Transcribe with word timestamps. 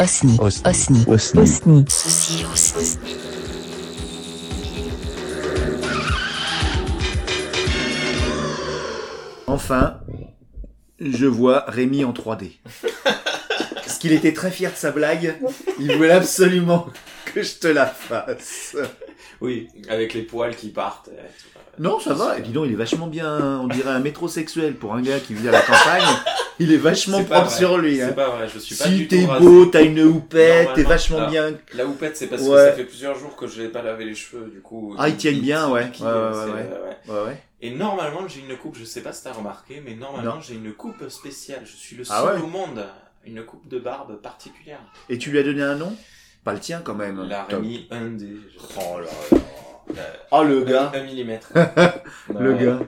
Osni. 0.00 0.38
Osni. 0.40 1.04
Osni. 1.06 1.44
Osni. 1.44 1.84
Osni. 2.50 2.96
Enfin, 9.46 10.00
je 11.00 11.26
vois 11.26 11.66
Rémi 11.68 12.04
en 12.04 12.14
3D. 12.14 12.52
Parce 13.74 13.98
qu'il 13.98 14.12
était 14.12 14.32
très 14.32 14.50
fier 14.50 14.72
de 14.72 14.76
sa 14.76 14.90
blague. 14.90 15.36
Il 15.78 15.94
voulait 15.94 16.12
absolument 16.12 16.86
que 17.32 17.42
je 17.42 17.54
te 17.56 17.68
la 17.68 17.86
fasse. 17.86 18.76
Oui, 19.40 19.68
avec 19.88 20.14
les 20.14 20.22
poils 20.22 20.54
qui 20.56 20.68
partent. 20.68 21.08
euh. 21.08 21.22
Non, 21.78 21.98
ça 21.98 22.12
va. 22.14 22.38
Et 22.38 22.42
dis 22.42 22.50
donc, 22.52 22.66
il 22.66 22.72
est 22.72 22.76
vachement 22.76 23.06
bien. 23.06 23.60
On 23.60 23.68
dirait 23.68 23.90
un 23.90 24.00
métrosexuel 24.00 24.74
pour 24.74 24.94
un 24.94 25.00
gars 25.02 25.18
qui 25.20 25.32
vit 25.34 25.48
à 25.48 25.52
la 25.52 25.62
campagne. 25.62 26.02
Il 26.58 26.72
est 26.72 26.76
vachement 26.76 27.18
C'est 27.18 27.24
propre 27.24 27.46
vrai. 27.46 27.56
sur 27.56 27.78
lui. 27.78 27.96
C'est 27.96 28.02
hein. 28.02 28.12
pas 28.12 28.28
vrai, 28.28 28.46
je 28.52 28.58
suis 28.58 28.74
pas 28.74 28.84
Si 28.84 29.08
t'es 29.08 29.24
beau, 29.26 29.64
t'as 29.64 29.82
une 29.82 30.00
houppette, 30.02 30.68
t'es 30.74 30.82
vachement 30.82 31.26
bien. 31.26 31.54
La 31.72 31.86
houppette, 31.86 32.18
c'est 32.18 32.26
parce 32.26 32.42
Ouais. 32.42 32.48
que 32.48 32.56
ça 32.66 32.72
fait 32.72 32.84
plusieurs 32.84 33.18
jours 33.18 33.34
que 33.34 33.46
je 33.46 33.62
n'ai 33.62 33.68
pas 33.68 33.80
lavé 33.80 34.04
les 34.04 34.14
cheveux, 34.14 34.50
du 34.52 34.60
coup. 34.60 34.94
Ah, 34.98 35.08
ils 35.08 35.16
tiennent 35.16 35.40
bien, 35.40 35.70
ouais. 35.70 35.86
piquent, 35.90 36.04
Ouais, 36.04 36.66
c'est-. 37.06 37.42
Et 37.62 37.70
normalement, 37.70 38.28
j'ai 38.28 38.40
une 38.40 38.56
coupe, 38.58 38.76
je 38.78 38.84
sais 38.84 39.00
pas 39.02 39.12
si 39.14 39.24
t'as 39.24 39.32
remarqué, 39.32 39.82
mais 39.84 39.94
normalement, 39.94 40.40
j'ai 40.40 40.54
une 40.54 40.72
coupe 40.74 41.08
spéciale. 41.08 41.62
Je 41.64 41.76
suis 41.76 41.96
le 41.96 42.04
Ah 42.10 42.24
seul 42.26 42.42
au 42.42 42.46
monde, 42.46 42.84
une 43.24 43.42
coupe 43.42 43.66
de 43.68 43.78
barbe 43.78 44.20
particulière. 44.20 44.80
Et 45.08 45.16
tu 45.16 45.30
lui 45.30 45.38
as 45.38 45.42
donné 45.42 45.62
un 45.62 45.76
nom? 45.76 45.94
Pas 46.44 46.52
le 46.54 46.60
tien 46.60 46.80
quand 46.82 46.94
même. 46.94 47.22
La. 47.28 47.44
Rémi 47.44 47.86
1D. 47.90 48.36
Oh 48.76 48.98
là 49.00 49.06
là. 49.94 50.02
Oh 50.30 50.42
le 50.44 50.62
gars. 50.64 50.90
1 50.94 51.02
millimètre. 51.04 51.48
Le 52.28 52.54
gars. 52.54 52.78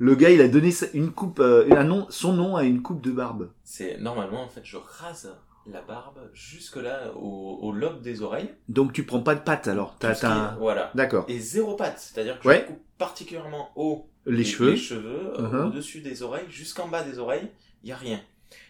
Le 0.00 0.14
gars, 0.14 0.30
il 0.30 0.40
a 0.40 0.48
donné 0.48 0.72
une 0.94 1.10
coupe, 1.10 1.40
euh, 1.40 1.68
un 1.76 1.82
nom, 1.84 2.06
son 2.10 2.32
nom 2.32 2.56
à 2.56 2.62
une 2.64 2.82
coupe 2.82 3.00
de 3.00 3.10
barbe. 3.10 3.50
C'est 3.64 3.98
normalement, 3.98 4.42
en 4.44 4.48
fait, 4.48 4.60
je 4.64 4.76
rase 4.76 5.34
la 5.66 5.80
barbe 5.82 6.18
jusque 6.32 6.76
là, 6.76 7.12
au, 7.16 7.58
au 7.62 7.72
lobe 7.72 8.00
des 8.00 8.22
oreilles. 8.22 8.50
Donc 8.68 8.92
tu 8.92 9.04
prends 9.04 9.20
pas 9.20 9.34
de 9.34 9.40
pâte 9.40 9.66
alors. 9.68 9.96
T'as, 9.98 10.14
un- 10.28 10.56
Voilà. 10.56 10.90
D'accord. 10.94 11.24
Et 11.28 11.38
zéro 11.40 11.74
patte, 11.74 11.98
c'est-à-dire 11.98 12.38
que 12.40 12.46
Ouais. 12.48 12.60
je 12.62 12.72
coupe 12.72 12.82
particulièrement 12.96 13.70
haut 13.76 14.08
Les 14.26 14.44
cheveux. 14.44 14.70
les 14.70 14.76
cheveux 14.76 15.32
euh, 15.38 15.42
Mhm. 15.42 15.66
au-dessus 15.68 16.00
des 16.00 16.22
oreilles, 16.22 16.46
jusqu'en 16.48 16.86
bas 16.88 17.02
des 17.02 17.18
oreilles, 17.18 17.50
il 17.82 17.88
y 17.90 17.92
a 17.92 17.96
rien. 17.96 18.20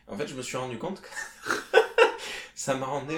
En 0.08 0.16
fait, 0.16 0.26
je 0.28 0.34
me 0.34 0.42
suis 0.42 0.56
rendu 0.56 0.78
compte 0.78 1.00
que 1.02 1.08
ça 2.54 2.74
m'a 2.74 2.86
rendu... 2.86 3.14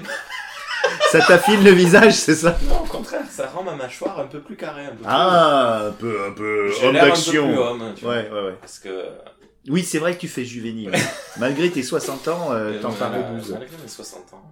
Ça 1.11 1.20
t'affine 1.20 1.64
le 1.64 1.73
visage, 1.73 2.14
c'est 2.14 2.34
ça 2.34 2.56
Non, 2.69 2.83
au 2.83 2.86
contraire, 2.86 3.27
ça 3.28 3.48
rend 3.48 3.62
ma 3.64 3.75
mâchoire 3.75 4.20
un 4.20 4.27
peu 4.27 4.41
plus 4.41 4.56
carrée, 4.56 4.86
un 4.86 4.95
peu 4.95 5.05
Ah, 5.05 5.86
un 5.89 5.92
peu, 5.92 6.25
un 6.27 6.33
peu 6.33 6.73
homme 6.83 6.97
un 6.97 7.00
peu 7.00 7.06
d'action. 7.06 7.59
homme, 7.59 7.95
vois. 8.00 8.14
Ouais, 8.14 8.31
ouais, 8.31 8.42
ouais. 8.42 8.55
Parce 8.61 8.78
que... 8.78 9.06
Oui, 9.69 9.83
c'est 9.83 9.98
vrai 9.98 10.14
que 10.14 10.20
tu 10.20 10.28
fais 10.28 10.45
juvénile. 10.45 10.92
Malgré 11.39 11.70
tes 11.70 11.83
60 11.83 12.28
ans, 12.28 12.53
euh, 12.53 12.81
t'en 12.81 12.92
euh, 12.92 12.95
parais 12.95 13.20
voilà, 13.20 13.39
12. 13.39 13.53
Malgré 13.53 13.77
mes 13.77 13.89
60 13.89 14.34
ans. 14.34 14.42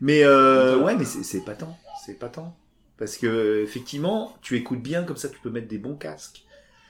Mais 0.00 0.24
euh, 0.24 0.78
ouais, 0.78 0.96
mais 0.96 1.04
c'est, 1.04 1.44
pas 1.44 1.54
tant. 1.54 1.76
C'est 2.04 2.18
pas 2.18 2.28
tant. 2.28 2.56
Parce 2.98 3.16
que 3.16 3.26
euh, 3.26 3.62
effectivement, 3.62 4.36
tu 4.42 4.56
écoutes 4.56 4.82
bien, 4.82 5.04
comme 5.04 5.16
ça 5.16 5.28
tu 5.28 5.38
peux 5.38 5.50
mettre 5.50 5.68
des 5.68 5.78
bons 5.78 5.96
casques. 5.96 6.44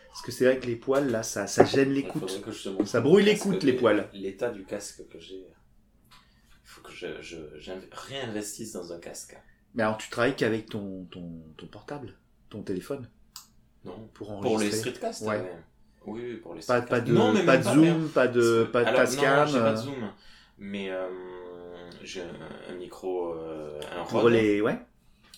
Parce 0.08 0.22
que 0.22 0.32
c'est 0.32 0.44
vrai 0.44 0.58
que 0.58 0.66
les 0.66 0.76
poils, 0.76 1.08
là, 1.10 1.22
ça, 1.22 1.46
ça 1.46 1.64
gêne 1.64 1.92
l'écoute. 1.92 2.40
Ça 2.84 2.98
le 2.98 3.02
brouille 3.04 3.24
l'écoute, 3.24 3.62
les 3.62 3.74
poils. 3.74 4.08
L'état 4.12 4.50
du 4.50 4.64
casque 4.64 5.02
que 5.08 5.20
j'ai... 5.20 5.46
Que 6.90 7.22
je, 7.22 7.40
je 7.58 7.70
réinvestisse 7.92 8.72
dans 8.72 8.92
un 8.92 8.98
casque. 8.98 9.36
Mais 9.74 9.82
alors, 9.82 9.98
tu 9.98 10.10
travailles 10.10 10.34
qu'avec 10.36 10.66
ton, 10.68 11.04
ton, 11.10 11.30
ton 11.56 11.66
portable, 11.66 12.14
ton 12.48 12.62
téléphone, 12.62 13.08
Non, 13.84 14.08
pour 14.14 14.28
Pour 14.40 14.42
les 14.42 14.48
enregistrer. 14.66 14.78
streetcasts 14.90 15.22
Ouais. 15.22 15.40
ouais. 15.40 15.52
Oui, 16.06 16.20
oui, 16.24 16.36
pour 16.36 16.54
les 16.54 16.60
Pas, 16.60 16.78
streetcasts. 16.82 16.88
pas 16.90 17.00
de, 17.00 17.12
Non, 17.12 17.32
mais 17.32 17.44
pas 17.44 17.56
de 17.58 17.64
pas, 17.64 17.74
zoom, 17.74 18.08
pas 18.08 18.26
de, 18.28 18.64
pas 18.72 18.84
de. 18.84 18.90
Non, 18.90 19.06
j'ai 19.06 19.22
pas 19.22 19.46
de 19.46 19.56
euh, 19.56 19.76
zoom. 19.76 20.10
Mais 20.58 20.90
euh, 20.90 21.08
j'ai 22.02 22.22
un, 22.22 22.70
un 22.70 22.74
micro, 22.74 23.32
euh, 23.34 23.80
un 23.96 24.04
Pour 24.04 24.22
Rode. 24.22 24.32
les, 24.32 24.60
ouais. 24.60 24.78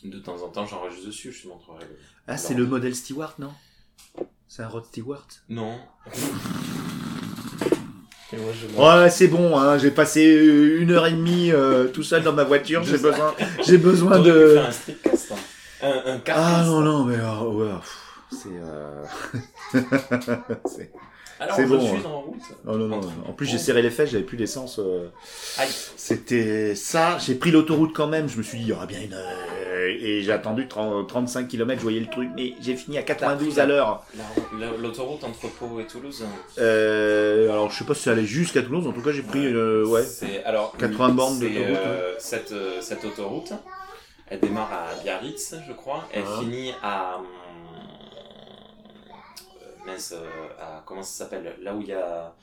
De 0.05 0.19
temps 0.19 0.43
en 0.43 0.49
temps, 0.49 0.67
j'enregistre 0.67 1.07
dessus, 1.07 1.31
je 1.33 1.43
te 1.43 1.49
montrerai. 1.49 1.85
Ah, 2.27 2.37
c'est 2.37 2.55
le 2.55 2.67
modèle 2.67 2.95
Stewart, 2.97 3.35
non? 3.39 3.53
C'est 4.49 4.63
un 4.63 4.69
Rod 4.69 4.85
Stewart? 4.87 5.27
Non. 5.49 5.79
Ouais, 8.33 9.11
c'est 9.11 9.29
bon, 9.29 9.59
hein, 9.59 9.79
j'ai 9.79 9.91
passé 9.91 10.23
une 10.25 10.91
heure 10.93 11.07
et 11.07 11.13
demie 11.13 11.51
euh, 11.53 11.89
tout 11.89 12.03
seul 12.03 12.23
dans 12.23 12.33
ma 12.33 12.45
voiture, 12.45 12.83
j'ai 12.83 12.99
besoin, 12.99 13.35
j'ai 13.65 13.79
besoin 13.79 14.19
de... 14.21 14.59
faire 14.59 14.65
un 14.65 15.35
hein. 15.35 16.03
Un, 16.07 16.13
un 16.15 16.21
Ah 16.29 16.63
non, 16.65 16.81
non, 16.81 17.05
mais 17.05 17.17
euh, 17.17 17.43
ouais, 17.51 17.73
c'est... 18.31 18.49
Euh... 18.59 19.03
c'est- 21.43 21.45
Alors, 21.45 21.57
c'est 21.57 21.63
je 21.63 21.69
bon, 21.69 21.81
suis 21.81 21.97
hein. 21.97 22.03
en 22.11 22.21
route. 22.21 22.33
Non, 22.65 22.75
non, 22.77 22.89
non, 22.89 23.01
en 23.29 23.33
plus 23.33 23.47
j'ai 23.47 23.59
serré 23.59 23.83
les 23.83 23.91
fesses, 23.91 24.11
j'avais 24.11 24.25
plus 24.25 24.37
d'essence. 24.37 24.79
euh, 24.79 25.09
Aïe. 25.59 25.69
C'était 25.97 26.75
ça, 26.75 27.19
j'ai 27.19 27.35
pris 27.35 27.51
l'autoroute 27.51 27.93
quand 27.95 28.07
même, 28.09 28.29
je 28.29 28.37
me 28.39 28.43
suis 28.43 28.59
dit, 28.59 28.65
il 28.65 28.69
y 28.69 28.73
aura 28.73 28.87
bien 28.87 29.01
une... 29.01 29.15
heure. 29.15 29.29
Et 29.85 30.23
j'ai 30.23 30.33
attendu 30.33 30.69
30 30.69 31.09
35 31.09 31.49
km, 31.49 31.79
je 31.79 31.83
voyais 31.83 32.01
le 32.01 32.07
truc, 32.07 32.29
mais 32.37 32.55
j'ai 32.61 32.77
fini 32.77 32.99
à 32.99 33.03
92 33.03 33.59
à 33.59 33.67
l'heure. 33.67 34.05
La- 34.59 34.67
la- 34.67 34.77
L'autoroute 34.77 35.25
entre 35.25 35.49
Pau 35.49 35.81
et 35.81 35.87
Toulouse. 35.87 36.25
Euh, 36.59 37.51
alors 37.51 37.71
je 37.71 37.79
sais 37.79 37.85
pas 37.85 37.95
si 37.95 38.03
ça 38.03 38.13
allait 38.13 38.25
jusqu'à 38.25 38.63
Toulouse, 38.63 38.87
en 38.87 38.93
tout 38.93 39.03
cas 39.03 39.11
j'ai 39.13 39.23
pris... 39.23 39.45
euh, 39.47 39.85
ouais. 39.87 40.03
C'est 40.05 40.45
alors 40.45 40.75
80 40.79 41.09
bornes 41.11 41.39
d'autoroute, 41.41 41.77
euh, 41.87 42.15
cette 42.19 42.53
euh, 42.53 42.81
cette 42.81 43.05
autoroute, 43.05 43.53
elle 44.29 44.41
démarre 44.41 44.71
à 44.73 45.03
Biarritz, 45.03 45.55
je 45.67 45.73
crois. 45.73 46.05
Elle 46.13 46.23
Ah. 46.27 46.41
finit 46.41 46.73
à 46.83 47.15
euh, 47.15 47.19
mince, 49.87 50.13
euh, 50.17 50.27
à 50.61 50.83
comment 50.87 51.03
ça 51.03 51.25
s'appelle 51.25 51.57
Là 51.63 51.75
où 51.75 51.81
il 51.81 51.89
y 51.89 51.93
a 51.93 52.35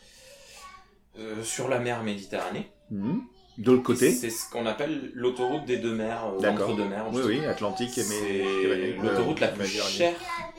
euh, 1.18 1.44
sur 1.44 1.68
la 1.70 1.80
mer 1.80 2.04
Méditerranée. 2.04 2.72
Mhm. 2.92 3.22
De 3.58 3.72
l'autre 3.72 3.84
côté 3.84 4.12
C'est 4.12 4.30
ce 4.30 4.50
qu'on 4.50 4.66
appelle 4.66 5.12
l'autoroute 5.14 5.66
des 5.66 5.78
deux 5.78 5.94
mers, 5.94 6.28
euh, 6.28 6.40
D'accord. 6.40 6.70
entre 6.70 6.78
deux 6.78 6.86
mers. 6.86 7.06
Oui, 7.12 7.22
oui, 7.26 7.46
Atlantique 7.46 7.98
et 7.98 8.04
C'est 8.04 8.14
Méditerranée. 8.24 8.96
l'autoroute 9.04 9.40
la 9.42 9.50
plus 9.50 9.68
chère 9.68 10.14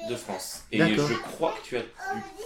de 0.09 0.15
France. 0.15 0.65
Et 0.71 0.79
je 0.81 1.15
crois 1.15 1.55
que 1.63 1.67
tu 1.67 1.77
as 1.79 1.81
dû 1.81 1.87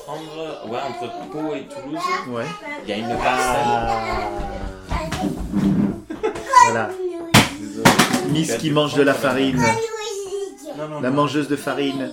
prendre, 0.05 0.69
ouais, 0.71 0.79
entre 0.81 1.11
Pau 1.31 1.55
et 1.57 1.67
Toulouse, 1.67 1.99
Ouais. 2.29 2.45
il 2.85 2.89
y 2.89 2.93
a 2.93 2.97
une 2.99 3.09
parcelle. 3.19 3.67
Ah. 3.67 5.11
Voilà. 6.71 6.91
Miss 8.31 8.55
qui 8.57 8.71
mange 8.71 8.95
de 8.95 9.03
la 9.03 9.15
farine. 9.15 9.63
Non, 10.77 10.89
non, 10.89 11.01
La 11.01 11.11
non. 11.11 11.17
mangeuse 11.17 11.49
de 11.49 11.57
farine. 11.57 12.13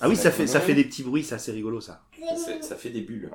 Ah 0.00 0.08
oui, 0.08 0.16
ça 0.16 0.30
fait, 0.30 0.46
ça 0.46 0.60
fait 0.60 0.74
des 0.74 0.84
petits 0.84 1.02
bruits, 1.02 1.24
ça, 1.24 1.38
c'est 1.38 1.52
rigolo, 1.52 1.80
ça. 1.80 2.00
Ça 2.62 2.76
fait 2.76 2.90
des 2.90 3.02
bulles. 3.02 3.30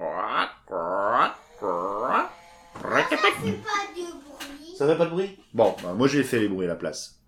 Ça 4.78 4.88
fait 4.88 4.98
pas 4.98 5.06
de 5.06 5.09
bruit? 5.09 5.40
Bon, 5.53 5.76
bah, 5.81 5.94
moi 5.94 6.08
j'ai 6.08 6.24
fait 6.24 6.40
les 6.40 6.48
bruits 6.48 6.66
à 6.66 6.70
la 6.70 6.76
place. 6.76 7.20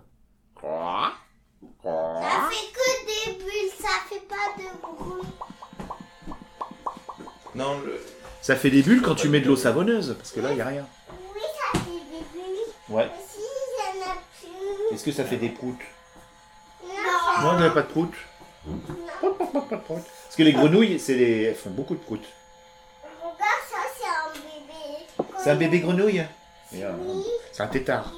Ça 0.61 1.13
fait 2.49 2.71
que 2.73 2.87
des 3.05 3.37
bulles, 3.37 3.71
ça 3.79 3.89
fait 4.09 4.27
pas 4.27 4.47
de 4.57 4.63
bruit. 4.81 5.27
Non, 7.55 7.79
le... 7.79 8.01
Ça 8.41 8.55
fait 8.55 8.69
des 8.69 8.81
bulles 8.81 9.01
quand 9.01 9.15
tu 9.15 9.29
mets 9.29 9.39
de 9.39 9.47
l'eau 9.47 9.55
savonneuse, 9.55 10.15
parce 10.17 10.31
que 10.31 10.39
là, 10.39 10.53
il 10.53 10.61
a 10.61 10.65
rien. 10.65 10.87
Oui, 11.33 11.41
ça 11.41 11.79
fait 11.79 11.85
des 11.85 12.23
bulles. 12.33 12.73
Ouais. 12.89 13.07
Mais 13.07 13.23
si, 13.27 13.39
il 13.39 13.99
y 13.99 14.03
en 14.03 14.11
a 14.11 14.15
plus. 14.15 14.95
Est-ce 14.95 15.03
que 15.03 15.11
ça 15.11 15.25
fait 15.25 15.37
des 15.37 15.49
proutes? 15.49 15.75
Non. 16.83 17.43
Non, 17.43 17.53
il 17.57 17.61
n'y 17.61 17.67
a 17.67 17.71
pas 17.71 17.81
de 17.81 17.87
proutes. 17.87 18.15
Prout, 19.19 19.37
prout, 19.37 19.49
prout, 19.51 19.67
prout, 19.67 19.79
prout. 19.81 19.97
Parce 20.23 20.35
que 20.35 20.43
les 20.43 20.53
grenouilles, 20.53 20.99
c'est 20.99 21.15
les... 21.15 21.43
elles 21.43 21.55
font 21.55 21.69
beaucoup 21.69 21.95
de 21.95 21.99
proutes. 21.99 22.25
Regarde, 23.21 23.39
ça, 23.69 23.77
c'est 23.97 24.07
un 24.07 24.33
bébé. 24.33 25.33
C'est 25.43 25.49
un 25.51 25.55
bébé 25.55 25.79
grenouille 25.79 26.23
euh. 26.73 26.93
C'est 27.53 27.63
un 27.63 27.67
tétard. 27.67 28.13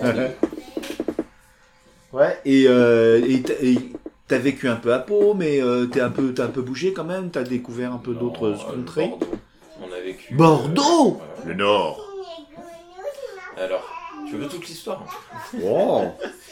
C'est 0.00 0.12
des 0.14 0.28
Ouais, 2.12 2.38
et 2.46 2.64
euh, 2.68 3.22
et 3.26 3.42
t'as- 4.26 4.38
vécu 4.38 4.66
un 4.68 4.76
peu 4.76 4.94
à 4.94 4.98
Pau, 4.98 5.34
mais 5.34 5.60
euh, 5.62 5.86
t'es 5.86 6.00
un 6.00 6.08
peu, 6.10 6.32
t'as 6.32 6.44
un 6.44 6.48
peu 6.48 6.62
bougé 6.62 6.92
quand 6.94 7.04
même? 7.04 7.30
T'as 7.30 7.42
découvert 7.42 7.92
un 7.92 7.98
peu 7.98 8.14
d'autres 8.14 8.46
euh, 8.48 8.56
contrées? 8.74 9.08
Bordeaux. 9.08 9.26
On 9.82 9.92
a 9.92 10.00
vécu. 10.00 10.34
Bordeaux 10.34 11.20
euh, 11.20 11.48
Le 11.48 11.54
Nord. 11.54 12.00
Alors, 13.58 13.97
tu 14.28 14.36
veux 14.36 14.48
toute 14.48 14.66
l'histoire 14.68 15.04
Oh 15.64 16.04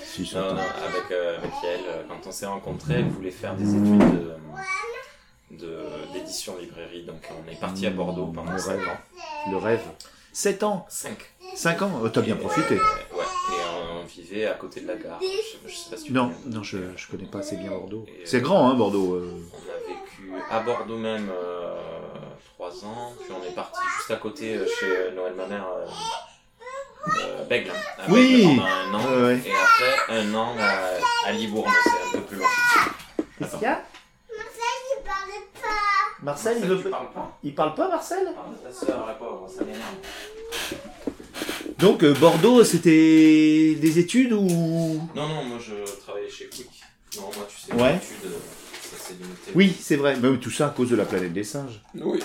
Si, 0.05 0.31
Non, 0.35 0.55
non, 0.55 0.61
avec, 0.61 1.11
euh, 1.11 1.39
avec 1.39 1.51
elle, 1.65 1.81
euh, 1.89 2.03
quand 2.09 2.27
on 2.27 2.33
s'est 2.33 2.47
rencontrés, 2.47 2.95
elle 2.95 3.09
voulait 3.09 3.31
faire 3.31 3.55
des 3.55 3.69
études 3.75 3.99
de- 3.99 5.57
de- 5.59 6.13
d'édition 6.13 6.57
librairie. 6.59 7.05
Donc, 7.05 7.29
on 7.31 7.51
est 7.51 7.57
parti 7.61 7.87
à 7.87 7.91
Bordeaux 7.91 8.27
pendant 8.27 8.53
Le 8.53 8.59
5 8.59 8.79
rêve. 8.79 8.89
ans. 8.89 9.51
Le 9.51 9.57
rêve. 9.59 9.83
7 10.33 10.63
ans 10.63 10.87
5. 10.89 11.17
5 11.55 11.83
ans 11.83 12.01
Oh, 12.03 12.09
T'as 12.09 12.21
bien 12.21 12.37
profité. 12.37 12.75
Ouais, 12.75 12.81
et 12.81 14.01
on 14.03 14.05
vivait 14.05 14.47
à 14.47 14.55
côté 14.55 14.81
de 14.81 14.89
la 14.89 14.97
gare. 14.97 15.19
Je, 15.21 15.69
je 15.69 15.75
sais 15.75 15.91
pas 15.91 15.97
si 15.97 16.05
tu 16.05 16.13
Non, 16.13 16.33
non, 16.47 16.63
je, 16.63 16.79
je 16.97 17.09
connais 17.09 17.25
pas 17.27 17.39
assez 17.39 17.57
bien 17.57 17.71
Bordeaux. 17.71 18.05
Euh, 18.09 18.23
C'est 18.25 18.41
grand, 18.41 18.69
hein, 18.69 18.75
Bordeaux. 18.75 19.15
euh. 19.15 19.33
On 19.53 19.57
a 19.57 19.89
vécu 19.89 20.43
à 20.51 20.61
Bordeaux 20.61 20.99
même 20.99 21.31
euh, 21.31 21.75
3 22.55 22.85
ans, 22.85 23.13
puis 23.21 23.33
on 23.33 23.43
est 23.47 23.55
parti 23.55 23.81
juste 23.99 24.11
à 24.11 24.17
côté 24.17 24.59
chez 24.79 25.13
Noël 25.15 25.35
ma 25.37 25.47
mère, 25.47 25.67
euh, 27.09 27.45
à 28.07 28.11
Oui. 28.11 28.45
Pendant 28.45 28.65
un 28.67 28.95
an, 28.95 29.05
Ouais, 29.07 29.23
ouais. 29.23 29.43
et 29.47 29.53
après 29.53 30.15
un 30.21 30.35
an 30.35 30.55
à, 30.59 31.29
à 31.29 31.33
Libourne, 31.33 31.71
c'est 31.85 31.91
un 32.09 32.21
peu 32.21 32.27
plus 32.27 32.37
loin. 32.39 32.47
Qu'est-ce 33.39 33.53
qu'il 33.53 33.63
y 33.63 33.67
a 33.67 33.83
Il 34.31 35.03
parle 35.05 35.31
pas. 35.55 36.23
Marcel, 36.23 36.57
il 36.57 36.61
Marcel, 36.61 36.77
veut 36.79 36.83
tu 36.85 36.91
parles 36.91 37.13
pas 37.13 37.39
Il 37.43 37.55
parle 37.55 37.75
pas, 37.75 37.89
Marcel 37.89 38.25
Parle 38.35 38.53
de 38.53 38.59
ta 38.59 38.73
soeur, 38.87 39.07
la 39.07 39.15
pauvre, 39.15 39.49
ça 39.49 39.63
m'énerve. 39.65 39.83
Donc, 41.79 42.03
euh, 42.03 42.15
Bordeaux, 42.15 42.65
c'était 42.65 43.75
des 43.79 43.99
études 43.99 44.33
ou? 44.33 44.47
Non, 45.15 45.29
non, 45.29 45.45
moi 45.45 45.59
je 45.61 45.75
travaillais 46.01 46.31
chez 46.31 46.47
Quick. 46.49 46.71
Non, 47.17 47.31
moi 47.37 47.47
tu 47.49 47.57
sais, 47.61 47.73
Ouais. 47.75 47.93
les 47.93 47.97
études, 47.97 48.31
euh, 48.33 48.39
ça 48.83 48.97
c'est 48.99 49.13
limité. 49.15 49.53
Oui, 49.55 49.77
c'est 49.79 49.97
vrai. 49.97 50.17
Mais 50.21 50.37
tout 50.39 50.51
ça 50.51 50.69
à 50.69 50.71
cause 50.71 50.89
de 50.91 50.97
la 50.97 51.05
planète 51.05 51.33
des 51.35 51.45
singes. 51.45 51.83
Oui. 51.95 52.21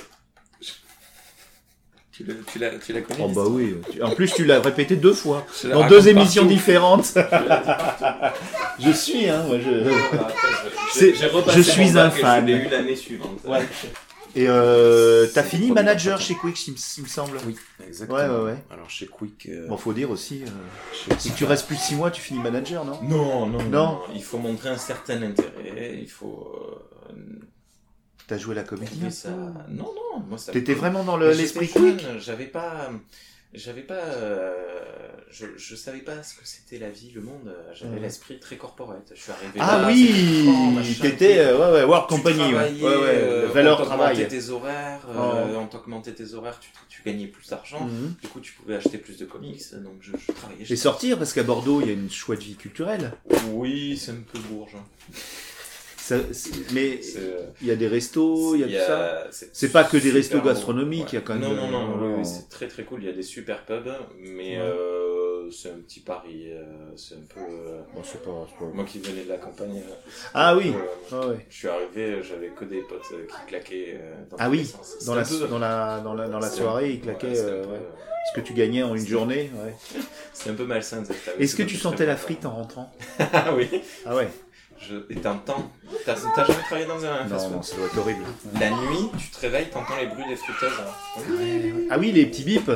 Tu 2.52 2.60
l'as, 2.60 2.72
tu 2.72 2.94
Oh 3.20 3.28
bah 3.30 3.44
oui. 3.48 3.76
En 4.02 4.12
plus, 4.12 4.32
tu 4.34 4.46
l'as 4.46 4.60
répété 4.60 4.96
deux 4.96 5.14
fois. 5.14 5.46
Dans 5.66 5.88
deux 5.88 6.08
émissions 6.10 6.44
partout. 6.44 6.56
différentes. 6.56 7.14
Je 8.80 8.92
suis, 8.92 9.30
hein, 9.30 9.44
moi, 9.48 9.58
je. 9.60 11.28
Repassé 11.28 11.58
je 11.58 11.62
suis 11.62 11.98
un 11.98 12.10
fan. 12.10 12.48
Je 12.48 12.52
l'ai 12.54 12.60
eu 12.66 12.70
l'année 12.70 12.96
suivante. 12.96 13.40
Ouais. 13.46 13.62
Et 14.34 14.46
euh, 14.48 15.28
t'as 15.34 15.44
fini 15.44 15.72
manager 15.72 16.20
chez 16.22 16.36
Quick, 16.36 16.68
il 16.68 16.74
me, 16.74 16.78
il 16.98 17.04
me 17.04 17.08
semble. 17.08 17.38
Oui, 17.46 17.56
exactement. 17.86 18.18
Ouais, 18.18 18.28
ouais, 18.30 18.44
ouais. 18.52 18.58
Alors 18.72 18.90
chez 18.90 19.06
Quick. 19.06 19.48
euh, 19.50 19.68
Bon, 19.68 19.76
faut 19.76 19.92
dire 19.92 20.10
aussi, 20.10 20.44
euh, 20.46 21.14
si 21.20 21.32
tu 21.34 21.44
restes 21.44 21.68
plus 21.68 21.76
de 21.76 21.82
6 21.82 21.96
mois, 21.96 22.12
tu 22.12 22.22
finis 22.22 22.40
manager, 22.40 22.86
non 22.86 22.98
Non, 23.04 23.46
non, 23.46 23.60
non, 23.60 23.70
Non. 23.70 24.00
Il 24.16 24.24
faut 24.24 24.38
montrer 24.38 24.70
un 24.70 24.78
certain 24.78 25.22
intérêt. 25.22 26.00
Il 26.02 26.10
faut. 26.10 26.50
euh, 27.10 27.14
T'as 28.32 28.38
joué 28.38 28.56
la 28.56 28.64
comédie 28.64 29.12
ça. 29.12 29.28
Non, 29.68 29.94
non. 29.94 30.24
Moi, 30.30 30.38
ça. 30.38 30.54
T'étais 30.54 30.74
vraiment 30.74 31.04
dans 31.04 31.18
le- 31.18 31.34
l'esprit 31.34 31.68
jeune, 31.68 31.98
Quick 31.98 32.08
J'avais 32.20 32.46
pas. 32.46 32.90
J'avais 33.54 33.82
pas. 33.82 33.96
euh, 33.96 34.54
je, 35.30 35.46
je 35.58 35.76
savais 35.76 36.00
pas 36.00 36.24
ce 36.24 36.36
que 36.36 36.42
c'était 36.46 36.78
la 36.78 36.90
vie, 36.90 37.12
le 37.14 37.20
monde. 37.20 37.54
J'avais 37.74 37.96
Ouais. 37.96 38.00
l'esprit 38.00 38.40
très 38.40 38.56
corporate. 38.56 39.12
Je 39.14 39.22
suis 39.22 39.32
arrivé 39.34 39.60
Ah 39.60 39.80
là. 39.82 39.88
oui 39.90 40.96
T'étais, 41.02 41.40
euh, 41.40 41.58
ouais, 41.58 41.80
ouais, 41.80 41.84
Work 41.84 42.10
Company, 42.10 42.40
ouais. 42.40 42.54
ouais, 42.54 42.82
ouais, 42.82 42.90
euh, 43.06 43.50
valeur 43.54 43.82
travail. 43.84 44.26
tes 44.30 44.50
horaires, 44.50 45.02
euh, 45.10 45.54
Oh. 45.54 45.58
on 45.62 45.68
t'augmentait 45.68 46.14
tes 46.14 46.34
horaires, 46.34 46.58
tu, 46.62 46.70
tu 46.88 47.02
gagnais 47.04 47.28
plus 47.28 47.50
d'argent. 47.50 47.82
Mhm. 47.86 48.16
Du 48.22 48.28
coup, 48.30 48.40
tu 48.40 48.54
pouvais 48.54 48.76
acheter 48.76 48.98
plus 48.98 49.18
de 49.18 49.26
comics, 49.26 49.62
donc 49.84 49.96
je, 50.00 50.12
je 50.18 50.32
travaillais. 50.32 50.64
Et 50.70 50.76
sortir, 50.78 51.18
parce 51.18 51.34
qu'à 51.34 51.44
Bordeaux, 51.44 51.82
il 51.82 51.88
y 51.88 51.90
a 51.90 51.94
une 51.94 52.10
chouette 52.10 52.42
vie 52.42 52.56
culturelle. 52.56 53.12
Oui, 53.52 53.98
c'est 53.98 54.12
un 54.12 54.24
peu 54.32 54.40
bourge. 54.40 54.78
Hein. 56.12 56.20
Ça- 56.34 56.50
mais 56.74 57.00
il 57.62 57.68
y 57.68 57.72
a 57.72 57.76
des 57.76 57.88
restos, 57.88 58.56
il 58.56 58.62
y 58.62 58.78
a 58.78 58.80
tout 58.80 58.86
ça. 59.32 59.48
c'est 59.54 59.72
pas 59.72 59.84
que 59.84 59.98
des 59.98 60.12
restos 60.12 60.42
gastronomiques, 60.42 61.14
il 61.14 61.16
y 61.16 61.18
a 61.18 61.22
quand 61.22 61.34
même 61.36 61.44
Non, 61.44 61.50
de- 61.52 61.56
non, 61.56 61.70
non, 61.72 61.98
non. 61.98 62.18
oui, 62.18 62.26
c'est 62.26 62.50
très 62.50 62.68
très 62.68 62.84
cool. 62.84 63.02
Il 63.04 63.08
y 63.08 63.10
a 63.10 63.14
des 63.14 63.24
super 63.24 63.66
pubs, 63.66 63.90
mais 64.20 64.58
Ouais. 64.58 64.64
euh, 64.64 65.50
c'est 65.52 65.70
un 65.70 65.80
petit 65.86 66.00
pari. 66.00 66.52
euh, 66.52 66.64
c'est 66.96 67.16
un 67.16 67.26
peu. 67.34 67.40
euh, 67.42 67.82
Bon, 67.94 68.02
c'est 68.04 68.22
pas, 68.24 68.48
c'est 68.50 68.58
pas- 68.66 68.72
moi 68.74 68.86
qui 68.86 69.00
venais 69.00 69.24
de 69.24 69.30
la 69.30 69.38
campagne. 69.38 69.78
euh, 69.78 70.12
Ah 70.34 70.56
oui, 70.56 70.74
euh, 71.12 71.20
ouais, 71.22 71.28
ouais. 71.28 71.46
Je 71.50 71.56
suis 71.58 71.68
arrivé, 71.68 72.22
j'avais 72.24 72.50
que 72.50 72.66
des 72.66 72.82
potes 72.82 73.02
euh, 73.14 73.26
qui 73.28 73.48
claquaient 73.48 73.98
euh, 74.00 74.14
dans 74.30 74.38
Ah 74.40 74.50
oui, 74.50 74.72
Dans 75.06 75.16
la, 75.16 75.24
peu- 75.24 75.48
dans, 75.48 75.60
la, 75.60 76.00
dans, 76.00 76.14
la, 76.14 76.28
dans 76.28 76.40
la 76.40 76.50
soirée, 76.50 76.92
il 76.92 77.02
claquait 77.02 77.28
ouais, 77.28 77.36
c'était 77.36 77.50
un 77.60 77.64
peu- 77.64 77.70
ouais. 77.72 77.80
ce 78.34 78.40
que 78.40 78.46
tu 78.46 78.54
gagnais 78.54 78.84
en 78.84 78.96
une 78.96 79.06
journée? 79.06 79.50
Ouais. 79.66 79.74
C'est 80.34 80.50
un 80.50 80.54
peu 80.54 80.66
malsain. 80.66 81.04
Est-ce 81.40 81.56
que 81.56 81.64
tu 81.64 81.76
sentais 81.78 82.06
la 82.06 82.16
frite 82.16 82.46
en 82.46 82.52
rentrant? 82.56 82.92
Ah 83.34 83.54
oui. 83.56 83.68
Ah 84.06 84.16
ouais 84.16 84.30
Je... 84.88 84.96
Et 85.14 85.20
t'entends. 85.20 85.72
T'as 86.06 86.16
jamais 86.16 86.60
travaillé 86.64 86.86
dans 86.88 87.04
un 87.06 87.26
Non, 87.26 87.50
non, 87.50 87.62
ça 87.62 87.76
doit 87.76 87.86
être 87.86 87.98
horrible. 87.98 88.24
La 88.60 88.70
nuit, 88.72 89.10
tu 89.20 89.30
te 89.30 89.40
réveilles, 89.40 89.70
t'entends 89.70 89.96
les 90.00 90.08
bruits 90.08 90.28
des 90.28 90.36
friteuses. 90.36 90.72
hein. 90.80 91.22
Ah 91.92 91.98
oui, 92.00 92.12
les 92.12 92.26
petits 92.26 92.44
bips 92.44 92.72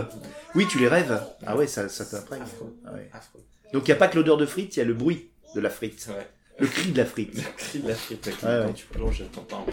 Oui, 0.54 0.68
tu 0.68 0.78
les 0.80 0.88
rêves 0.88 1.19
Ah 1.46 1.56
ouais, 1.56 1.68
ça, 1.68 1.90
ça 1.90 2.06
t'imprègne. 2.06 2.42
Affreux. 2.44 2.75
Ah 2.86 2.92
ouais. 2.94 3.10
Affreux. 3.13 3.42
Donc 3.74 3.84
il 3.88 3.92
n'y 3.92 3.94
a 3.94 3.98
pas 3.98 4.07
que 4.07 4.16
l'odeur 4.18 4.38
de 4.38 4.46
frites, 4.46 4.75
il 4.75 4.80
y 4.80 4.81
a 4.81 4.86
le 4.86 4.94
bruit 4.94 5.28
de 5.56 5.60
la 5.62 5.69
frite. 5.69 6.07
Ouais. 6.10 6.28
Le 6.60 6.68
cri 6.68 6.92
de 6.92 6.98
la 6.98 7.06
frite. 7.06 7.34
Le 7.36 7.42
cri 7.57 7.80
de 7.80 7.88
la 7.90 7.96
frite. 7.96 8.30
quand 8.40 8.48
ouais. 8.48 8.74
tu 8.74 8.86
plonges, 8.86 9.24
t'entends. 9.34 9.66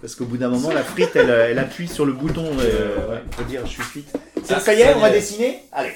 Parce 0.00 0.14
qu'au 0.16 0.24
bout 0.26 0.36
d'un 0.36 0.50
moment, 0.50 0.70
la 0.70 0.82
frite, 0.84 1.16
elle, 1.16 1.30
elle 1.30 1.58
appuie 1.58 1.88
sur 1.88 2.04
le 2.04 2.12
bouton 2.12 2.44
euh, 2.58 2.96
Ouais. 3.08 3.14
ouais, 3.14 3.22
pour 3.30 3.44
dire 3.46 3.64
je 3.64 3.70
suis 3.70 3.82
frite. 3.82 4.12
Ah, 4.50 4.60
ça 4.60 4.74
y 4.74 4.80
est, 4.82 4.90
ça 4.92 4.96
on 4.96 5.00
va 5.00 5.10
dessiner 5.10 5.62
Allez. 5.72 5.94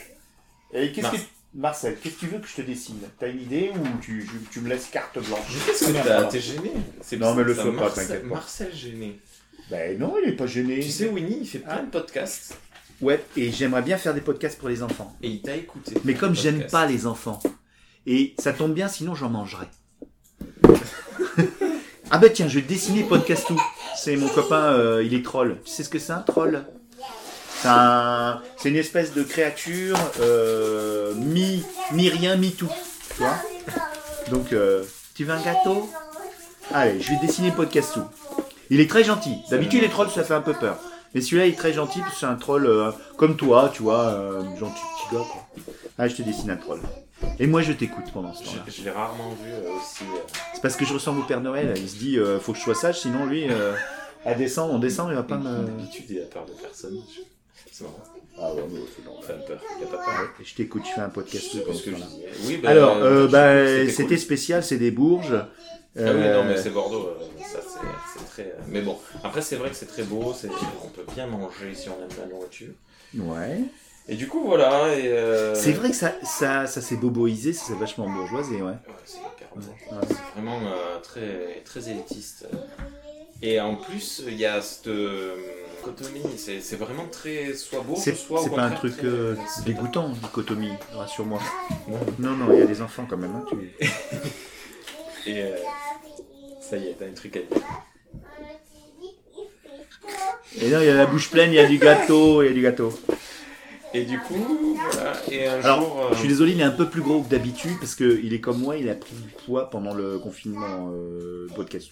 Et 0.72 0.92
qu'est-ce 0.92 1.10
que... 1.10 1.16
Marcel, 1.54 1.96
qu'est-ce 2.00 2.14
que 2.16 2.20
tu 2.20 2.26
veux 2.26 2.38
que 2.38 2.46
je 2.46 2.56
te 2.56 2.62
dessine? 2.62 2.98
T'as 3.18 3.28
une 3.28 3.40
idée 3.40 3.70
ou 3.74 3.98
tu, 4.00 4.24
tu- 4.28 4.46
tu 4.50 4.60
me 4.60 4.68
laisses 4.68 4.86
carte 4.86 5.18
blanche? 5.18 5.40
Qu'est-ce 5.66 5.86
que 5.86 5.92
t'as 5.92 6.04
pardon. 6.04 6.28
T'es 6.28 6.40
gêné 6.40 6.72
C'est 7.00 7.16
Non, 7.16 7.34
mais 7.34 7.42
le 7.42 7.54
sois 7.54 7.64
pas, 7.64 7.70
Marcel- 7.72 8.06
t'inquiète 8.06 8.28
pas. 8.28 8.34
Marcel 8.34 8.74
gêné. 8.74 9.18
Ben 9.70 9.98
non, 9.98 10.14
il 10.22 10.28
est 10.30 10.36
pas 10.36 10.46
gêné. 10.46 10.80
Tu 10.80 10.90
sais, 10.90 11.08
Winnie, 11.08 11.38
il 11.40 11.46
fait 11.46 11.58
plein 11.60 11.78
Ah. 11.78 11.82
de 11.82 11.90
podcasts 11.90 12.56
Ouais, 13.00 13.22
et 13.36 13.50
j'aimerais 13.52 13.82
bien 13.82 13.96
faire 13.96 14.12
des 14.12 14.20
podcasts 14.20 14.58
pour 14.58 14.68
les 14.68 14.82
enfants. 14.82 15.16
et 15.22 15.28
il 15.28 15.40
t'a 15.42 15.56
écouté. 15.56 15.94
Mais 16.04 16.14
comme 16.14 16.34
j'aime 16.34 16.56
podcast. 16.56 16.72
pas 16.72 16.86
les 16.86 17.06
enfants, 17.06 17.38
et 18.06 18.34
ça 18.38 18.52
tombe 18.52 18.74
bien, 18.74 18.88
sinon 18.88 19.14
j'en 19.14 19.30
mangerai. 19.30 19.66
ah 22.10 22.18
bah 22.18 22.28
tiens, 22.30 22.48
je 22.48 22.56
vais 22.58 22.66
dessiner 22.66 23.04
Podcastou. 23.04 23.56
C'est 23.96 24.16
mon 24.16 24.28
copain, 24.28 24.72
euh, 24.72 25.02
il 25.04 25.14
est 25.14 25.24
troll. 25.24 25.58
Tu 25.64 25.70
sais 25.70 25.82
ce 25.84 25.88
que 25.88 25.98
c'est 25.98 26.12
un 26.12 26.20
troll? 26.22 26.64
C'est 27.60 27.68
un- 27.68 28.40
c'est 28.56 28.68
une 28.68 28.76
espèce 28.76 29.12
de 29.14 29.22
créature 29.22 29.96
euh, 30.20 31.12
mi, 31.14 31.62
mi 31.92 32.08
rien, 32.08 32.36
mi 32.36 32.52
tout. 32.52 32.70
Tu 33.16 33.22
vois 33.22 33.36
Donc, 34.30 34.52
euh, 34.52 34.84
tu 35.14 35.24
veux 35.24 35.32
un 35.32 35.42
gâteau? 35.42 35.90
Allez, 36.72 37.00
je 37.00 37.10
vais 37.10 37.16
dessiner 37.20 37.50
Podcastou. 37.50 38.02
Il 38.70 38.80
est 38.80 38.88
très 38.88 39.02
gentil. 39.02 39.36
D'habitude, 39.50 39.80
les 39.82 39.88
trolls, 39.88 40.10
ça 40.10 40.22
fait 40.22 40.34
un 40.34 40.40
peu 40.42 40.52
peur. 40.54 40.78
Mais 41.14 41.20
celui-là, 41.22 41.46
il 41.46 41.54
est 41.54 41.56
très 41.56 41.72
gentil 41.72 42.00
parce 42.00 42.12
que 42.14 42.20
c'est 42.20 42.26
un 42.26 42.34
troll 42.36 42.66
euh, 42.66 42.90
comme 43.16 43.36
toi, 43.36 43.70
tu 43.72 43.82
vois, 43.82 44.08
euh, 44.08 44.42
gentil 44.58 44.82
petit 45.08 45.16
gars, 45.16 45.22
quoi. 45.32 45.46
Ah, 45.96 46.06
je 46.06 46.14
te 46.14 46.22
dessine 46.22 46.50
un 46.50 46.56
troll. 46.56 46.80
Et 47.40 47.46
moi, 47.46 47.62
je 47.62 47.72
t'écoute 47.72 48.04
pendant 48.12 48.34
ce 48.34 48.44
temps-là. 48.44 48.62
Je, 48.68 48.82
l'ai 48.84 48.90
rarement 48.90 49.30
vu 49.30 49.50
euh, 49.50 49.70
aussi. 49.80 50.04
euh, 50.04 50.18
C'est 50.54 50.60
parce 50.60 50.76
que 50.76 50.84
je 50.84 50.92
ressemble 50.92 51.20
au 51.20 51.24
Père 51.24 51.40
Noël. 51.40 51.72
Il 51.76 51.88
se 51.88 51.96
dit, 51.96 52.18
euh, 52.18 52.38
faut 52.38 52.52
que 52.52 52.58
je 52.58 52.62
sois 52.64 52.74
sage, 52.74 53.00
sinon 53.00 53.24
lui, 53.24 53.46
à 54.26 54.34
descendre, 54.34 54.74
on 54.74 54.78
descend, 54.78 55.08
il 55.10 55.14
va 55.16 55.22
pas 55.22 55.38
me. 55.38 55.64
D'habitude, 55.64 56.04
il 56.10 56.18
a 56.20 56.26
peur 56.26 56.44
de 56.44 56.52
personne. 56.52 56.98
Je- 57.12 57.22
C'est 57.78 57.84
marrant. 57.84 58.02
Ah 58.40 58.54
ouais, 58.54 58.62
mais 58.72 58.80
c'est 58.96 59.04
peur. 59.46 59.60
Il 59.78 59.84
a 59.84 59.86
pas 59.86 60.04
peur. 60.04 60.30
Je 60.42 60.54
t'écoute, 60.54 60.82
je 60.88 60.92
fais 60.94 61.00
un 61.00 61.08
podcast 61.10 61.44
ce 61.52 61.58
je. 61.58 61.96
Oui, 62.46 62.56
bah, 62.56 62.70
Alors, 62.70 62.96
euh, 62.96 63.26
euh, 63.26 63.28
bah, 63.28 63.88
c'était 63.90 64.08
cool. 64.08 64.18
spécial, 64.18 64.64
c'est 64.64 64.78
des 64.78 64.90
Bourges. 64.90 65.34
Ah 65.34 65.44
oui, 65.96 66.04
non, 66.04 66.10
Euh, 66.12 66.44
mais 66.48 66.56
c'est 66.56 66.70
Bordeaux, 66.70 67.08
euh, 67.08 67.42
ça 67.42 67.58
c'est 67.62 68.24
très. 68.26 68.42
euh, 68.52 68.60
Mais 68.68 68.82
bon, 68.82 68.96
après 69.24 69.42
c'est 69.42 69.56
vrai 69.56 69.70
que 69.70 69.74
c'est 69.76 69.86
très 69.86 70.04
beau, 70.04 70.32
on 70.84 70.88
peut 70.88 71.04
bien 71.14 71.26
manger 71.26 71.74
si 71.74 71.88
on 71.88 71.94
aime 71.94 72.08
la 72.20 72.26
nourriture. 72.26 72.72
Ouais. 73.16 73.60
Et 74.08 74.14
du 74.14 74.26
coup, 74.28 74.44
voilà. 74.44 74.84
euh, 74.84 75.54
C'est 75.56 75.72
vrai 75.72 75.90
que 75.90 75.96
ça, 75.96 76.12
ça, 76.22 76.66
ça 76.66 76.80
s'est 76.80 76.96
boboisé, 76.96 77.52
ça 77.52 77.66
s'est 77.68 77.74
vachement 77.74 78.08
bourgeoisé, 78.08 78.56
ouais. 78.56 78.62
Ouais, 78.62 78.78
c'est 79.04 79.18
hyper 79.18 79.48
beau. 79.56 79.60
Ouais. 79.60 80.06
C'est 80.08 80.40
vraiment 80.40 80.60
euh, 80.66 80.98
très, 81.02 81.62
très 81.64 81.90
élitiste. 81.90 82.46
Et 83.42 83.60
en 83.60 83.74
plus, 83.76 84.22
il 84.26 84.34
y 84.34 84.46
a 84.46 84.60
cette 84.62 84.86
euh, 84.88 85.34
dichotomie, 85.92 86.22
c'est 86.38 86.76
vraiment 86.76 87.06
très 87.10 87.54
soit 87.54 87.80
beau, 87.80 87.96
soit 87.96 88.40
c'est 88.42 88.50
pas 88.54 88.62
un 88.62 88.70
truc 88.70 88.94
euh, 89.04 89.34
dégoûtant, 89.64 90.10
dichotomie, 90.10 90.72
rassure-moi. 90.94 91.40
Non. 92.18 92.32
Non, 92.36 92.52
il 92.52 92.58
y 92.60 92.62
a 92.62 92.66
des 92.66 92.82
enfants 92.82 93.06
quand 93.08 93.16
même. 93.16 93.34
Hein, 93.34 93.44
tu... 93.48 93.56
Et 95.30 95.42
euh, 95.42 95.56
ça 96.60 96.76
y 96.76 96.86
est, 96.88 96.96
t'as 96.98 97.06
un 97.06 97.12
truc 97.12 97.36
à 97.36 97.40
dire. 97.40 97.64
Et 100.60 100.70
non, 100.70 100.80
il 100.80 100.86
y 100.86 100.90
a 100.90 100.94
la 100.94 101.06
bouche 101.06 101.30
pleine, 101.30 101.52
il 101.52 101.56
y 101.56 101.58
a 101.58 101.66
du 101.66 101.78
gâteau, 101.78 102.42
il 102.42 102.46
y 102.48 102.50
a 102.50 102.54
du 102.54 102.62
gâteau. 102.62 102.92
Et 103.94 104.04
du 104.04 104.18
coup, 104.18 104.76
voilà. 104.92 105.12
Et 105.30 105.46
un 105.46 105.62
Alors, 105.64 105.80
jour. 105.80 106.00
euh, 106.00 106.08
Je 106.14 106.18
suis 106.18 106.28
désolé, 106.28 106.52
il 106.52 106.60
est 106.60 106.64
un 106.64 106.70
peu 106.70 106.88
plus 106.88 107.00
gros 107.00 107.22
que 107.22 107.28
d'habitude 107.28 107.78
parce 107.80 107.94
qu'il 107.94 108.32
est 108.34 108.40
comme 108.40 108.58
moi, 108.58 108.76
il 108.76 108.88
a 108.90 108.94
pris 108.94 109.14
du 109.14 109.28
poids 109.46 109.70
pendant 109.70 109.94
le 109.94 110.18
confinement 110.18 110.90
euh, 110.92 111.46
podcast. 111.54 111.88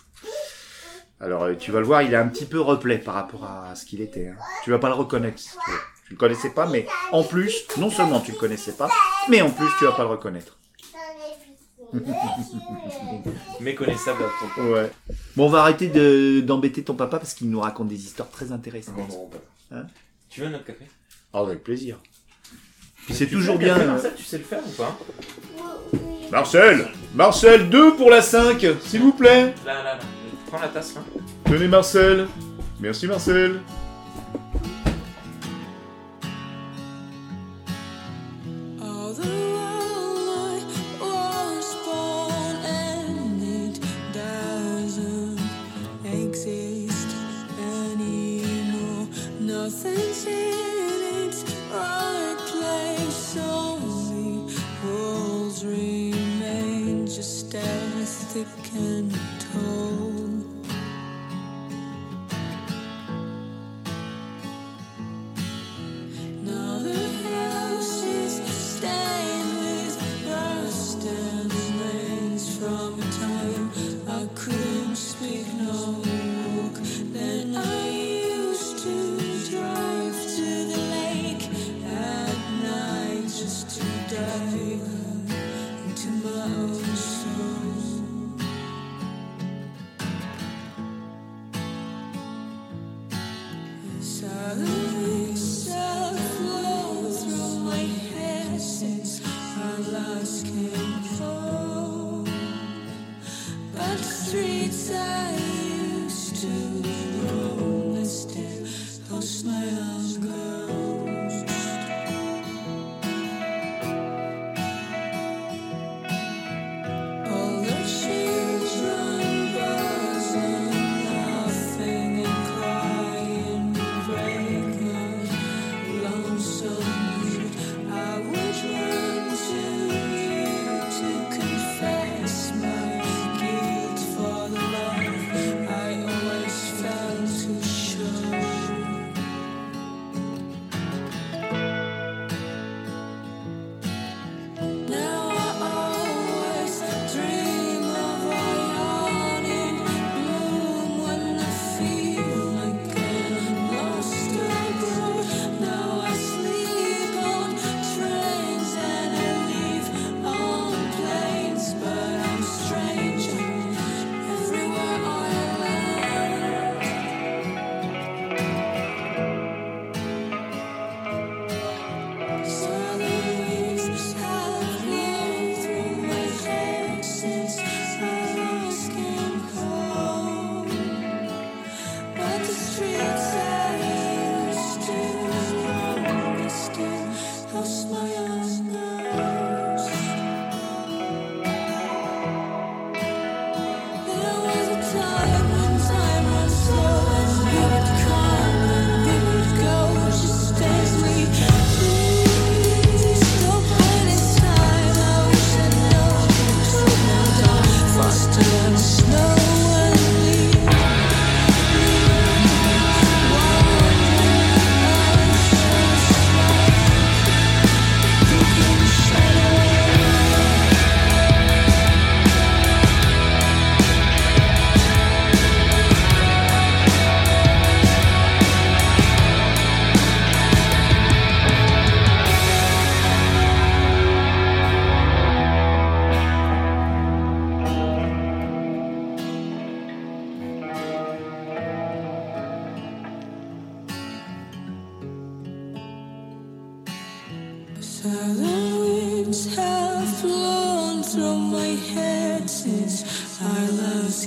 Alors 1.20 1.44
euh, 1.44 1.54
tu 1.54 1.70
vas 1.73 1.80
le 1.80 1.87
voir, 1.87 2.02
il 2.02 2.12
est 2.12 2.16
un 2.16 2.28
petit 2.28 2.44
peu 2.44 2.61
replet 2.61 2.99
par 2.99 3.14
rapport 3.14 3.44
à 3.44 3.75
ce 3.75 3.87
qu'il 3.87 4.00
était. 4.00 4.28
Hein. 4.28 4.37
Tu 4.64 4.70
vas 4.70 4.78
pas 4.78 4.88
le 4.88 4.94
reconnaître. 4.94 5.38
si 5.38 5.50
tu 5.50 5.70
veux. 5.70 5.78
Tu 6.06 6.12
le 6.12 6.18
connaissais 6.18 6.50
pas, 6.50 6.66
mais 6.66 6.87
en 7.11 7.25
plus, 7.25 7.64
non 7.78 7.90
seulement 7.90 8.20
tu 8.20 8.30
le 8.32 8.38
connaissais 8.38 8.73
pas, 8.73 8.88
mais 9.28 9.42
en 9.42 9.50
plus 9.50 9.66
tu 9.78 9.85
vas 9.85 9.92
pas 9.92 10.02
le 10.04 10.11
reconnaître. 10.11 10.56
méconnaissable 13.61 14.23
à 14.25 14.28
ton 14.56 14.73
Ouais. 14.73 14.90
Bon, 15.37 15.46
on 15.46 15.49
va 15.49 15.61
arrêter 15.62 15.88
de- 15.88 16.40
d'embêter 16.40 16.82
ton 16.82 16.94
papa 16.94 17.18
parce 17.18 17.35
qu'il 17.35 17.49
nous 17.50 17.61
raconte 17.61 17.88
des 17.88 18.04
histoires 18.04 18.30
très 18.30 18.52
intéressantes. 18.52 18.96
Non, 18.96 19.06
non, 19.08 19.26
pas. 19.28 19.76
Hein 19.76 19.87
tu 20.28 20.40
veux 20.40 20.49
un 20.49 20.54
autre 20.54 20.64
café? 20.64 20.85
Ah, 21.32 21.40
avec 21.40 21.62
plaisir. 21.64 21.99
Puis 23.06 23.14
c'est 23.14 23.28
toujours 23.28 23.56
bien. 23.58 23.75
café, 23.75 23.87
euh, 23.87 23.92
Marcel, 23.92 24.12
tu 24.16 24.25
sais 24.25 24.38
le 24.38 24.44
faire 24.44 24.61
ou 24.66 24.70
pas? 24.73 24.99
Marcel 26.30 26.88
Marcel, 27.14 27.70
2 27.70 27.94
pour 27.96 28.11
la 28.11 28.20
5, 28.20 28.66
s'il 28.85 29.00
vous 29.00 29.12
plaît 29.12 29.54
Là, 29.64 29.75
là, 29.75 29.82
là. 29.85 29.99
Prends 30.57 30.65
la 30.65 30.73
tasse 30.73 30.95
là. 30.95 31.03
Tenez 31.45 31.69
Marcel. 31.69 32.29
Merci 32.81 33.07
Marcel. 33.07 33.61
Just 57.07 57.55
as 57.55 58.25
thick 58.35 58.47
and 58.75 59.11
tall. 59.41 60.06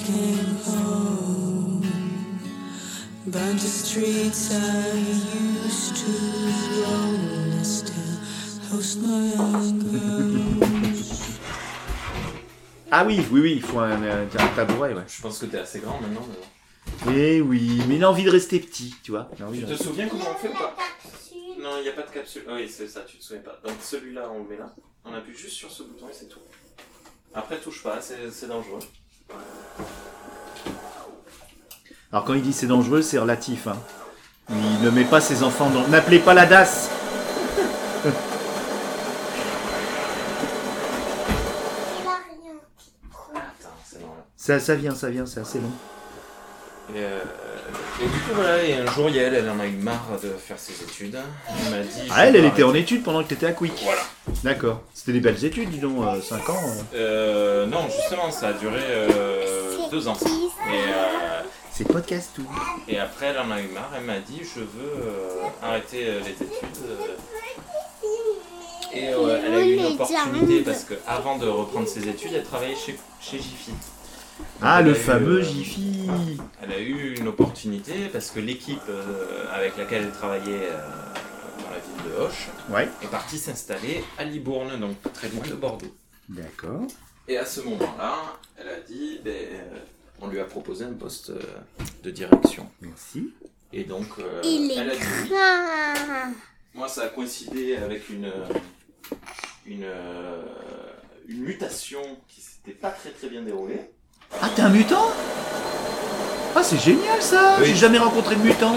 Came 0.09 0.55
home. 0.65 1.81
But 3.27 3.53
the 3.53 3.67
streets 3.67 4.51
I 4.51 4.91
used 4.97 5.95
to 5.97 6.11
roam 6.81 7.59
are 7.59 7.63
still 7.63 8.15
host 8.71 8.99
my 9.01 9.33
own 9.37 9.79
ghost. 9.79 11.13
Ah 12.91 13.05
oui, 13.05 13.19
oui, 13.31 13.39
oui, 13.41 13.53
il 13.57 13.61
faut 13.61 13.77
un, 13.77 14.01
un- 14.01 14.23
un 14.23 14.47
tabouret, 14.55 14.95
ouais. 14.95 15.03
Je 15.07 15.21
pense 15.21 15.37
que 15.37 15.45
t'es 15.45 15.59
assez 15.59 15.79
grand 15.79 16.01
maintenant. 16.01 16.25
mais 16.27 17.11
bon. 17.11 17.11
Eh 17.15 17.39
oui, 17.39 17.79
mais 17.87 17.97
il 17.97 18.03
a 18.03 18.09
envie 18.09 18.23
de 18.23 18.31
rester 18.31 18.59
petit, 18.59 18.95
tu 19.03 19.11
vois. 19.11 19.29
il 19.37 19.43
a 19.43 19.47
envie 19.47 19.59
Tu 19.59 19.65
de- 19.65 19.75
te 19.75 19.83
souviens 19.83 20.07
comment 20.07 20.25
on 20.31 20.33
fait 20.33 20.49
ou 20.49 20.53
pas. 20.53 20.75
Non, 21.61 21.77
il 21.77 21.83
n'y 21.83 21.89
a 21.89 21.91
pas 21.93 22.01
de 22.01 22.09
capsule. 22.09 22.45
Ah 22.49 22.53
Oui, 22.55 22.67
c'est 22.67 22.87
ça, 22.87 23.01
tu 23.01 23.17
te 23.19 23.23
souviens 23.23 23.43
pas. 23.43 23.59
Donc 23.63 23.75
celui-là, 23.83 24.27
on 24.33 24.41
le 24.41 24.49
met 24.49 24.57
là. 24.57 24.73
On 25.05 25.13
appuie 25.13 25.35
juste 25.37 25.53
sur 25.53 25.69
ce 25.69 25.83
bouton 25.83 26.07
et 26.09 26.13
c'est 26.13 26.29
tout. 26.29 26.39
Après, 27.35 27.59
touche 27.59 27.83
pas, 27.83 28.01
c'est 28.01 28.31
c'est 28.31 28.47
dangereux. 28.47 28.79
Alors 32.11 32.25
quand 32.25 32.33
il 32.33 32.41
dit 32.41 32.53
c'est 32.53 32.67
dangereux, 32.67 33.01
c'est 33.01 33.19
relatif. 33.19 33.67
Hein. 33.67 33.77
Il 34.49 34.81
ne 34.81 34.89
met 34.89 35.05
pas 35.05 35.21
ses 35.21 35.43
enfants 35.43 35.69
dans... 35.69 35.87
N'appelez 35.87 36.19
pas 36.19 36.33
la 36.33 36.47
DAS 36.47 36.89
Il 38.05 38.09
a 42.07 42.17
rien. 42.41 42.55
Attends, 43.35 43.69
c'est 43.85 43.99
normal. 43.99 44.23
ça, 44.35 44.59
ça 44.59 44.75
vient, 44.75 44.95
ça 44.95 45.09
vient, 45.09 45.25
c'est 45.25 45.41
assez 45.41 45.59
long. 45.59 45.71
Et, 46.95 46.99
euh, 47.03 47.19
et 48.01 48.05
du 48.05 48.09
coup, 48.19 48.31
voilà, 48.33 48.63
et 48.63 48.73
un 48.73 48.85
jour, 48.91 49.09
Yael, 49.09 49.35
elle 49.35 49.49
en 49.49 49.59
a 49.59 49.65
eu 49.67 49.71
marre 49.71 50.07
de 50.23 50.29
faire 50.29 50.57
ses 50.57 50.81
études. 50.83 51.17
Elle 51.47 51.71
m'a 51.71 51.83
dit. 51.83 52.07
Ah, 52.09 52.25
elle, 52.27 52.35
elle 52.35 52.45
était 52.45 52.63
en 52.63 52.73
études 52.73 53.03
pendant 53.03 53.21
que 53.23 53.27
tu 53.27 53.35
étais 53.35 53.45
à 53.45 53.51
Quick. 53.51 53.73
Voilà. 53.83 54.01
D'accord. 54.43 54.81
C'était 54.93 55.11
des 55.13 55.19
belles 55.19 55.43
études, 55.45 55.69
dis 55.69 55.77
donc, 55.79 56.03
5 56.23 56.49
ans. 56.49 56.55
euh. 56.95 56.95
Euh, 56.95 57.65
non, 57.67 57.85
justement, 57.89 58.31
ça 58.31 58.47
a 58.49 58.53
duré 58.53 58.79
euh, 58.81 59.87
deux 59.91 60.07
ans. 60.07 60.17
Et, 60.21 60.71
euh, 60.73 61.41
C'est 61.71 61.87
podcast 61.87 62.31
tout. 62.35 62.45
et 62.87 62.97
après, 62.99 63.27
elle 63.27 63.39
en 63.39 63.51
a 63.51 63.59
eu 63.61 63.67
marre. 63.67 63.91
Elle 63.95 64.03
m'a 64.05 64.19
dit 64.19 64.41
Je 64.43 64.59
veux 64.61 65.03
euh, 65.03 65.43
arrêter 65.61 66.05
euh, 66.07 66.19
les 66.21 66.31
études. 66.31 66.47
euh. 66.87 67.15
Et 68.91 69.09
euh, 69.13 69.39
elle 69.45 69.53
a 69.53 69.59
eu 69.61 69.73
une 69.75 69.85
opportunité 69.85 70.61
parce 70.61 70.83
qu'avant 70.85 71.37
de 71.37 71.47
reprendre 71.47 71.87
ses 71.87 72.07
études, 72.07 72.31
elle 72.33 72.43
travaillait 72.43 72.75
chez, 72.75 72.97
chez 73.21 73.37
Jiffy. 73.37 73.71
Ah, 74.61 74.81
le 74.81 74.91
eu, 74.91 74.95
fameux 74.95 75.39
euh, 75.39 75.43
Jiffy. 75.43 76.07
Elle 76.61 76.71
a 76.71 76.79
eu 76.79 77.15
une 77.17 77.27
opportunité 77.27 78.07
parce 78.11 78.31
que 78.31 78.39
l'équipe 78.39 78.79
euh, 78.89 79.45
avec 79.53 79.77
laquelle 79.77 80.03
elle 80.03 80.11
travaillait 80.11 80.69
euh, 80.71 80.81
dans 81.63 81.69
la 81.71 81.79
ville 81.79 82.11
de 82.11 82.21
Hoche 82.21 82.47
Ouais. 82.69 82.87
est 83.01 83.07
partie 83.07 83.37
s'installer 83.37 84.03
à 84.17 84.23
Libourne, 84.25 84.77
donc 84.79 84.95
très 85.13 85.29
loin 85.29 85.47
de 85.47 85.53
Bordeaux. 85.55 85.95
D'accord. 86.27 86.81
Et 87.27 87.37
à 87.37 87.45
ce 87.45 87.61
moment-là, 87.61 88.17
elle 88.57 88.67
a 88.69 88.79
dit, 88.81 89.19
ben, 89.23 89.31
euh, 89.33 89.77
on 90.19 90.27
lui 90.27 90.39
a 90.39 90.45
proposé 90.45 90.83
un 90.85 90.93
poste 90.93 91.29
euh, 91.29 91.39
de 92.03 92.11
direction. 92.11 92.69
Merci. 92.81 93.33
Et 93.71 93.83
donc, 93.83 94.07
euh, 94.19 94.41
Il 94.43 94.71
elle 94.77 94.89
a 94.89 94.95
dit 94.95 95.01
oui. 95.23 95.29
Moi, 96.73 96.87
ça 96.89 97.03
a 97.03 97.07
coïncidé 97.09 97.77
avec 97.77 98.09
une, 98.09 98.31
une, 99.65 99.85
une 101.27 101.41
mutation 101.41 102.01
qui 102.27 102.41
s'était 102.41 102.71
pas 102.71 102.89
très 102.91 103.11
très 103.11 103.29
bien 103.29 103.41
déroulée. 103.43 103.79
Ah, 104.41 104.49
t'es 104.55 104.61
un 104.61 104.69
mutant 104.69 105.07
Ah, 106.55 106.63
c'est 106.63 106.79
génial 106.79 107.21
ça 107.21 107.57
Oui. 107.59 107.67
J'ai 107.67 107.75
jamais 107.75 107.97
rencontré 107.97 108.35
de 108.35 108.41
mutant. 108.41 108.75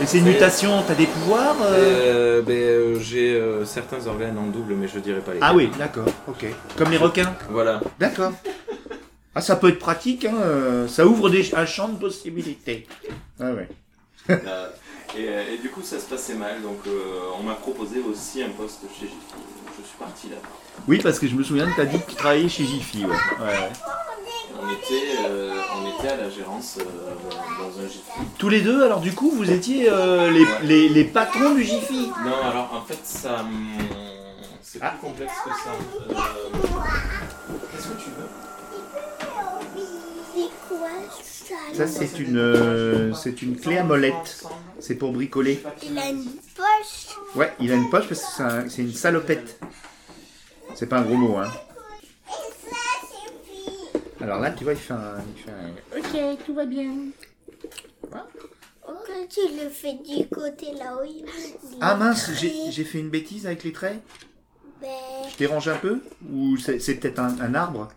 Et 0.00 0.06
c'est 0.06 0.18
une 0.18 0.24
mutation, 0.24 0.82
t'as 0.86 0.94
des 0.94 1.06
pouvoirs 1.06 1.56
euh 1.62 2.40
Euh, 2.40 2.42
ben, 2.42 2.52
euh, 2.52 3.00
j'ai 3.00 3.34
euh, 3.34 3.64
certains 3.64 4.06
organes 4.06 4.36
en 4.36 4.46
double, 4.48 4.74
mais 4.74 4.88
je 4.88 4.98
dirais 4.98 5.20
pas 5.20 5.32
les. 5.34 5.38
Ah 5.40 5.54
oui, 5.54 5.70
d'accord, 5.78 6.06
ok. 6.28 6.46
Comme 6.76 6.90
les 6.90 6.96
requins. 6.96 7.32
Voilà. 7.50 7.80
D'accord. 8.00 8.32
Ah, 9.36 9.40
ça 9.40 9.56
peut 9.56 9.68
être 9.68 9.78
pratique, 9.78 10.24
hein. 10.24 10.34
euh, 10.42 10.88
Ça 10.88 11.06
ouvre 11.06 11.30
des, 11.30 11.54
un 11.54 11.66
champ 11.66 11.88
de 11.88 11.96
possibilités. 11.98 12.86
Ah 13.40 13.52
ouais. 13.52 13.68
Euh, 14.30 14.68
et, 15.16 15.28
euh, 15.28 15.54
et 15.54 15.58
du 15.58 15.70
coup, 15.70 15.82
ça 15.82 15.98
se 15.98 16.06
passait 16.06 16.34
mal, 16.34 16.60
donc 16.62 16.78
euh, 16.86 17.30
on 17.38 17.42
m'a 17.44 17.54
proposé 17.54 18.00
aussi 18.00 18.42
un 18.42 18.50
poste 18.50 18.80
chez 18.98 19.06
Jiffy. 19.06 19.14
Je 19.80 19.86
suis 19.86 19.98
parti 19.98 20.28
là. 20.28 20.36
Oui, 20.86 21.00
parce 21.02 21.18
que 21.18 21.26
je 21.26 21.34
me 21.34 21.42
souviens 21.42 21.70
que 21.70 21.76
t'as 21.76 21.84
dit 21.86 21.98
que 21.98 22.10
tu 22.10 22.16
travaillais 22.16 22.48
chez 22.48 22.64
Jiffy, 22.64 23.04
ouais. 23.06 23.16
On 24.62 24.70
était, 24.70 25.28
euh, 25.28 25.52
on 25.76 25.98
était 25.98 26.08
à 26.12 26.16
la 26.16 26.30
gérance 26.30 26.78
euh, 26.78 26.84
dans 27.58 27.78
un 27.80 27.86
Jiffy. 27.88 28.02
Tous 28.38 28.48
les 28.48 28.60
deux, 28.60 28.82
alors 28.84 29.00
du 29.00 29.12
coup, 29.12 29.30
vous 29.30 29.50
étiez 29.50 29.88
euh, 29.90 30.30
les, 30.30 30.46
les, 30.62 30.88
les 30.88 31.04
patrons 31.04 31.54
du 31.54 31.64
Jiffy. 31.64 32.08
Non, 32.24 32.48
alors 32.50 32.70
en 32.74 32.82
fait, 32.86 32.98
ça. 33.04 33.40
hum, 33.40 33.78
C'est 34.62 34.78
plus 34.78 34.88
Ah. 34.90 34.96
complexe 35.00 35.32
que 35.44 35.50
ça. 35.50 35.70
Euh, 36.10 36.14
Qu'est-ce 37.72 37.88
que 37.88 38.02
tu 38.02 38.10
veux? 38.10 38.28
C'est 40.34 40.50
quoi 40.68 40.88
ça 41.10 41.54
Ça, 41.74 41.86
c'est 41.86 42.18
une, 42.18 42.38
euh, 42.38 43.12
c'est 43.14 43.42
une 43.42 43.56
clé 43.56 43.78
à 43.78 43.84
molette. 43.84 44.44
C'est 44.80 44.94
pour 44.96 45.12
bricoler. 45.12 45.62
Il 45.82 45.98
a 45.98 46.08
une 46.10 46.24
poche. 46.56 47.16
Ouais, 47.36 47.52
il 47.60 47.70
a 47.72 47.74
une 47.74 47.88
poche 47.90 48.06
parce 48.08 48.20
que 48.20 48.26
c'est 48.36 48.42
un- 48.42 48.68
c'est 48.68 48.82
une 48.82 48.92
salopette. 48.94 49.58
C'est 50.74 50.86
pas 50.88 50.98
un 50.98 51.02
gros 51.02 51.16
mot, 51.16 51.36
hein. 51.36 51.50
Et 52.28 52.30
ça, 52.70 52.76
c'est 53.00 53.32
puis. 53.44 54.02
Alors 54.20 54.40
là, 54.40 54.50
tu 54.50 54.64
vois, 54.64 54.72
il 54.72 54.78
fait 54.78 54.92
un. 54.94 55.16
il 55.36 55.42
fait 55.42 55.50
un- 55.50 55.98
Ok, 56.32 56.38
tout 56.44 56.54
va 56.54 56.64
bien. 56.66 56.90
Quand 58.10 59.28
tu 59.28 59.40
le 59.62 59.68
fais 59.70 59.94
du 59.94 60.28
côté 60.28 60.72
là 60.74 60.96
où 61.00 61.04
il 61.04 61.24
Ah 61.80 61.94
mince, 61.94 62.30
j'ai 62.34 62.52
j'ai 62.70 62.84
fait 62.84 62.98
une 62.98 63.08
bêtise 63.10 63.46
avec 63.46 63.64
les 63.64 63.72
traits 63.72 64.00
Ben, 64.80 64.88
Je 65.32 65.36
dérange 65.38 65.68
un 65.68 65.76
peu 65.76 66.00
Ou 66.30 66.56
c'est 66.58 66.78
c'est 66.80 66.94
peut-être 66.96 67.18
un, 67.20 67.38
un 67.40 67.54
arbre? 67.54 67.88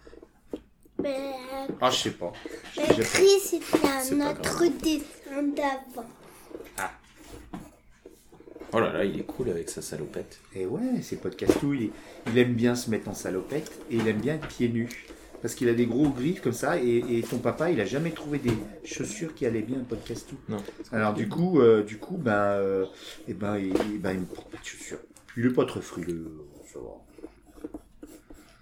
Ben, 1.00 1.34
Ah, 1.82 1.90
je 1.90 1.96
sais 1.98 2.12
pas. 2.12 2.32
ben, 2.76 2.84
J'ai- 2.96 3.04
Chris, 3.04 3.40
c'était 3.42 3.78
C'est 4.02 4.22
un 4.22 4.32
autre 4.32 4.64
dessin 4.82 5.44
d'avant. 5.44 6.08
Oh 8.74 8.80
là 8.80 8.92
là, 8.92 9.06
il 9.06 9.18
est 9.20 9.24
cool 9.24 9.50
avec 9.50 9.70
sa 9.70 9.82
salopette. 9.82 10.40
Et 10.54 10.66
ouais, 10.66 11.02
c'est 11.02 11.16
Podcastou, 11.16 11.74
il, 11.74 11.92
il 12.28 12.38
aime 12.38 12.54
bien 12.54 12.76
se 12.76 12.90
mettre 12.90 13.08
en 13.10 13.14
salopette 13.14 13.72
et 13.90 13.96
il 13.96 14.08
aime 14.08 14.20
bien 14.20 14.36
être 14.36 14.48
pieds 14.48 14.70
nus. 14.70 14.90
Parce 15.42 15.54
qu'il 15.54 15.70
a 15.70 15.74
des 15.74 15.86
gros 15.86 16.10
griffes 16.10 16.42
comme 16.42 16.52
ça 16.52 16.78
et, 16.82 17.04
et 17.10 17.22
ton 17.22 17.38
papa, 17.38 17.70
il 17.70 17.80
a 17.80 17.86
jamais 17.86 18.10
trouvé 18.10 18.40
des 18.40 18.52
chaussures 18.84 19.34
qui 19.36 19.46
allaient 19.46 19.62
bien 19.62 19.78
à 19.78 19.84
Podcastou. 19.84 20.36
Non. 20.50 20.58
Alors 20.92 21.14
du 21.14 21.30
coup, 21.30 21.62
euh, 21.62 21.84
du 21.84 21.98
coup, 21.98 22.18
ben, 22.18 22.34
euh, 22.34 22.86
eh 23.28 23.34
ben, 23.34 23.58
il, 23.58 24.00
ben, 24.02 24.14
il 24.14 24.20
me 24.22 24.26
porte 24.26 24.50
pas 24.50 24.58
de 24.58 24.66
chaussures. 24.66 25.00
Il 25.38 25.46
est 25.46 25.50
pas 25.54 25.66
très 25.66 25.82
frileux, 25.82 26.32
ça 26.74 26.80
va. 26.80 27.70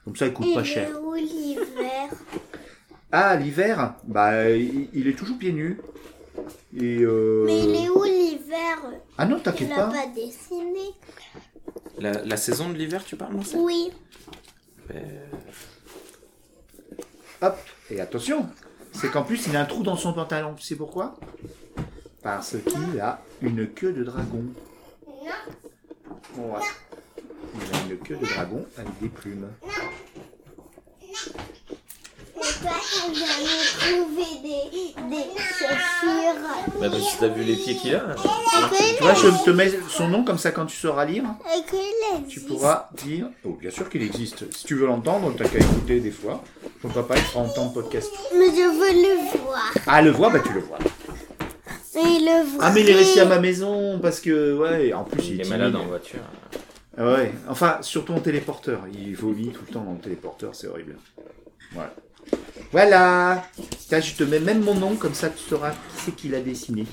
Comme 0.03 0.15
ça, 0.17 0.27
il 0.27 0.33
coûte 0.33 0.47
Et 0.47 0.53
pas 0.53 0.61
il 0.61 0.65
cher. 0.65 0.89
est 0.89 0.93
où 0.93 1.13
l'hiver? 1.15 2.09
Ah, 3.11 3.35
l'hiver, 3.37 3.95
bah, 4.03 4.49
il, 4.51 4.89
il 4.93 5.07
est 5.07 5.17
toujours 5.17 5.37
pieds 5.37 5.53
nus. 5.53 5.79
Et 6.77 6.99
euh... 7.01 7.43
Mais 7.45 7.63
il 7.63 7.75
est 7.75 7.89
où 7.89 8.03
l'hiver? 8.03 8.77
Ah 9.17 9.25
non, 9.25 9.39
t'inquiète 9.39 9.69
l'a 9.69 9.75
pas. 9.75 9.91
pas 9.91 10.07
dessiné. 10.07 10.91
La, 11.97 12.11
la 12.23 12.37
saison 12.37 12.69
de 12.69 12.75
l'hiver, 12.75 13.03
tu 13.05 13.15
parles, 13.15 13.33
Marcel? 13.35 13.59
Oui. 13.59 13.91
Ben, 14.89 15.03
Hop, 17.41 17.57
et 17.89 17.99
attention, 17.99 18.47
c'est 18.91 19.09
qu'en 19.11 19.23
plus 19.23 19.47
il 19.47 19.55
a 19.55 19.61
un 19.61 19.65
trou 19.65 19.83
dans 19.83 19.97
son 19.97 20.13
pantalon. 20.13 20.53
Tu 20.55 20.63
sais 20.63 20.75
pourquoi? 20.75 21.15
Parce 22.23 22.55
qu'il 22.65 22.99
a 22.99 23.21
une 23.41 23.67
queue 23.67 23.93
de 23.93 24.03
dragon. 24.03 24.45
Ouais. 26.37 26.59
Il 27.53 27.75
a 27.75 27.93
une 27.93 27.97
queue 27.99 28.15
de 28.17 28.25
dragon 28.25 28.65
avec 28.77 28.99
des 28.99 29.09
plumes. 29.09 29.47
Jamais 32.41 33.45
trouvé 33.79 34.23
des, 34.43 35.15
des 35.15 35.23
chaussures. 35.39 36.79
bah, 36.79 36.87
si 36.99 37.17
t'as 37.17 37.27
vu 37.27 37.43
les 37.43 37.55
pieds 37.55 37.75
qu'il 37.75 37.95
a. 37.95 38.15
Tu 38.97 39.03
vois, 39.03 39.13
je 39.13 39.43
te 39.43 39.49
mets 39.51 39.71
son 39.89 40.07
nom 40.07 40.23
comme 40.23 40.37
ça 40.37 40.51
quand 40.51 40.65
tu 40.65 40.75
sauras 40.75 41.05
lire. 41.05 41.23
Tu 42.27 42.41
pourras 42.41 42.89
dire. 43.03 43.27
Oh, 43.43 43.57
bien 43.59 43.71
sûr 43.71 43.89
qu'il 43.89 44.01
existe. 44.03 44.51
Si 44.53 44.65
tu 44.65 44.75
veux 44.75 44.87
l'entendre, 44.87 45.33
t'as 45.37 45.47
qu'à 45.47 45.59
écouter 45.59 45.99
des 45.99 46.11
fois. 46.11 46.43
Ton 46.81 46.89
papa, 46.89 47.15
il 47.17 47.21
fera 47.23 47.41
entendre 47.41 47.73
podcast. 47.73 48.11
Mais 48.33 48.47
je 48.47 48.67
veux 48.69 48.93
le 49.01 49.41
voir. 49.43 49.73
Ah, 49.87 50.01
le 50.01 50.11
voir, 50.11 50.31
bah 50.31 50.39
tu 50.45 50.53
le 50.53 50.61
vois. 50.61 50.77
Et 51.97 52.19
le 52.19 52.43
voir. 52.45 52.67
Ah, 52.67 52.71
mais 52.73 52.81
il 52.81 52.89
est 52.89 52.95
resté 52.95 53.21
à 53.21 53.25
ma 53.25 53.39
maison 53.39 53.99
parce 54.01 54.19
que, 54.19 54.57
ouais, 54.57 54.93
en 54.93 55.03
plus 55.05 55.27
il, 55.29 55.35
Il 55.35 55.41
est 55.41 55.49
malade 55.49 55.75
en 55.75 55.85
voiture. 55.85 56.19
Ah 56.97 57.11
ouais, 57.13 57.33
enfin, 57.49 57.77
surtout 57.81 58.13
en 58.13 58.19
téléporteur. 58.19 58.81
Il 58.93 59.15
vomit 59.15 59.49
tout 59.49 59.61
le 59.67 59.73
temps 59.73 59.83
dans 59.83 59.93
le 59.93 59.99
téléporteur, 59.99 60.55
c'est 60.55 60.67
horrible. 60.67 60.95
Voilà. 61.73 61.93
Voilà 62.75 63.41
Tiens, 63.87 64.01
je 64.01 64.15
te 64.15 64.23
mets 64.25 64.41
même 64.41 64.61
mon 64.61 64.75
nom, 64.75 64.97
comme 64.97 65.13
ça 65.13 65.29
tu 65.29 65.41
sauras 65.41 65.71
qui 65.71 65.77
c'est 66.03 66.11
qui 66.13 66.27
l'a 66.27 66.41
dessiné. 66.41 66.85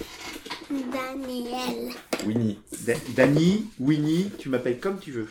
Daniel. 0.71 1.91
Winnie. 2.25 2.61
Da- 2.87 2.95
Dany, 3.17 3.67
Winnie, 3.81 4.31
tu 4.39 4.49
m'appelles 4.49 4.79
comme 4.79 5.01
tu 5.01 5.11
veux. 5.11 5.27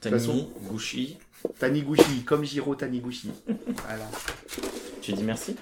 Tanini, 0.00 0.48
Gouchi. 0.68 1.16
Taniguchi, 1.60 2.24
comme 2.26 2.42
Jiro 2.44 2.74
Taniguchi. 2.74 3.30
Voilà. 3.46 4.10
Tu 5.00 5.12
dis 5.12 5.22
merci? 5.22 5.54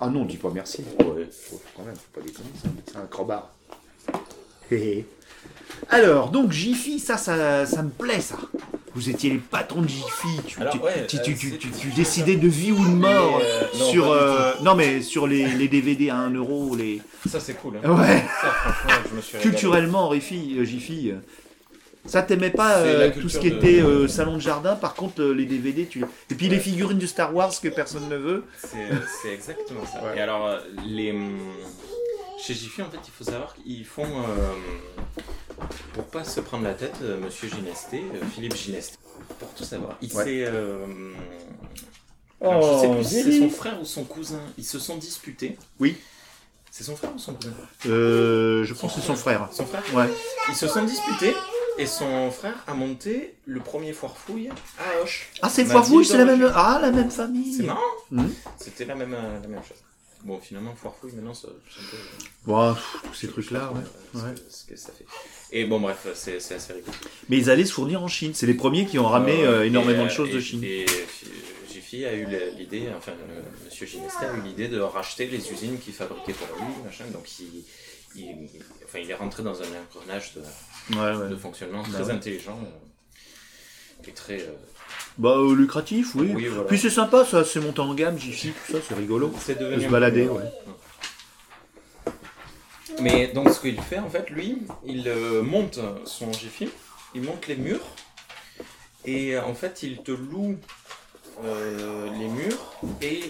Ah 0.00 0.08
non, 0.08 0.24
dis 0.24 0.38
pas 0.38 0.48
merci. 0.50 0.82
Ouais. 1.00 1.28
Faut- 1.30 1.60
quand 1.76 1.84
même, 1.84 1.94
faut 1.94 2.18
pas 2.18 2.26
déconner, 2.26 2.48
ça. 2.62 2.70
c'est 2.90 2.96
un 2.96 3.04
crobard. 3.06 3.50
Hé 4.70 4.76
hé. 4.76 5.06
Alors, 5.90 6.30
donc 6.30 6.52
Jiffy, 6.52 6.98
ça, 6.98 7.16
ça, 7.16 7.64
ça 7.66 7.82
me 7.82 7.90
plaît, 7.90 8.20
ça. 8.20 8.36
Vous 8.94 9.10
étiez 9.10 9.28
les 9.30 9.36
patrons 9.38 9.82
de 9.82 9.88
Jiffy. 9.88 10.40
Tu, 10.46 10.58
Alors, 10.60 10.72
tu- 10.72 10.78
ouais, 10.80 11.06
tu, 11.06 11.16
euh, 11.16 11.20
tu, 11.22 11.34
tu, 11.36 11.50
c'est- 11.50 11.58
tu- 11.58 11.70
tu 11.70 11.88
décidais 11.88 12.36
de 12.36 12.48
vie 12.48 12.72
ou 12.72 12.82
de 12.82 12.90
mort 12.90 13.40
euh, 13.42 13.62
non, 13.78 13.84
sur. 13.90 14.04
pas 14.08 14.08
du 14.18 14.24
euh, 14.24 14.52
non, 14.64 14.74
mais 14.74 15.02
sur 15.02 15.26
les, 15.26 15.46
les 15.48 15.68
DVD 15.68 16.08
à 16.10 16.16
1 16.16 16.30
euro, 16.34 16.74
les. 16.74 17.02
Ça, 17.28 17.38
c'est 17.38 17.54
cool. 17.54 17.74
Hein. 17.84 17.90
Ouais, 17.92 18.24
Ça, 18.40 18.48
franchement, 18.48 19.02
je 19.10 19.16
me 19.16 19.20
suis 19.20 19.36
régalé. 19.36 19.50
culturellement, 19.54 20.08
Riffy, 20.08 20.56
euh, 20.58 20.64
Jiffy. 20.64 21.10
euh, 21.10 21.16
Ça, 22.06 22.22
t'aimais 22.22 22.50
pas 22.50 22.82
C'est 22.82 22.88
euh, 22.88 22.98
la 23.00 23.10
tout 23.10 23.28
ce 23.28 23.38
culture 23.38 23.40
qui 23.42 23.50
de- 23.50 23.56
était 23.56 23.82
euh, 23.82 24.08
salon 24.08 24.36
de 24.36 24.40
jardin, 24.40 24.76
par 24.76 24.94
contre, 24.94 25.20
euh, 25.20 25.32
les 25.34 25.44
DVD, 25.44 25.84
tu. 25.86 26.02
Et 26.30 26.34
puis 26.34 26.48
les 26.48 26.58
figurines 26.60 26.98
de 26.98 27.06
Star 27.06 27.34
Wars 27.34 27.52
que 27.62 27.68
personne 27.68 28.08
ne 28.08 28.16
veut. 28.16 28.44
C'est 28.58 28.78
c'est 29.22 29.32
exactement 29.34 29.84
ça. 29.84 30.02
Ouais. 30.04 30.16
Et 30.16 30.20
alors, 30.20 30.46
euh, 30.46 30.58
les, 30.86 31.10
hum, 31.12 31.36
chez 32.38 32.54
Jiffy, 32.54 32.82
en 32.82 32.90
fait, 32.90 32.98
il 33.04 33.10
faut 33.10 33.24
savoir 33.24 33.54
qu'ils 33.54 33.84
font, 33.84 34.04
euh, 34.04 35.62
pour 35.94 36.04
pas 36.04 36.24
se 36.24 36.40
prendre 36.40 36.64
la 36.64 36.74
tête, 36.74 36.96
euh, 37.02 37.18
Monsieur 37.20 37.48
Ginesté, 37.48 38.02
euh, 38.14 38.24
Philippe 38.34 38.54
Ginesté, 38.56 38.96
pour 39.38 39.48
tout 39.54 39.64
savoir, 39.64 39.96
il 40.02 40.12
Ouais. 40.14 40.24
s'est... 40.24 40.44
euh, 40.46 40.86
alors, 42.40 42.62
je 42.62 42.80
sais 42.80 42.86
Oh, 42.90 42.94
plus 42.94 43.04
si 43.04 43.22
c'est 43.22 43.38
son 43.40 43.50
frère 43.50 43.80
ou 43.80 43.84
son 43.84 44.04
cousin, 44.04 44.40
ils 44.58 44.64
se 44.64 44.78
sont 44.78 44.96
disputés. 44.96 45.56
Oui. 45.80 45.96
C'est 46.70 46.84
son 46.84 46.94
frère 46.94 47.14
ou 47.14 47.18
son 47.18 47.32
cousin? 47.34 47.52
Euh, 47.86 48.62
je 48.64 48.74
pense 48.74 48.94
que 48.94 49.00
c'est 49.00 49.06
son 49.06 49.16
frère. 49.16 49.48
Son 49.52 49.64
frère? 49.64 49.82
Ouais. 49.94 50.10
Ils 50.50 50.54
se 50.54 50.68
sont 50.68 50.84
disputés 50.84 51.32
et 51.78 51.86
son 51.86 52.30
frère 52.30 52.62
a 52.66 52.74
monté 52.74 53.34
le 53.46 53.60
premier 53.60 53.94
foire 53.94 54.14
fouille 54.18 54.50
à 54.50 55.02
Hoche. 55.02 55.30
Ah, 55.40 55.48
c'est 55.48 55.64
M'a 55.64 55.70
Foirefouille, 55.72 56.04
c'est 56.04 56.18
la 56.18 56.26
même. 56.26 56.52
Ah, 56.54 56.78
la 56.82 56.90
même 56.90 57.10
famille. 57.10 57.54
C'est 57.54 57.62
marrant 57.62 57.80
Mhm. 58.10 58.30
C'était 58.58 58.84
la 58.84 58.94
même, 58.94 59.14
euh, 59.14 59.40
la 59.40 59.48
même 59.48 59.62
chose. 59.66 59.78
Bon, 60.26 60.40
finalement, 60.40 60.74
foire 60.74 60.94
fouille, 60.96 61.12
maintenant, 61.12 61.34
ça- 61.34 61.48
c'est 61.70 61.80
un 61.80 61.90
peu... 61.90 61.96
Bon, 62.46 62.74
pff, 62.74 62.96
tous 63.04 63.14
ces 63.14 63.28
trucs-là, 63.28 63.70
ouais. 63.72 63.80
ce, 64.12 64.18
Ouais. 64.18 64.34
que, 64.34 64.40
ce 64.52 64.64
que 64.64 64.76
ça 64.76 64.90
fait. 64.92 65.06
Et 65.52 65.64
bon, 65.66 65.78
bref, 65.78 66.04
c'est 66.14 66.40
c'est 66.40 66.54
assez 66.56 66.72
rigolo. 66.72 66.92
Mais 67.28 67.36
ils 67.38 67.48
allaient 67.48 67.64
se 67.64 67.72
fournir 67.72 68.02
en 68.02 68.08
Chine. 68.08 68.32
C'est 68.34 68.46
les 68.46 68.54
premiers 68.54 68.86
qui 68.86 68.98
ont 68.98 69.06
ramené 69.06 69.44
Euh, 69.44 69.60
euh, 69.60 69.62
énormément 69.64 70.02
et, 70.02 70.06
de 70.08 70.10
choses 70.12 70.30
et- 70.30 70.32
de 70.32 70.40
Chine. 70.40 70.64
Et 70.64 70.84
Jiffy 71.72 72.04
a 72.04 72.12
eu 72.14 72.26
l'idée, 72.58 72.88
enfin, 72.96 73.12
euh, 73.12 73.40
Monsieur 73.64 73.86
Ginesté 73.86 74.24
a 74.24 74.34
eu 74.36 74.40
l'idée 74.42 74.66
de 74.66 74.80
racheter 74.80 75.26
les 75.26 75.52
usines 75.52 75.78
qui 75.78 75.92
fabriquaient 75.92 76.32
pour 76.32 76.48
lui, 76.56 76.74
machin. 76.84 77.04
Donc, 77.12 77.28
il, 77.38 77.64
il, 78.16 78.48
enfin, 78.84 78.98
il 78.98 79.08
est 79.08 79.14
rentré 79.14 79.44
dans 79.44 79.60
un 79.62 79.66
engrenage 79.66 80.32
de, 80.34 80.40
Ouais, 80.98 81.16
ouais. 81.22 81.28
de 81.30 81.36
fonctionnement 81.36 81.82
Bah 81.84 82.00
très 82.00 82.10
intelligent 82.10 82.58
euh, 82.64 84.08
et 84.08 84.12
très. 84.12 84.40
euh, 84.40 84.50
Bah, 85.18 85.36
euh, 85.38 85.54
lucratif, 85.54 86.14
oui. 86.14 86.32
Oui, 86.34 86.46
voilà. 86.46 86.68
Puis 86.68 86.78
c'est 86.78 86.90
sympa, 86.90 87.24
ça, 87.24 87.44
c'est 87.44 87.60
monté 87.60 87.80
en 87.80 87.94
gamme, 87.94 88.18
Jiffy, 88.18 88.52
tout 88.52 88.72
ça, 88.72 88.78
c'est 88.86 88.94
rigolo. 88.94 89.32
c'est 89.40 89.58
De 89.58 89.80
se 89.80 89.88
balader, 89.88 90.28
ouais. 90.28 90.42
Mais 93.00 93.28
donc, 93.28 93.50
ce 93.50 93.60
qu'il 93.60 93.80
fait, 93.80 93.98
en 93.98 94.08
fait, 94.10 94.30
lui, 94.30 94.58
il 94.86 95.08
euh, 95.08 95.42
monte 95.42 95.78
son 96.04 96.32
Jiffy, 96.32 96.68
il 97.14 97.22
monte 97.22 97.46
les 97.46 97.56
murs, 97.56 97.84
et 99.04 99.38
en 99.38 99.54
fait, 99.54 99.82
il 99.82 99.98
te 100.02 100.12
loue 100.12 100.58
euh, 101.44 102.08
les 102.18 102.28
murs, 102.28 102.74
et 103.02 103.20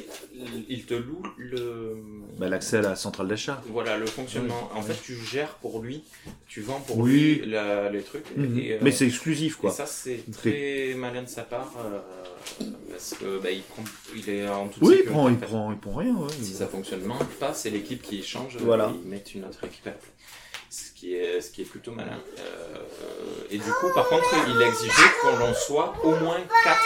il 0.69 0.85
te 0.85 0.95
loue 0.95 1.23
le. 1.37 1.97
Bah, 2.39 2.49
l'accès 2.49 2.77
à 2.79 2.83
la 2.83 2.97
centrale 2.97 3.29
d'achat. 3.29 3.63
Voilà, 3.69 3.97
le 3.97 4.07
fonctionnement. 4.07 4.71
En 4.75 4.83
fait, 4.83 4.95
tu 5.03 5.15
gères 5.15 5.55
pour 5.55 5.81
lui, 5.83 6.05
tu 6.47 6.61
vends 6.61 6.81
pour 6.81 6.99
Oui. 6.99 7.41
lui 7.43 7.47
la- 7.47 7.91
les 7.91 8.03
trucs. 8.03 8.25
Mhm. 8.37 8.59
et, 8.59 8.73
euh, 8.75 8.79
Mais 8.83 8.93
c'est 8.93 9.07
exclusif, 9.07 9.57
et 9.57 9.61
quoi. 9.63 9.71
ça, 9.71 9.87
c'est 9.87 10.21
très 10.33 10.95
malin 10.97 11.23
de 11.23 11.29
sa 11.29 11.43
part, 11.43 11.73
euh, 11.85 12.65
parce 12.91 13.15
que 13.15 13.39
bah, 13.43 13.51
il, 13.51 13.63
prend, 13.63 13.83
il 14.15 14.29
est 14.31 14.49
en 14.49 14.69
toute 14.69 14.83
Oui, 14.83 14.99
il 15.05 15.11
prend, 15.11 15.25
en 15.25 15.29
il 15.29 15.39
prend, 15.39 15.73
il 15.73 15.79
prend 15.79 15.95
rien, 15.95 16.15
ouais. 16.15 16.29
Si 16.43 16.53
ça 16.55 16.67
fonctionne 16.67 17.03
pas, 17.41 17.55
c'est 17.55 17.71
l'équipe 17.71 18.03
qui 18.03 18.23
change, 18.23 18.57
Voilà. 18.59 18.93
ils 19.03 19.09
mettent 19.09 19.35
une 19.35 19.45
autre 19.45 19.65
équipe 19.65 19.87
à 19.89 19.91
ce 21.41 21.51
qui 21.51 21.63
est 21.63 21.65
plutôt 21.65 21.93
malin. 21.93 22.19
Euh, 22.39 22.79
et 23.51 23.59
du 23.59 23.71
coup, 23.73 23.89
par 23.95 24.09
contre, 24.09 24.25
il 24.49 24.63
exigeait 24.63 25.13
qu'on 25.23 25.41
en 25.45 25.55
soit 25.55 25.95
au 26.03 26.15
moins 26.17 26.39
4. 26.65 26.81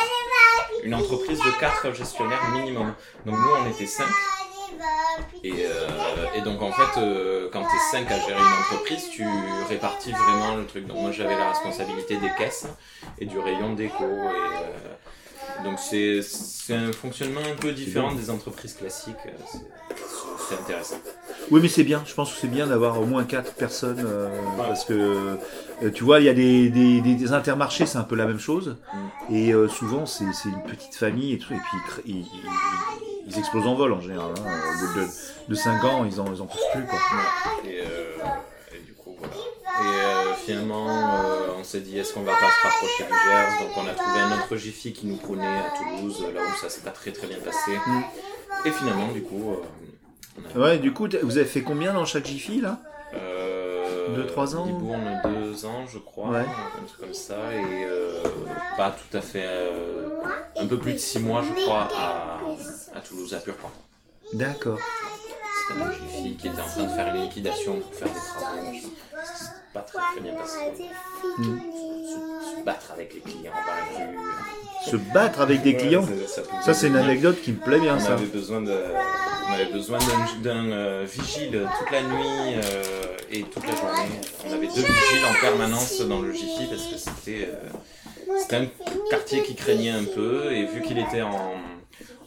Une 0.84 0.94
entreprise 0.94 1.38
de 1.38 1.50
4 1.58 1.92
gestionnaires 1.92 2.42
minimum. 2.52 2.94
Donc 3.26 3.36
nous, 3.36 3.50
on 3.62 3.70
était 3.70 3.86
5. 3.86 4.06
Et, 5.44 5.52
euh, 5.66 5.88
et 6.34 6.40
donc 6.42 6.62
en 6.62 6.72
fait, 6.72 7.00
euh, 7.00 7.48
quand 7.52 7.62
tu 7.62 7.76
es 7.76 8.02
5 8.02 8.10
à 8.10 8.18
gérer 8.20 8.40
une 8.40 8.74
entreprise, 8.74 9.08
tu 9.10 9.24
répartis 9.68 10.12
vraiment 10.12 10.56
le 10.56 10.66
truc. 10.66 10.86
Donc 10.86 10.98
moi 10.98 11.12
j'avais 11.12 11.36
la 11.36 11.50
responsabilité 11.50 12.16
des 12.16 12.30
caisses 12.38 12.66
et 13.18 13.26
du 13.26 13.38
rayon 13.38 13.74
déco. 13.74 14.04
Et, 14.04 15.19
Donc 15.64 15.78
c'est 15.78 16.20
un 16.74 16.92
fonctionnement 16.92 17.40
un 17.40 17.56
peu 17.56 17.72
différent 17.72 18.14
des 18.14 18.30
entreprises 18.30 18.74
classiques. 18.74 19.14
euh, 19.26 19.30
c'est- 19.50 19.58
intéressant. 20.64 20.96
Oui, 21.52 21.60
mais 21.62 21.68
c'est 21.68 21.84
bien. 21.84 22.02
Je 22.06 22.12
pense 22.14 22.32
que 22.32 22.40
c'est 22.40 22.48
bien 22.48 22.66
d'avoir 22.66 23.00
au 23.00 23.04
moins 23.06 23.22
quatre 23.22 23.52
personnes 23.54 24.02
euh, 24.04 24.28
parce 24.56 24.84
que 24.84 25.36
euh, 25.84 25.90
tu 25.94 26.02
vois, 26.02 26.18
il 26.18 26.26
y 26.26 26.28
a 26.28 26.34
des, 26.34 26.70
des, 26.70 27.00
des- 27.00 27.14
des 27.14 27.32
intermarchés, 27.32 27.86
c'est 27.86 27.98
un 27.98 28.02
peu 28.02 28.16
la 28.16 28.26
même 28.26 28.40
chose. 28.40 28.76
Et 29.30 29.52
euh, 29.54 29.68
souvent, 29.68 30.06
c'est 30.06 30.24
une 30.24 30.62
petite 30.66 30.96
famille 30.96 31.34
et 31.34 31.38
tout. 31.38 31.52
Et 31.52 31.56
puis 31.56 31.66
ils, 31.74 31.90
cré- 31.90 32.02
ils, 32.06 32.16
ils- 32.20 33.28
ils 33.28 33.38
explosent 33.38 33.66
en 33.68 33.76
vol 33.76 33.92
en 33.92 34.00
général. 34.00 34.32
hein. 34.36 34.50
Au 34.74 34.86
bout 34.86 35.00
de, 35.00 35.06
de 35.48 35.54
5 35.54 35.84
ans, 35.84 36.04
ils 36.04 36.20
en, 36.20 36.24
ils 36.34 36.42
en 36.42 36.46
peuvent 36.46 36.56
plus. 36.72 36.84
Quoi. 36.86 36.98
Et, 37.64 37.76
et 38.76 38.80
du 38.80 38.92
coup, 38.94 39.14
voilà. 39.18 39.34
Et 39.82 40.34
finalement, 40.44 40.88
on 41.60 41.64
s'est 41.64 41.80
dit, 41.80 41.98
est-ce 41.98 42.14
qu'on 42.14 42.22
va 42.22 42.32
pas 42.32 42.48
se 42.50 42.62
rapprocher 42.66 43.04
du 43.04 43.10
Gers 43.28 43.60
Donc 43.60 43.70
on 43.76 43.86
a 43.86 43.92
trouvé 43.94 44.20
un 44.20 44.32
autre 44.38 44.56
Jiffy 44.56 44.92
qui 44.92 45.06
nous 45.06 45.16
prenait 45.16 45.46
à 45.46 45.70
Toulouse, 45.76 46.24
là 46.34 46.40
où 46.42 46.60
ça 46.60 46.68
s'est 46.70 46.80
pas 46.80 46.90
très 46.90 47.12
très 47.12 47.26
bien 47.26 47.38
passé. 47.38 47.72
Mm. 47.86 48.02
Et 48.66 48.70
finalement, 48.70 49.08
du 49.08 49.22
coup, 49.22 49.52
euh, 49.52 50.42
on 50.56 50.60
a... 50.60 50.62
Ouais, 50.64 50.78
du 50.78 50.92
coup, 50.92 51.06
vous 51.22 51.36
avez 51.38 51.46
fait 51.46 51.62
combien 51.62 51.92
dans 51.92 52.04
chaque 52.04 52.26
Jiffy 52.26 52.60
là? 52.60 52.78
Euh, 53.14 54.14
Deux, 54.16 54.26
trois 54.26 54.56
ans 54.56 54.64
Libourne, 54.66 55.20
deux 55.24 55.64
ans, 55.66 55.86
je 55.86 55.98
crois, 55.98 56.28
Ouais. 56.30 56.40
un 56.40 56.84
truc 56.86 57.00
comme 57.00 57.14
ça, 57.14 57.36
et 57.52 57.84
euh, 57.84 58.22
pas 58.76 58.90
tout 58.90 59.16
à 59.16 59.20
fait, 59.20 59.44
euh, 59.44 60.08
un 60.56 60.66
peu 60.66 60.78
plus 60.78 60.92
de 60.94 60.98
six 60.98 61.18
mois, 61.18 61.42
je 61.42 61.62
crois, 61.62 61.88
à, 61.96 62.38
à 62.96 63.00
Toulouse, 63.00 63.34
à 63.34 63.38
Purpan. 63.40 63.70
D'accord. 64.32 64.78
C'était 65.68 65.82
un 65.82 65.92
Jiffy 65.92 66.36
qui 66.36 66.48
était 66.48 66.60
en 66.60 66.66
train 66.66 66.82
de 66.84 66.88
faire 66.88 67.14
une 67.14 67.22
liquidation 67.22 67.78
pour 67.80 67.94
faire 67.94 68.08
des 68.08 68.14
travaux, 68.14 68.72
pas 69.72 69.80
très 69.80 69.98
très 70.12 70.20
bien 70.20 70.34
passé. 70.34 70.58
Se, 71.22 71.42
se 72.58 72.64
battre 72.64 72.90
avec 72.92 73.14
les 73.14 73.20
clients 73.20 73.52
dans 73.52 73.98
la 74.00 74.06
rue. 74.06 74.18
Se 74.90 74.96
battre 74.96 75.40
avec 75.40 75.62
des 75.62 75.76
clients. 75.76 76.02
Ouais, 76.02 76.26
ça, 76.62 76.74
c'est 76.74 76.88
une 76.88 76.96
anecdote 76.96 77.40
qui 77.42 77.52
me 77.52 77.58
plaît 77.58 77.80
bien, 77.80 77.96
on 77.96 78.00
ça. 78.00 78.14
avait 78.14 78.26
besoin 78.26 78.62
de, 78.62 78.74
on 79.48 79.52
avait 79.52 79.72
besoin 79.72 79.98
d'un, 80.42 80.70
euh, 80.72 81.06
vigile 81.06 81.66
toute 81.78 81.90
la 81.90 82.02
nuit 82.02 82.54
euh, 82.56 83.16
et 83.30 83.42
toute 83.42 83.66
la 83.66 83.76
journée. 83.76 84.20
On 84.48 84.52
avait 84.52 84.66
deux 84.66 84.82
vigiles 84.82 85.24
en 85.28 85.40
permanence 85.40 86.00
dans 86.00 86.20
le 86.20 86.32
Jiffy 86.32 86.66
parce 86.68 86.86
que 86.86 86.96
c'était, 86.96 87.48
euh, 87.48 88.36
c'était 88.38 88.56
un 88.56 88.66
quartier 89.10 89.42
qui 89.42 89.54
craignait 89.54 89.90
un 89.90 90.04
peu 90.04 90.52
et 90.52 90.64
vu 90.66 90.82
qu'il 90.82 90.98
était 90.98 91.22
en, 91.22 91.54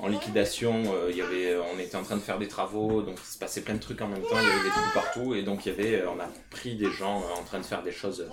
en 0.04 0.10
liquidation, 0.10 0.84
euh, 0.94 1.12
y 1.12 1.22
avait, 1.22 1.56
on 1.74 1.80
était 1.80 1.96
en 1.96 2.04
train 2.04 2.18
de 2.18 2.22
faire 2.22 2.38
des 2.38 2.50
travaux, 2.50 3.02
donc 3.02 3.18
il 3.18 3.26
se 3.26 3.38
passait 3.38 3.62
plein 3.62 3.76
de 3.76 3.80
trucs 3.80 4.02
en 4.02 4.10
même 4.10 4.22
temps, 4.22 4.38
il 4.42 4.48
y 4.48 4.52
avait 4.52 4.64
des 4.64 4.70
trous 4.70 4.94
partout 4.94 5.34
et 5.34 5.44
donc 5.44 5.66
il 5.66 5.70
y 5.70 5.72
avait, 5.72 6.04
on 6.06 6.20
a 6.20 6.28
pris 6.50 6.76
des 6.76 6.92
gens 6.92 7.22
euh, 7.22 7.40
en 7.40 7.44
train 7.44 7.60
de 7.60 7.64
faire 7.64 7.84
des 7.84 7.94
choses 7.94 8.28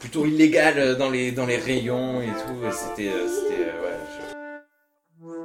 plutôt 0.00 0.26
illégales 0.26 0.96
dans 0.96 1.08
les, 1.08 1.30
dans 1.30 1.46
les 1.46 1.56
rayons 1.56 2.20
et 2.20 2.26
tout. 2.26 2.60
C'était, 2.72 3.10
euh, 3.10 3.28
c'était, 3.28 3.62
euh, 3.68 3.82
ouais, 3.84 5.40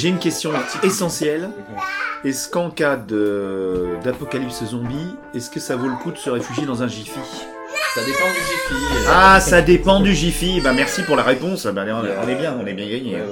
j'ai 0.00 0.08
une 0.08 0.18
question 0.18 0.52
essentielle. 0.82 1.50
Est-ce 2.24 2.48
qu'en 2.48 2.70
cas 2.70 2.96
d'apocalypse 2.96 4.64
zombie, 4.64 5.14
est-ce 5.34 5.50
que 5.50 5.60
ça 5.60 5.76
vaut 5.76 5.88
le 5.88 5.96
coup 5.96 6.10
de 6.12 6.18
se 6.18 6.30
réfugier 6.30 6.66
dans 6.66 6.82
un 6.82 6.88
Jiffy? 6.88 7.18
Ça 7.94 8.04
dépend 8.04 8.26
du 8.28 8.38
Jiffy. 8.38 9.06
Ah, 9.08 9.40
ça 9.40 9.62
dépend 9.62 10.00
du 10.00 10.14
Jiffy. 10.14 10.60
Bah 10.60 10.72
merci 10.72 11.02
pour 11.02 11.16
la 11.16 11.22
réponse. 11.22 11.66
Bah, 11.66 11.84
on 11.88 12.24
on 12.24 12.28
est 12.28 12.34
bien, 12.36 12.56
on 12.60 12.66
est 12.66 12.72
bien 12.74 12.88
gagné. 12.88 13.16
Ouais, 13.16 13.24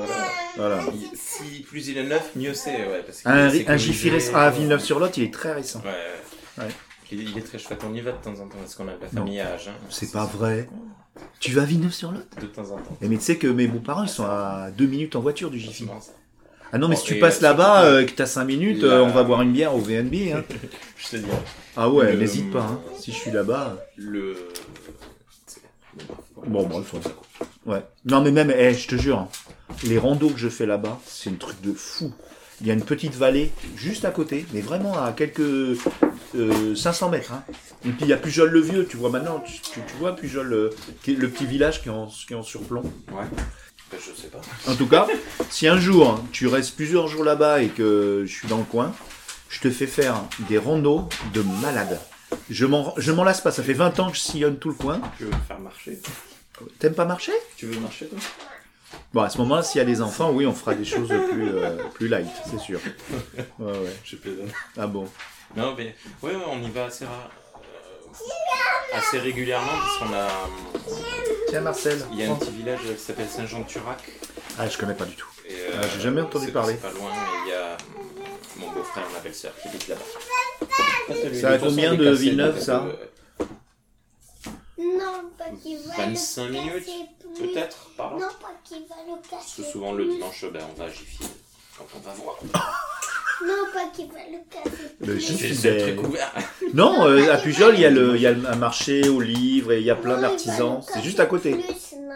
voilà. 0.57 0.79
Voilà. 0.79 0.83
Il- 0.93 1.17
Si 1.17 1.61
plus 1.61 1.89
il 1.89 1.99
est 1.99 2.05
neuf, 2.05 2.31
mieux 2.35 2.55
c'est. 2.55 2.73
Ouais, 2.77 3.03
parce 3.07 3.23
Un, 3.25 3.49
un. 3.73 3.77
Jiffy 3.77 4.11
récent. 4.11 4.33
Ah, 4.35 4.51
Villeneuve-sur-Lot, 4.51 5.17
il 5.17 5.25
est 5.25 5.33
très 5.33 5.53
récent. 5.53 5.81
Ouais. 5.85 6.65
Il, 7.11 7.39
est 7.39 7.41
très 7.43 7.59
chouette. 7.59 7.81
On 7.89 7.95
y 7.95 8.01
va 8.01 8.11
de 8.13 8.17
temps 8.17 8.33
en 8.33 8.49
temps 8.49 8.59
parce 8.59 8.75
qu'on 8.75 8.89
a 8.89 8.93
de 8.93 9.01
la 9.01 9.09
famille 9.09 9.41
à 9.41 9.55
âge. 9.55 9.69
hein. 9.69 9.79
C'est 9.91 10.11
pas 10.13 10.25
vrai. 10.27 10.69
Tu 11.41 11.53
vas 11.53 11.63
à 11.63 11.65
Villeneuve-sur-Lot 11.65 12.27
De 12.41 12.47
temps 12.47 12.63
en 12.71 12.77
temps. 12.77 12.97
Eh, 13.01 13.09
Mais 13.09 13.17
tu 13.17 13.23
sais 13.23 13.37
que 13.37 13.47
mes 13.47 13.67
beaux-parents, 13.67 14.03
ils 14.05 14.09
sont 14.09 14.25
à 14.27 14.69
deux 14.77 14.87
minutes 14.87 15.15
en 15.17 15.21
voiture 15.21 15.51
du 15.51 15.59
Jiffy. 15.59 15.87
Ah 16.73 16.79
non, 16.79 16.89
mais 16.89 16.95
Bon, 16.97 17.01
si 17.01 17.07
tu 17.07 17.19
passes 17.19 17.41
là, 17.41 17.51
là-bas, 17.51 17.81
surtout 17.83 17.97
euh, 17.97 18.05
que 18.05 18.11
t'as 18.13 18.27
5 18.27 18.45
minutes, 18.45 18.85
euh, 18.85 19.01
on 19.03 19.09
va 19.09 19.23
boire 19.25 19.41
une 19.43 19.53
bière 19.53 19.75
au 19.75 19.79
VNB. 19.79 20.15
Hein. 20.35 20.45
Je 20.97 21.09
te 21.09 21.17
dis. 21.17 21.27
Ah 21.77 21.89
ouais, 21.89 22.13
Le- 22.13 22.19
n'hésite 22.19 22.51
pas. 22.53 22.61
hein. 22.63 22.81
Si 22.99 23.13
je 23.13 23.17
suis 23.17 23.31
là-bas. 23.31 23.77
Le. 23.97 24.37
Bon, 26.47 26.67
bref, 26.67 26.93
ouais. 26.95 27.01
Ouais. 27.75 27.83
Non, 28.05 28.21
mais 28.21 28.31
même, 28.31 28.53
eh, 28.57 28.73
je 28.75 28.89
te 28.89 28.97
jure, 28.97 29.19
hein, 29.19 29.29
les 29.85 29.99
randos 29.99 30.31
que 30.31 30.39
je 30.39 30.49
fais 30.49 30.67
là-bas, 30.67 30.99
c'est 31.07 31.31
un 31.31 31.35
truc 31.35 31.61
de 31.63 31.73
fou. 31.73 32.13
Il 32.61 32.67
y 32.67 32.71
a 32.71 32.75
une 32.75 32.83
petite 32.85 33.15
vallée 33.15 33.53
juste 33.77 34.05
à 34.05 34.11
côté, 34.11 34.45
mais 34.53 34.61
vraiment 34.61 35.01
à 35.01 35.13
quelques 35.13 35.41
euh, 35.41 36.75
500 36.75 37.11
mètres. 37.11 37.33
hein. 37.33 37.45
Et 37.85 37.91
puis 37.91 37.99
il 38.03 38.09
y 38.09 38.13
a 38.13 38.17
Pujol-le-Vieux, 38.17 38.87
tu 38.91 38.97
vois 38.97 39.11
maintenant, 39.11 39.41
tu, 39.45 39.81
vois 40.01 40.17
Pujol, 40.17 40.53
euh, 40.53 40.71
est 41.07 41.13
le 41.13 41.29
petit 41.29 41.47
village 41.47 41.83
qui 41.83 41.89
est 41.89 41.93
en, 41.93 42.07
qui 42.07 42.33
est 42.33 42.37
en 42.37 42.43
surplomb. 42.43 42.83
Ouais. 43.13 43.25
Ben, 43.91 43.99
je 43.99 44.21
sais 44.21 44.29
pas. 44.29 44.41
En 44.71 44.75
tout 44.77 44.87
cas, 44.87 45.07
si 45.51 45.67
un 45.67 45.79
jour 45.81 46.11
hein, 46.11 46.25
tu 46.33 46.47
restes 46.47 46.77
plusieurs 46.77 47.09
jours 47.09 47.25
là-bas 47.25 47.63
et 47.63 47.69
que 47.69 48.25
je 48.27 48.33
suis 48.33 48.47
dans 48.49 48.59
le 48.59 48.65
coin, 48.65 48.93
je 49.49 49.61
te 49.61 49.71
fais 49.71 49.87
faire 49.87 50.17
des 50.49 50.59
randos 50.59 51.09
de 51.33 51.43
malade. 51.63 51.99
Je 52.51 52.67
m'en, 52.67 52.93
je 52.99 53.11
m'en 53.13 53.25
lasse 53.25 53.41
pas, 53.41 53.51
ça 53.51 53.63
fait 53.63 53.73
20 53.73 53.99
ans 54.01 54.11
que 54.11 54.17
je 54.17 54.21
sillonne 54.23 54.59
tout 54.59 54.69
le 54.69 54.75
coin. 54.75 55.01
Tu 55.17 55.25
veux 55.25 55.31
me 55.31 55.37
faire 55.47 55.59
marcher 55.61 55.99
T'aimes 56.79 56.95
pas 56.95 57.05
marcher? 57.07 57.33
Tu 57.57 57.67
veux 57.67 57.79
marcher 57.81 58.07
toi? 58.09 58.19
Bon, 59.15 59.23
à 59.23 59.31
ce 59.31 59.39
moment-là, 59.39 59.63
s'il 59.63 59.79
y 59.79 59.83
a 59.83 59.85
des 59.87 60.03
enfants, 60.03 60.31
oui, 60.33 60.45
on 60.45 60.53
fera 60.53 60.75
des 60.75 60.85
choses 60.85 61.09
plus, 61.31 61.49
euh, 61.55 61.77
plus 61.95 62.09
light, 62.09 62.27
c'est 62.51 62.59
sûr. 62.61 62.81
Ouais, 63.59 63.73
ouais. 63.73 63.97
Je 64.05 64.17
plaisante. 64.17 64.49
Ah 64.77 64.87
bon? 64.87 65.09
Non, 65.57 65.75
mais 65.79 65.95
ouais, 66.23 66.33
on 66.51 66.61
y 66.63 66.71
va 66.71 66.87
assez 66.87 67.07
rare. 67.07 67.31
euh, 68.15 68.99
assez 68.99 69.19
régulièrement 69.19 69.67
parce 69.79 69.99
qu'on 69.99 70.15
a. 70.15 70.29
Tiens, 71.49 71.61
Marcel. 71.63 71.99
Il 72.13 72.19
y 72.21 72.25
a 72.25 72.31
un 72.33 72.37
petit 72.37 72.51
village 72.51 72.81
qui 72.81 72.99
s'appelle 73.03 73.29
Saint-Jean-de-Turac. 73.29 73.99
Ah, 74.59 74.69
je 74.69 74.77
connais 74.77 74.95
pas 74.95 75.05
du 75.05 75.15
tout. 75.15 75.29
Et, 75.49 75.55
euh, 75.55 75.71
Ah, 75.81 75.87
j'ai 75.95 76.01
jamais 76.01 76.21
entendu 76.21 76.51
parler. 76.53 76.75
C'est 76.75 76.89
pas 76.89 76.93
loin, 76.99 77.11
mais 77.13 77.39
il 77.47 77.51
y 77.51 77.55
a 77.55 77.77
mon 78.57 78.71
beau-frère, 78.73 79.05
ma 79.13 79.21
belle-sœur 79.21 79.53
qui 79.63 79.69
habite 79.69 79.89
là-bas. 79.89 81.35
Ça 81.41 81.51
a 81.51 81.59
combien 81.59 81.95
de 81.95 82.11
Villeneuve, 82.11 82.61
ça 82.61 82.85
Non, 84.79 85.31
pas 85.39 85.45
qu'il 85.63 85.79
va 85.79 85.97
25 85.97 86.45
le 86.47 86.51
minutes. 86.53 86.89
Peut-être, 87.39 87.91
par 87.97 88.15
là. 88.17 88.27
Non, 88.27 88.33
pas 88.41 88.53
qu'il 88.65 88.81
va 88.89 88.97
le 89.07 89.21
Parce 89.31 89.45
casser. 89.47 89.63
que 89.63 89.69
souvent 89.69 89.93
le 89.93 90.07
dimanche, 90.07 90.45
ben, 90.53 90.63
on 90.71 90.79
va 90.79 90.87
à 90.87 90.89
Jiffy 90.91 91.25
quand 91.79 91.87
on 91.97 92.01
va 92.01 92.13
voir. 92.15 92.37
Non, 93.47 93.55
pas 93.73 93.87
qu'il 93.95 94.07
va 94.09 94.19
le 94.31 94.39
casser. 94.51 94.95
Le. 95.01 95.21
C'est 95.21 95.71
ben- 95.71 95.81
très 95.81 95.95
couvert. 95.95 96.33
Non, 96.75 97.07
euh, 97.07 97.33
à 97.33 97.37
Pujol, 97.39 97.75
il 97.75 97.81
y, 97.81 97.85
a 97.85 97.91
le, 97.91 98.17
il 98.17 98.23
y 98.23 98.27
a 98.27 98.31
un 98.31 98.57
marché 98.57 99.09
aux 99.09 99.21
livres 99.21 99.73
et 99.73 99.79
il 99.79 99.85
y 99.87 99.91
a 99.91 99.95
plein 99.97 100.17
Non, 100.17 100.23
d'artisans. 100.23 100.81
C'est 100.93 101.03
juste 101.03 101.21
à 101.21 101.27
côté. 101.27 101.53
plus, 101.53 101.63
non, 101.63 102.09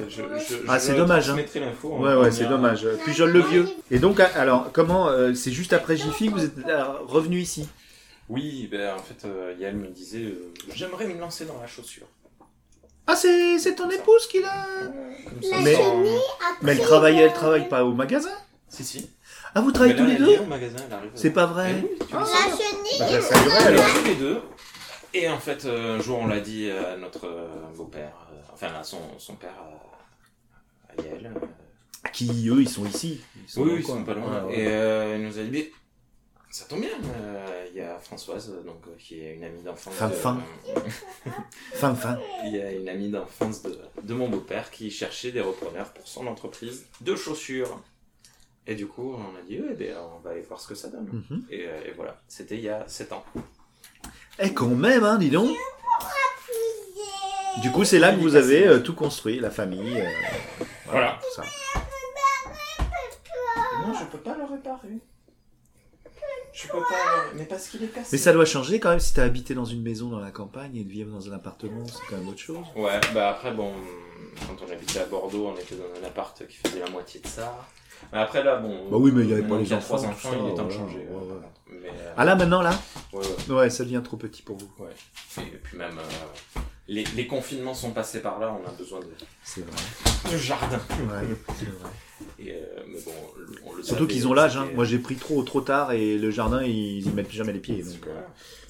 non. 0.00 0.08
Je- 0.08 0.22
moi, 0.22 0.38
je- 0.38 0.54
Ah, 0.68 0.78
c'est 0.78 0.94
dommage, 0.94 1.30
hein. 1.30 1.36
l'info. 1.56 1.96
Ouais, 1.98 2.14
ouais, 2.14 2.30
c'est 2.30 2.46
dommage. 2.46 2.86
Pujol 3.04 3.30
le 3.30 3.40
vieux. 3.40 3.68
Et 3.90 3.98
donc, 3.98 4.20
alors, 4.20 4.70
comment 4.72 5.08
euh, 5.08 5.34
C'est 5.34 5.52
juste 5.52 5.72
après 5.72 5.96
Jiffy 5.96 6.26
que 6.28 6.32
vous 6.32 6.44
êtes 6.44 6.58
euh, 6.68 6.84
revenu 7.06 7.38
ici 7.40 7.68
Oui, 8.28 8.68
ben, 8.70 8.94
en 8.94 8.98
fait, 8.98 9.26
euh, 9.26 9.54
Yael 9.58 9.76
me 9.76 9.86
disait 9.88 10.24
euh, 10.24 10.52
J'aimerais 10.74 11.06
me 11.06 11.18
lancer 11.18 11.44
dans 11.46 11.58
la 11.60 11.66
chaussure. 11.66 12.06
Ah, 13.06 13.14
c'est 13.16 13.58
c'est 13.60 13.76
ton 13.76 13.88
épouse 13.88 14.26
qui 14.26 14.40
l'a. 14.42 14.66
Mais- 15.62 15.78
Mais 16.62 16.72
elle 16.72 16.80
travaille, 16.80 17.18
elle 17.20 17.32
travaille 17.32 17.68
pas 17.68 17.84
au 17.84 17.92
magasin 17.92 18.30
Si, 18.68 18.82
si. 18.84 19.10
Ah, 19.56 19.62
vous 19.62 19.72
travaillez 19.72 19.96
tous 19.96 20.04
les 20.04 20.16
deux 20.16 20.36
arrive. 20.92 21.10
C'est 21.14 21.30
pas 21.30 21.46
vrai 21.46 21.82
Eh 21.82 22.04
Ah. 22.12 22.24
sais. 22.26 22.98
La 22.98 23.08
chenille. 23.08 23.80
Tous 24.00 24.04
les 24.06 24.14
deux. 24.16 24.40
Et 25.14 25.28
en 25.30 25.38
fait, 25.38 25.64
euh, 25.64 25.96
un 25.96 26.00
jour, 26.02 26.18
on 26.18 26.26
l'a 26.26 26.40
dit 26.40 26.70
à 26.70 26.96
notre 26.98 27.26
euh, 27.26 27.48
beau-père, 27.74 28.28
euh, 28.32 28.36
enfin 28.52 28.68
à 28.78 28.84
son, 28.84 28.98
son 29.18 29.34
père, 29.36 29.54
euh, 29.62 30.92
à 30.98 31.02
Yael. 31.02 31.32
euh, 31.34 32.08
Qui, 32.12 32.48
eux, 32.50 32.60
ils 32.60 32.68
sont 32.68 32.84
ici? 32.84 33.22
Ils 33.44 33.48
sont 33.50 33.62
oui, 33.62 33.76
ils 33.78 33.82
sont 33.86 34.04
pas 34.04 34.12
loin. 34.12 34.44
Ouais, 34.44 34.48
ouais. 34.56 34.60
Et 34.60 34.66
euh, 34.68 35.16
il 35.16 35.22
nous 35.26 35.38
a 35.38 35.42
dit, 35.42 35.50
mais 35.50 35.72
ça 36.50 36.66
tombe 36.66 36.80
bien, 36.80 36.90
euh, 37.18 37.64
il 37.70 37.78
y 37.78 37.80
a 37.80 37.98
Françoise, 37.98 38.52
donc, 38.66 38.82
euh, 38.88 38.90
qui 38.98 39.20
est 39.22 39.36
une 39.36 39.44
amie 39.44 39.62
d'enfance. 39.62 39.94
Fin, 39.94 40.08
de- 40.08 40.14
fin. 40.14 40.38
Fin, 41.72 41.94
fin. 41.94 42.18
Il 42.44 42.54
y 42.54 42.60
a 42.60 42.72
une 42.72 42.88
amie 42.90 43.08
d'enfance 43.08 43.62
de, 43.62 43.78
de 44.02 44.14
mon 44.14 44.28
beau-père 44.28 44.70
qui 44.70 44.90
cherchait 44.90 45.32
des 45.32 45.40
repreneurs 45.40 45.94
pour 45.94 46.06
son 46.06 46.26
entreprise 46.26 46.84
de 47.00 47.16
chaussures. 47.16 47.80
Et 48.66 48.74
du 48.74 48.86
coup, 48.86 49.14
on 49.16 49.36
a 49.38 49.42
dit, 49.42 49.60
ouais, 49.60 49.74
ben, 49.74 49.94
on 50.16 50.18
va 50.20 50.30
aller 50.30 50.40
voir 50.42 50.60
ce 50.60 50.66
que 50.68 50.74
ça 50.74 50.88
donne. 50.88 51.24
Mhm. 51.30 51.44
Et, 51.50 51.66
euh, 51.66 51.84
et 51.86 51.92
voilà, 51.92 52.20
c'était 52.26 52.56
il 52.56 52.62
y 52.62 52.68
a 52.68 52.84
7 52.88 53.12
ans. 53.12 53.24
Eh, 54.40 54.52
quand 54.52 54.66
même, 54.68 55.04
hein, 55.04 55.18
dis 55.18 55.30
donc. 55.30 55.56
Du 57.62 57.70
coup, 57.72 57.84
c'est 57.84 57.98
là 57.98 58.12
que 58.12 58.18
vous 58.20 58.34
avez 58.36 58.66
euh, 58.66 58.80
tout 58.80 58.94
construit, 58.94 59.38
la 59.40 59.50
famille. 59.50 60.00
euh, 60.00 60.64
Voilà. 60.86 61.18
tout 61.22 61.34
ça. 61.34 61.42
Non, 63.86 63.94
je 63.94 64.04
peux 64.06 64.18
pas 64.18 64.36
le 64.36 64.44
réparer. 64.44 64.98
Je 66.52 66.68
peux 66.68 66.78
pas, 66.80 67.24
mais 67.34 67.44
parce 67.44 67.68
qu'il 67.68 67.84
est 67.84 67.88
cassé. 67.88 68.08
Mais 68.12 68.18
ça 68.18 68.32
doit 68.32 68.46
changer 68.46 68.80
quand 68.80 68.90
même 68.90 68.98
si 69.00 69.12
t'as 69.14 69.24
habité 69.24 69.54
dans 69.54 69.64
une 69.66 69.82
maison 69.82 70.08
dans 70.08 70.18
la 70.20 70.30
campagne 70.30 70.74
et 70.76 70.84
de 70.84 70.90
vivre 70.90 71.10
dans 71.12 71.28
un 71.30 71.32
appartement, 71.36 71.86
c'est 71.86 72.00
quand 72.08 72.16
même 72.16 72.28
autre 72.28 72.38
chose. 72.40 72.64
Ouais, 72.74 72.98
bah 73.12 73.28
après, 73.28 73.52
bon, 73.52 73.72
quand 74.48 74.64
on 74.66 74.70
habitait 74.72 75.00
à 75.00 75.04
Bordeaux, 75.04 75.48
on 75.54 75.56
était 75.60 75.74
dans 75.76 75.84
un 76.02 76.06
appart 76.06 76.46
qui 76.48 76.56
faisait 76.56 76.80
la 76.80 76.88
moitié 76.90 77.20
de 77.20 77.26
ça. 77.26 77.54
Mais 78.12 78.18
après, 78.18 78.42
là, 78.44 78.56
bon. 78.56 78.88
Bah 78.90 78.96
oui, 78.98 79.10
mais 79.12 79.22
il 79.24 79.30
y 79.30 79.32
avait 79.32 79.42
pas 79.42 79.58
les 79.58 79.72
enfants, 79.72 79.96
trois 79.96 80.06
enfants, 80.06 80.30
il 80.44 80.52
est 80.52 80.54
temps 80.54 80.64
de 80.66 80.70
changer. 80.72 81.06
Mais, 81.68 81.88
euh, 81.88 82.12
Ah 82.16 82.24
là, 82.24 82.34
maintenant, 82.36 82.62
là 82.62 82.78
ouais, 83.12 83.20
ouais. 83.48 83.54
Ouais, 83.54 83.70
ça 83.70 83.84
devient 83.84 84.00
trop 84.04 84.16
petit 84.16 84.42
pour 84.42 84.56
vous. 84.56 84.70
Ouais. 84.78 85.42
Et 85.42 85.56
puis 85.62 85.76
même, 85.76 85.98
euh, 85.98 86.60
les, 86.88 87.04
les 87.16 87.26
confinements 87.26 87.74
sont 87.74 87.90
passés 87.90 88.20
par 88.20 88.38
là, 88.38 88.56
on 88.62 88.66
a 88.68 88.72
besoin 88.72 89.00
de, 89.00 89.06
C'est 89.42 89.62
vrai. 89.62 90.32
de 90.32 90.36
jardin. 90.38 90.76
Ouais, 90.76 91.26
c'est 91.58 91.64
vrai. 91.66 91.90
Et, 92.38 92.52
euh, 92.52 92.82
mais 92.88 92.98
bon, 93.04 93.12
on 93.66 93.74
le 93.74 93.82
Surtout 93.82 94.06
qu'ils 94.06 94.26
ont 94.28 94.34
l'âge. 94.34 94.56
Hein. 94.56 94.68
Moi, 94.74 94.84
j'ai 94.84 94.98
pris 94.98 95.16
trop 95.16 95.42
trop 95.42 95.60
tard 95.60 95.92
et 95.92 96.16
le 96.16 96.30
jardin, 96.30 96.62
ils 96.62 97.06
y 97.06 97.10
mettent 97.10 97.28
plus 97.28 97.36
jamais 97.36 97.52
les 97.52 97.58
pieds. 97.60 97.82
Donc, 97.82 98.06
euh, 98.06 98.12
Voilà. 98.12 98.26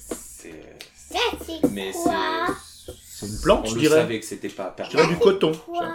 C'est. 0.09 0.77
Ça, 0.95 1.19
c'est 1.45 1.69
Mais 1.71 1.91
quoi? 1.91 2.11
c'est. 2.47 2.76
C'est 3.19 3.25
une 3.25 3.39
plante, 3.41 3.61
On 3.65 3.69
je 3.69 3.75
le 3.75 3.81
dirais. 3.81 3.95
savait 4.01 4.19
que 4.19 4.25
c'était 4.25 4.49
pas 4.49 4.75
Je 4.83 4.89
dirais 4.89 5.07
du 5.07 5.17
coton. 5.17 5.51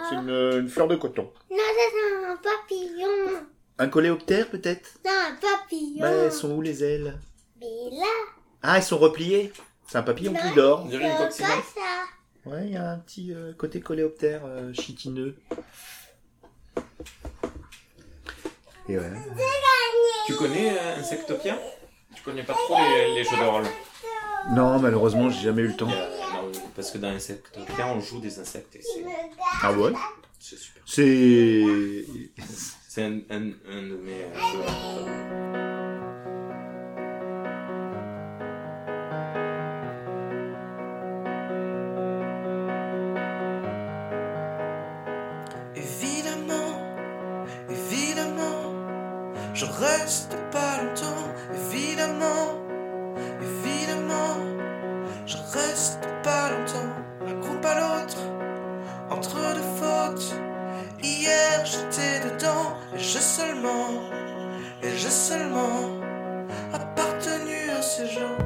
C'est 0.09 0.15
une, 0.15 0.29
une 0.29 0.69
fleur 0.69 0.87
de 0.87 0.95
coton. 0.95 1.31
Non, 1.49 1.57
ça, 1.57 1.63
c'est 1.91 2.25
un 2.25 2.35
papillon. 2.35 3.39
Un 3.79 3.87
coléoptère, 3.87 4.49
peut-être? 4.49 4.89
Non, 5.05 5.11
un 5.11 5.35
papillon. 5.35 6.01
Bah, 6.01 6.09
elles 6.09 6.31
sont 6.33 6.51
où 6.51 6.61
les 6.61 6.83
ailes? 6.83 7.17
Mais 7.61 7.89
là, 7.91 8.05
Ah, 8.61 8.77
elles 8.77 8.83
sont 8.83 8.97
repliées. 8.97 9.51
C'est 9.87 9.97
un 9.97 10.03
papillon 10.03 10.33
qui 10.33 10.55
dort. 10.55 10.83
On 10.85 10.89
dirait 10.89 11.09
une 11.11 11.17
coccinelle? 11.17 11.51
ça. 11.73 12.49
Ouais, 12.49 12.65
il 12.65 12.73
y 12.73 12.77
a 12.77 12.91
un 12.91 12.97
petit 12.97 13.33
euh, 13.33 13.53
côté 13.53 13.79
coléoptère 13.79 14.41
euh, 14.45 14.73
chitineux. 14.73 15.37
Et 18.89 18.97
ouais. 18.97 19.11
Tu 20.27 20.35
connais 20.35 20.71
euh, 20.77 20.97
Insectopia? 20.99 21.57
Tu 22.15 22.21
connais 22.21 22.43
pas 22.43 22.53
trop 22.53 22.75
les, 22.77 23.15
les 23.15 23.23
jeux 23.23 23.37
de 23.37 23.43
rôle? 23.49 23.63
Non, 24.51 24.77
malheureusement, 24.79 25.29
j'ai 25.29 25.43
jamais 25.45 25.61
eu 25.61 25.67
le 25.67 25.75
temps. 25.75 25.87
Il 25.87 25.95
y 25.95 25.97
a- 25.97 26.09
non, 26.09 26.22
Parce 26.75 26.91
que 26.91 26.97
dans 26.97 27.09
Insectopia, 27.09 27.87
on 27.87 27.99
joue 27.99 28.19
des 28.19 28.39
insectes 28.39 28.75
et 28.75 28.81
c'est 28.81 29.05
Ah 29.61 29.71
ouais? 29.73 29.91
C'est 30.39 30.57
super. 30.57 30.83
C'est. 30.85 32.05
C'est 32.87 33.03
un, 33.03 33.19
un, 33.31 33.51
un 33.67 33.81
de 33.87 33.97
mes 33.97 34.23
euh, 34.23 34.35
jeux. 34.35 35.73
Évidemment, 45.75 46.95
évidemment, 47.69 48.73
je 49.53 49.65
reste 49.65 50.37
j'ai 63.13 63.21
seulement, 63.21 64.09
et 64.81 64.97
j'ai 64.97 65.11
seulement 65.11 66.01
appartenu 66.73 67.69
à 67.69 67.79
ces 67.83 68.07
gens. 68.07 68.42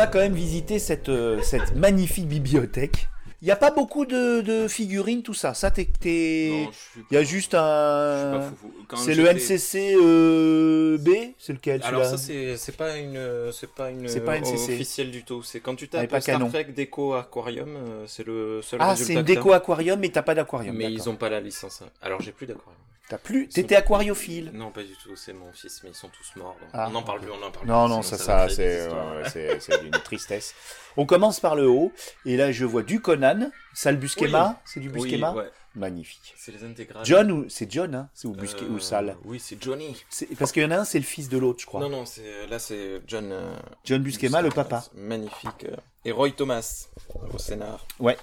Va 0.00 0.06
quand 0.06 0.18
même 0.18 0.34
visiter 0.34 0.78
cette, 0.78 1.08
euh, 1.08 1.40
cette 1.42 1.74
magnifique 1.76 2.28
bibliothèque. 2.28 3.08
Il 3.42 3.46
n'y 3.46 3.52
a 3.52 3.56
pas 3.56 3.70
beaucoup 3.70 4.04
de, 4.04 4.42
de 4.42 4.68
figurines, 4.68 5.22
tout 5.22 5.32
ça. 5.32 5.54
Ça, 5.54 5.70
t'es. 5.70 5.88
Il 6.02 6.68
y 7.10 7.16
a 7.16 7.22
juste 7.22 7.54
un. 7.54 8.52
C'est 8.96 9.14
le 9.14 9.24
NCC 9.24 9.94
euh, 9.96 10.98
B 10.98 11.08
C'est 11.38 11.54
lequel 11.54 11.80
Alors 11.82 12.04
ça 12.04 12.18
c'est 12.18 12.76
pas 12.76 12.98
une 12.98 13.50
c'est 13.52 13.70
pas 13.70 13.90
une 13.90 14.08
C'est 14.08 14.20
pas 14.20 14.38
NCC. 14.38 14.74
officielle 14.74 15.10
du 15.10 15.24
tout. 15.24 15.42
C'est 15.42 15.60
quand 15.60 15.74
tu 15.74 15.88
tapes 15.88 16.10
pas 16.10 16.20
Star 16.20 16.34
canon. 16.38 16.50
Trek 16.50 16.64
Déco 16.76 17.14
Aquarium, 17.14 17.76
euh, 17.76 18.04
c'est 18.06 18.26
le 18.26 18.60
seul 18.62 18.78
Ah, 18.82 18.94
c'est 18.94 19.14
une 19.14 19.22
déco 19.22 19.52
aquarium, 19.52 19.98
mais 19.98 20.10
t'as 20.10 20.22
pas 20.22 20.34
d'aquarium. 20.34 20.76
Mais 20.76 20.92
ils 20.92 21.08
ont 21.08 21.16
pas 21.16 21.30
la 21.30 21.40
licence. 21.40 21.82
Alors 22.02 22.20
j'ai 22.20 22.32
plus 22.32 22.46
d'aquarium. 22.46 22.74
T'as 23.10 23.18
plus. 23.18 23.48
T'étais 23.48 23.74
aquariophile. 23.76 24.52
Non, 24.54 24.70
pas 24.70 24.82
du 24.84 24.92
tout. 25.02 25.16
C'est 25.16 25.32
mon 25.32 25.52
fils, 25.52 25.82
mais 25.82 25.90
ils 25.90 25.94
sont 25.96 26.08
tous 26.08 26.38
morts. 26.38 26.56
donc 26.60 26.70
Ah, 26.72 26.86
on 26.88 26.92
n'en 26.92 27.02
parle 27.02 27.20
plus. 27.20 27.30
On 27.30 27.44
en 27.44 27.50
parle 27.50 27.66
Non, 27.66 27.84
plus, 27.86 27.90
non, 27.96 28.02
sinon 28.02 28.02
ça, 28.02 28.16
ça, 28.18 28.48
c'est 28.48 28.88
ouais, 28.88 29.78
d'une 29.82 29.90
tristesse. 29.90 30.54
On 30.96 31.04
commence 31.06 31.40
par 31.40 31.56
le 31.56 31.68
haut, 31.68 31.92
et 32.24 32.36
là, 32.36 32.52
je 32.52 32.64
vois 32.64 32.82
du 32.84 33.00
Conan, 33.00 33.50
Sal 33.74 33.96
Buscema, 33.96 34.60
c'est 34.64 34.78
du 34.80 34.88
Oui, 34.90 35.02
Buscema 35.10 35.32
ouais. 35.34 35.50
Magnifique. 35.74 36.34
C'est 36.36 36.52
les 36.52 36.64
intégrales. 36.64 37.04
John 37.04 37.30
ou 37.30 37.48
c'est 37.48 37.70
John, 37.70 37.94
hein 37.94 38.08
C'est 38.14 38.26
ou 38.26 38.32
Busque 38.32 38.62
Euh, 38.62 38.68
ou 38.70 38.78
Sal 38.80 39.16
Oui, 39.24 39.38
c'est 39.38 39.60
Johnny. 39.62 39.96
Parce 40.38 40.50
qu'il 40.52 40.62
y 40.62 40.66
en 40.66 40.70
a 40.72 40.78
un, 40.78 40.84
c'est 40.84 40.98
le 40.98 41.04
fils 41.04 41.28
de 41.28 41.38
l'autre, 41.38 41.60
je 41.60 41.66
crois. 41.66 41.80
Non, 41.80 41.88
non, 41.88 42.04
là 42.48 42.58
c'est 42.58 43.02
John. 43.06 43.30
euh, 43.32 43.54
John 43.84 44.02
Buscema, 44.02 44.40
le 44.42 44.50
papa. 44.50 44.84
Magnifique. 44.94 45.64
euh, 45.66 45.76
Et 46.04 46.10
Roy 46.12 46.30
Thomas 46.30 46.86
au 47.32 47.38
scénar. 47.38 47.86
Ouais. 48.00 48.16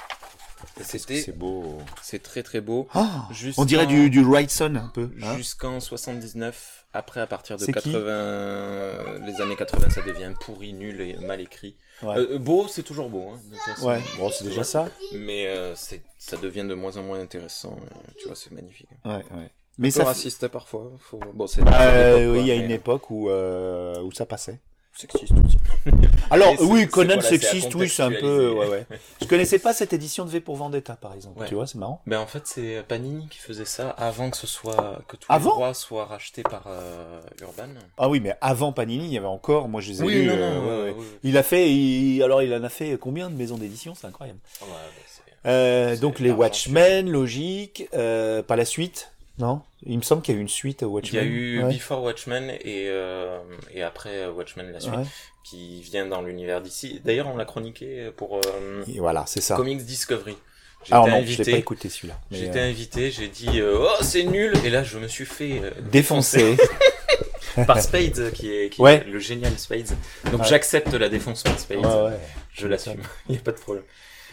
C'était 0.84 1.22
C'est 1.22 1.38
beau. 1.38 1.78
c'est 2.02 2.22
très 2.22 2.44
très 2.44 2.62
beau. 2.62 2.88
Ah, 2.94 3.28
on 3.58 3.66
dirait 3.66 3.88
du, 3.88 4.10
du 4.10 4.24
Wrightson 4.24 4.76
un 4.76 4.90
peu. 4.94 5.10
hein. 5.24 5.36
Jusqu'en 5.38 5.80
79, 5.80 6.86
après 6.94 7.22
à 7.22 7.28
partir 7.28 7.58
de 7.58 7.64
C'est 7.64 7.74
qui 7.74 7.92
80, 7.92 9.26
les 9.26 9.42
années 9.42 9.56
80, 9.56 9.90
ça 9.90 10.02
devient 10.02 10.34
pourri, 10.40 10.74
nul 10.74 11.02
et 11.02 11.18
mal 11.18 11.42
écrit. 11.42 11.76
Ouais. 12.04 12.16
Euh, 12.18 12.38
beau, 12.38 12.68
c'est 12.68 12.84
toujours 12.84 13.10
beau, 13.10 13.30
hein, 13.34 13.40
façon. 13.66 13.88
Ouais, 13.88 14.00
bon, 14.18 14.30
c'est 14.30 14.44
déjà 14.46 14.64
ça. 14.64 14.88
Mais 15.14 15.48
euh, 15.48 15.74
ça 15.76 16.38
devient 16.38 16.66
de 16.66 16.74
moins 16.76 16.96
en 16.98 17.04
moins 17.04 17.20
intéressant. 17.20 17.78
euh, 17.82 18.12
tu 18.20 18.28
vois, 18.28 18.36
c'est 18.36 18.52
magnifique. 18.52 18.90
Ouais, 19.06 19.16
ouais. 19.32 19.50
Mais 19.80 19.92
ça. 19.92 20.04
raciste 20.06 20.48
parfois. 20.48 20.92
Faut... 21.00 21.20
Bon, 21.34 21.46
c'est. 21.48 21.62
Euh, 21.62 21.66
c'est 21.66 22.20
l'époque, 22.20 22.34
oui, 22.36 22.40
il 22.42 22.48
y 22.48 22.52
a 22.52 22.56
mais 22.58 22.66
une 22.66 22.72
époque 22.72 23.12
où, 23.12 23.30
euh, 23.30 24.02
où 24.02 24.12
ça 24.12 24.26
passait. 24.26 24.60
Sexiste 24.98 25.32
aussi. 25.46 25.58
Alors, 26.32 26.56
oui, 26.62 26.88
Conan 26.88 27.14
voilà, 27.16 27.22
sexiste, 27.22 27.76
oui, 27.76 27.88
c'est 27.88 28.02
un 28.02 28.10
peu. 28.10 28.16
contextualiser. 28.20 28.60
Ouais, 28.60 28.68
ouais. 28.68 28.86
Je 29.22 29.28
connaissais 29.28 29.60
pas 29.60 29.74
cette 29.74 29.94
édition 29.94 30.26
de 30.26 30.30
V 30.32 30.40
pour 30.42 30.56
Vendetta, 30.56 30.96
par 30.96 31.14
exemple. 31.14 31.40
Ouais. 31.40 31.48
Tu 31.48 31.54
vois, 31.56 31.68
c'est 31.68 31.78
marrant. 31.78 32.02
Ben 32.08 32.20
en 32.20 32.26
fait, 32.26 32.42
c'est 32.46 32.84
Panini 32.88 33.28
qui 33.30 33.38
faisait 33.38 33.66
ça 33.66 33.90
avant 33.92 34.30
que 34.32 34.38
ce 34.38 34.48
soit 34.48 35.00
que 35.08 35.16
tous 35.16 35.28
Avant 35.30 35.52
les 35.52 35.56
droits 35.56 35.74
soient 35.76 36.06
rachetés 36.06 36.42
par 36.44 36.64
euh, 36.68 37.22
Urban. 37.42 37.68
Ah 37.98 38.10
oui, 38.10 38.20
mais 38.20 38.34
avant 38.42 38.72
Panini, 38.74 39.06
il 39.06 39.14
y 39.14 39.18
avait 39.18 39.28
encore, 39.28 39.70
moi 39.70 39.82
je 39.82 39.92
les 39.92 40.04
ai 40.04 40.08
lus, 40.08 40.26
non, 40.28 40.34
euh, 40.36 40.92
non. 40.92 40.98
Il 41.24 41.38
a 41.38 41.44
fait, 41.44 41.70
il- 41.72 42.24
alors 42.24 42.42
il 42.42 42.52
en 42.54 42.64
a 42.64 42.70
fait 42.70 42.98
combien 43.00 43.30
de 43.30 43.36
maisons 43.36 43.58
d'édition? 43.58 43.94
C'est 43.96 44.08
incroyable. 44.08 44.40
Ben, 44.62 44.68
c'est- 45.08 45.22
Euh, 45.46 45.96
donc 45.98 46.20
les 46.20 46.32
Watchmen, 46.32 47.08
logique, 47.10 47.88
pas 47.92 48.56
la 48.56 48.66
suite, 48.66 49.12
non? 49.40 49.62
Il 49.84 49.98
me 49.98 50.02
semble 50.04 50.22
qu'il 50.22 50.34
y 50.34 50.38
a 50.38 50.40
eu 50.40 50.42
une 50.42 50.50
suite 50.50 50.82
à 50.84 50.86
Il 50.86 50.90
y 50.90 50.92
Watchmen. 50.94 51.22
a 51.24 51.26
eu 51.26 51.64
Ouais. 51.64 51.74
Before 51.74 52.04
Watchmen 52.04 52.50
et, 52.62 52.88
euh, 52.90 53.40
et 53.74 53.84
après 53.84 54.28
Watchmen 54.28 54.72
la 54.72 54.80
suite, 54.80 54.94
Ouais. 54.96 55.04
qui 55.44 55.82
vient 55.82 56.06
dans 56.06 56.22
l'univers 56.22 56.62
d'ici. 56.62 57.02
D'ailleurs, 57.06 57.28
on 57.28 57.38
l'a 57.38 57.46
chroniqué 57.46 58.10
pour 58.18 58.38
euh, 58.38 58.84
Et 58.94 59.00
voilà, 59.00 59.26
c'est 59.28 59.42
ça. 59.42 59.56
Comics 59.56 59.84
Discovery. 59.84 60.36
J'étais 60.84 60.94
Alors 60.94 61.08
non, 61.08 61.16
je 61.18 61.22
invité, 61.22 61.44
l'ai 61.44 61.52
pas 61.54 61.58
écouté 61.58 61.90
celui-là. 61.90 62.20
j'étais 62.32 62.60
euh, 62.60 62.70
invité, 62.70 63.12
j'ai 63.12 63.28
dit 63.28 63.60
euh, 63.60 63.78
oh 63.80 64.04
c'est 64.04 64.24
nul 64.24 64.54
et 64.64 64.70
là 64.70 64.84
je 64.84 65.00
me 65.00 65.08
suis 65.08 65.26
fait 65.26 65.60
euh, 65.64 65.72
défoncé. 65.92 66.56
par 67.66 67.82
Spades 67.82 68.32
qui 68.34 68.52
est, 68.56 68.70
qui 68.70 68.84
est 68.84 69.04
le 69.06 69.18
génial 69.18 69.58
Spades. 69.58 69.90
Donc 70.32 70.44
j'accepte 70.46 70.94
la 70.94 71.10
défense 71.10 71.42
par 71.42 71.60
Spades, 71.60 72.14
je 72.54 72.68
l'assume, 72.68 73.02
il 73.30 73.32
n'y 73.34 73.38
a 73.40 73.42
pas 73.42 73.52
de 73.54 73.58
problème. 73.60 73.84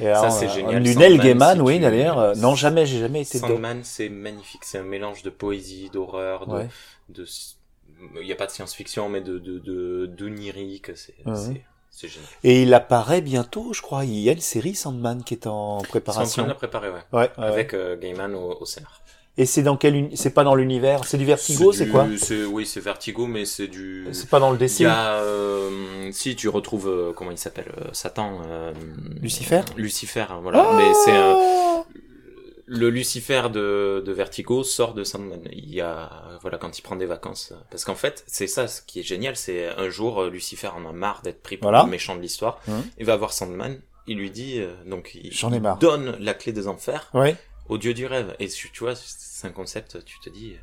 Et 0.00 0.08
alors, 0.08 0.32
c'est 0.32 0.46
euh, 0.46 0.50
génial. 0.50 0.86
Sandman, 0.86 0.98
Neil 1.08 1.18
Gaiman, 1.18 1.56
si 1.56 1.60
oui, 1.62 1.80
d'ailleurs. 1.80 2.36
non, 2.36 2.54
jamais, 2.54 2.86
j'ai 2.86 2.98
jamais 2.98 3.22
été. 3.22 3.38
Sandman 3.38 3.80
c'est 3.84 4.08
magnifique, 4.08 4.64
c'est 4.64 4.78
un 4.78 4.82
mélange 4.84 5.22
de 5.22 5.30
poésie, 5.30 5.90
d'horreur, 5.92 6.46
de, 6.46 6.54
Ouais. 6.54 6.68
de 7.10 7.24
il 8.20 8.26
n'y 8.26 8.32
a 8.32 8.36
pas 8.36 8.46
de 8.46 8.50
science-fiction 8.50 9.08
mais 9.08 9.20
de 9.20 9.38
de 9.38 9.58
de 9.58 10.06
d'onirique, 10.06 10.96
c'est 10.96 11.14
c'est 11.34 11.62
c'est 11.90 12.08
génial. 12.08 12.28
Et 12.42 12.62
il 12.62 12.74
apparaît 12.74 13.20
bientôt, 13.20 13.72
je 13.72 13.80
crois. 13.80 14.04
Il 14.04 14.18
y 14.18 14.28
a 14.28 14.32
une 14.32 14.40
série 14.40 14.74
Sandman 14.74 15.22
qui 15.22 15.34
est 15.34 15.46
en 15.46 15.78
préparation. 15.78 16.42
de 16.42 16.48
la 16.48 16.56
ouais. 16.56 16.88
Ouais, 16.90 16.98
ouais, 17.12 17.30
ouais. 17.38 17.44
Avec 17.44 17.72
euh, 17.72 17.96
Gaiman 17.96 18.34
au, 18.34 18.58
au 18.60 18.64
scénar. 18.64 19.00
Et 19.36 19.46
c'est 19.46 19.62
dans 19.64 19.76
quel 19.76 19.96
uni- 19.96 20.16
C'est 20.16 20.30
pas 20.30 20.44
dans 20.44 20.54
l'univers? 20.54 21.04
C'est 21.04 21.18
du 21.18 21.24
Vertigo, 21.24 21.72
c'est 21.72 21.86
du- 21.86 21.90
quoi? 21.90 22.06
Oui, 22.52 22.66
c'est 22.66 22.80
Vertigo, 22.80 23.26
mais 23.26 23.44
c'est 23.44 23.66
du. 23.66 24.06
C'est 24.12 24.28
pas 24.30 24.38
dans 24.38 24.50
le 24.50 24.56
Il 24.56 24.60
DC. 24.60 24.80
y 24.84 24.86
a, 24.86 25.14
euh, 25.22 26.10
si 26.12 26.36
tu 26.36 26.48
retrouves 26.48 26.88
euh, 26.88 27.12
comment 27.12 27.32
il 27.32 27.38
s'appelle, 27.38 27.72
euh, 27.80 27.88
Satan. 27.92 28.42
euh, 28.46 28.72
Lucifer? 29.20 29.62
Lucifer, 29.76 30.26
hein, 30.30 30.38
voilà. 30.40 30.70
Mais 30.76 30.92
c'est 31.04 31.84
le 32.66 32.88
Lucifer 32.88 33.42
de, 33.52 34.02
de 34.06 34.12
Vertigo 34.12 34.62
sort 34.62 34.94
de 34.94 35.04
Sandman. 35.04 35.40
Il 35.52 35.68
y 35.74 35.80
a, 35.80 36.10
voilà, 36.40 36.56
quand 36.56 36.78
il 36.78 36.82
prend 36.82 36.96
des 36.96 37.04
vacances. 37.06 37.52
Parce 37.70 37.84
qu'en 37.84 37.94
fait, 37.94 38.24
c'est 38.26 38.46
ça, 38.46 38.68
ce 38.68 38.80
qui 38.82 39.00
est 39.00 39.02
génial, 39.02 39.36
c'est 39.36 39.66
un 39.68 39.90
jour, 39.90 40.22
euh, 40.22 40.30
Lucifer 40.30 40.68
en 40.68 40.88
a 40.88 40.92
marre 40.92 41.20
d'être 41.22 41.42
pris 41.42 41.56
pour 41.56 41.70
Voilà. 41.70 41.84
le 41.84 41.90
méchant 41.90 42.14
de 42.16 42.20
l'histoire. 42.22 42.60
Hum. 42.68 42.82
Il 42.98 43.04
va 43.04 43.16
voir 43.16 43.32
Sandman. 43.32 43.78
Il 44.06 44.18
lui 44.18 44.30
dit, 44.30 44.60
donc, 44.86 45.12
il 45.14 45.32
J'en 45.32 45.50
ai 45.52 45.60
marre. 45.60 45.78
donne 45.78 46.16
la 46.20 46.34
clé 46.34 46.52
des 46.52 46.68
enfers 46.68 47.08
Ouais. 47.14 47.36
Au 47.68 47.78
dieu 47.78 47.94
du 47.94 48.06
rêve. 48.06 48.34
Et 48.38 48.48
tu, 48.48 48.70
vois, 48.80 48.94
c'est 48.94 49.46
un 49.46 49.52
concept, 49.52 50.04
tu 50.04 50.18
te 50.20 50.30
dis, 50.30 50.56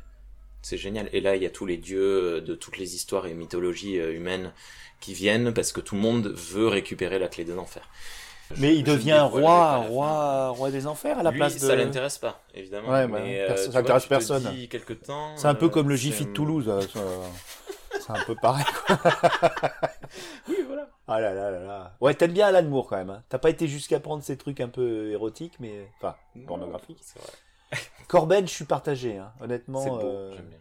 c'est 0.62 0.78
génial. 0.78 1.08
Et 1.12 1.20
là, 1.20 1.36
il 1.36 1.42
y 1.42 1.46
a 1.46 1.50
tous 1.50 1.66
les 1.66 1.76
dieux 1.76 2.40
de 2.40 2.54
toutes 2.54 2.78
les 2.78 2.94
histoires 2.94 3.26
et 3.26 3.34
mythologies 3.34 3.98
euh, 3.98 4.14
humaines 4.14 4.52
qui 5.00 5.14
viennent 5.14 5.52
parce 5.52 5.72
que 5.72 5.80
tout 5.80 5.96
le 5.96 6.00
monde 6.00 6.28
veut 6.28 6.68
récupérer 6.68 7.18
la 7.18 7.28
clé 7.28 7.44
des 7.44 7.58
enfers. 7.58 7.88
Mais 8.58 8.76
il 8.76 8.84
devient 8.84 9.26
roi, 9.30 9.76
roi, 9.76 10.50
roi 10.50 10.70
des 10.70 10.86
enfers 10.86 11.18
à 11.18 11.22
la 11.22 11.30
Lui, 11.30 11.38
place 11.38 11.54
de. 11.54 11.66
ça 11.66 11.74
l'intéresse 11.74 12.18
pas, 12.18 12.42
évidemment. 12.54 12.90
Ouais, 12.90 13.06
bah, 13.06 13.20
mais, 13.22 13.46
tu 13.48 13.62
ça 13.62 13.70
vois, 13.70 13.80
intéresse 13.80 14.02
tu 14.02 14.08
te 14.08 14.14
personne. 14.14 14.44
temps, 15.06 15.36
C'est 15.36 15.48
un 15.48 15.54
peu 15.54 15.66
euh, 15.66 15.70
comme 15.70 15.88
le 15.88 15.96
Jiffy 15.96 16.26
de 16.26 16.32
Toulouse. 16.32 16.68
euh, 16.96 17.26
C'est 17.98 18.10
un 18.10 18.24
peu 18.26 18.34
pareil. 18.34 18.64
Quoi. 18.86 18.98
Oui, 20.48 20.56
voilà. 20.66 20.88
Ah 21.14 21.20
là 21.20 21.34
là 21.34 21.50
là 21.50 21.60
là. 21.60 21.96
Ouais, 22.00 22.14
t'aimes 22.14 22.32
bien 22.32 22.46
Alan 22.48 22.62
Moore 22.68 22.86
quand 22.88 22.96
même. 22.96 23.10
Hein. 23.10 23.22
T'as 23.28 23.38
pas 23.38 23.50
été 23.50 23.68
jusqu'à 23.68 24.00
prendre 24.00 24.22
ces 24.22 24.36
trucs 24.36 24.60
un 24.60 24.68
peu 24.68 25.10
érotiques, 25.10 25.58
mais 25.60 25.88
enfin 25.98 26.14
pornographiques. 26.46 27.00
C'est 27.02 27.18
vrai. 27.18 27.32
Corben, 28.08 28.46
je 28.46 28.52
suis 28.52 28.64
partagé. 28.64 29.18
Hein. 29.18 29.32
C'est 29.38 29.44
Honnêtement, 29.44 29.84
beau, 29.98 30.06
euh, 30.06 30.34
j'aime 30.36 30.46
bien. 30.46 30.58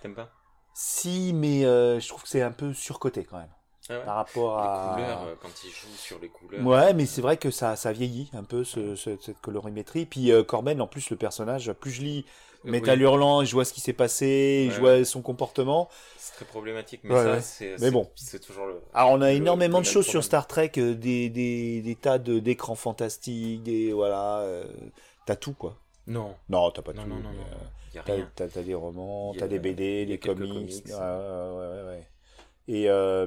T'aimes 0.00 0.14
pas? 0.14 0.30
Si, 0.74 1.32
mais 1.34 1.64
euh, 1.64 2.00
je 2.00 2.08
trouve 2.08 2.22
que 2.22 2.28
c'est 2.28 2.42
un 2.42 2.50
peu 2.50 2.72
surcoté 2.74 3.24
quand 3.24 3.38
même 3.38 3.48
ah 3.88 3.98
ouais? 3.98 4.04
par 4.04 4.16
rapport 4.16 4.58
Les 4.58 4.64
à. 4.64 4.92
couleurs, 4.94 5.22
euh, 5.22 5.34
quand 5.40 5.64
il 5.64 5.70
joue 5.70 5.96
sur 5.96 6.18
les 6.18 6.28
couleurs. 6.28 6.66
Ouais, 6.66 6.94
mais 6.94 7.06
c'est 7.06 7.20
vrai 7.22 7.36
que 7.36 7.50
ça, 7.50 7.76
ça 7.76 7.92
vieillit 7.92 8.30
un 8.34 8.42
peu 8.44 8.64
ce, 8.64 8.96
ce- 8.96 9.16
cette 9.20 9.40
colorimétrie. 9.40 10.06
Puis 10.06 10.32
Corben, 10.48 10.80
en 10.80 10.86
plus, 10.86 11.10
le 11.10 11.16
personnage, 11.16 11.72
plus 11.74 11.90
je 11.90 12.02
lis 12.02 12.26
Métal 12.64 12.98
oui, 12.98 13.04
Hurlant, 13.04 13.42
et 13.42 13.46
je 13.46 13.52
vois 13.52 13.64
ce 13.64 13.72
qui 13.72 13.80
s'est 13.80 13.92
passé, 13.92 14.68
je 14.70 14.80
Ouais, 14.80 14.98
vois 14.98 15.04
son 15.04 15.22
comportement. 15.22 15.88
C'est 16.18 16.34
très 16.34 16.44
problématique, 16.44 17.00
mais 17.04 17.14
ça, 17.14 17.40
c'est. 17.40 17.76
Mais 17.80 17.90
bon. 17.90 18.10
C'est 18.16 18.40
toujours 18.40 18.66
le. 18.66 18.80
Alors 18.94 19.10
on 19.12 19.20
a 19.20 19.30
le- 19.30 19.36
énormément 19.36 19.80
de 19.80 19.84
choses 19.86 20.06
sur. 20.06 20.24
Star 20.24 20.46
Trek, 20.46 20.72
euh, 20.78 20.94
des, 20.94 21.28
des, 21.30 21.82
des 21.82 21.94
tas 21.96 22.18
de 22.18 22.38
d'écrans 22.38 22.74
fantastiques, 22.74 23.62
des 23.62 23.92
voilà, 23.92 24.38
euh, 24.40 24.64
t'as 25.26 25.36
tout 25.36 25.52
quoi. 25.52 25.76
Non, 26.06 26.34
Non, 26.48 26.70
t'as 26.70 26.82
pas 26.82 26.92
non, 26.92 27.02
tout. 27.02 27.08
non, 27.08 27.16
non, 27.16 27.30
non. 27.30 27.40
euh, 27.40 27.64
Il 27.92 27.96
y 27.96 27.98
a 27.98 28.02
T'as, 28.02 28.14
rien. 28.14 28.30
t'as- 28.34 28.48
t'as 28.48 28.62
des 28.62 28.74
romans, 28.74 29.32
Il 29.34 29.40
t'as 29.40 29.46
des 29.48 29.58
BD, 29.58 30.02
il 30.02 30.08
des 30.08 30.18
comics. 30.18 30.52
comics. 30.52 30.86
Ouais, 30.86 30.92
ouais, 30.94 31.58
ouais, 31.58 31.82
ouais. 31.86 32.08
Et, 32.68 32.88
euh, 32.90 33.26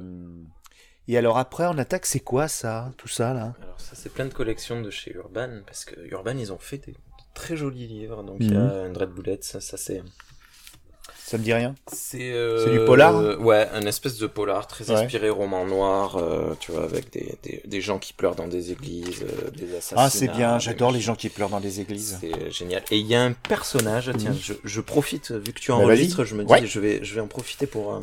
et 1.08 1.18
alors 1.18 1.38
après, 1.38 1.66
on 1.68 1.78
attaque, 1.78 2.06
c'est 2.06 2.20
quoi 2.20 2.48
ça 2.48 2.92
Tout 2.98 3.08
ça 3.08 3.34
là? 3.34 3.56
Alors 3.62 3.80
ça 3.80 3.96
c'est 3.96 4.10
plein 4.14 4.26
de 4.26 4.34
collections 4.34 4.82
de 4.82 4.90
chez 4.92 5.12
Urban 5.14 5.62
parce 5.66 5.86
que 5.86 6.00
Urban 6.08 6.38
ils 6.38 6.52
ont 6.52 6.58
fait 6.58 6.78
des 6.80 6.96
très 7.42 7.56
jolis 7.56 7.88
livres 7.88 8.22
donc 8.24 8.38
il 8.42 8.54
y 8.54 8.58
a 8.58 8.62
un 8.88 8.90
Dread 8.90 9.10
Bullet 9.18 9.40
ça, 9.42 9.60
ça 9.62 9.78
c'est 9.78 10.02
Ça 11.30 11.38
me 11.38 11.44
dit 11.44 11.54
rien 11.54 11.76
c'est 11.92 12.32
euh, 12.32 12.64
C'est 12.64 12.72
du 12.72 12.84
polar 12.86 13.16
euh, 13.18 13.36
ouais 13.38 13.68
un 13.74 13.86
espèce 13.86 14.18
de 14.18 14.28
polar 14.28 14.66
très 14.68 14.90
Ouais. 14.90 14.96
inspiré 15.04 15.30
roman 15.30 15.66
noir 15.66 16.16
euh, 16.18 16.54
tu 16.62 16.72
vois 16.72 16.84
avec 16.92 17.12
des, 17.12 17.38
des, 17.44 17.62
des 17.66 17.82
gens 17.82 18.00
qui 18.00 18.14
pleurent 18.14 18.36
dans 18.42 18.48
des 18.48 18.72
églises 18.72 19.24
euh, 19.24 19.52
des 19.52 19.70
assassinats 19.76 20.04
Ah, 20.06 20.10
c'est 20.10 20.30
bien, 20.40 20.58
j'adore 20.60 20.92
les 20.92 21.02
gens 21.08 21.16
qui 21.16 21.30
pleurent 21.30 21.50
dans 21.58 21.60
des 21.70 21.76
églises. 21.82 22.18
c'est 22.22 22.50
génial 22.52 22.82
et 22.92 22.98
il 22.98 23.08
y 23.08 23.16
a 23.16 23.22
un 23.24 23.34
personnage 23.34 24.10
tiens 24.18 24.32
Mhm. 24.32 24.38
je, 24.42 24.54
je 24.64 24.82
profite 24.82 25.32
vu 25.32 25.52
que 25.54 25.60
tu 25.60 25.72
Bah, 25.72 25.78
enregistres 25.78 26.24
je 26.26 26.36
me 26.36 26.44
dis 26.46 26.52
Ouais. 26.52 26.66
je 26.66 26.80
vais 26.80 27.04
je 27.04 27.14
vais 27.16 27.22
en 27.22 27.28
profiter 27.28 27.68
pour 27.68 28.02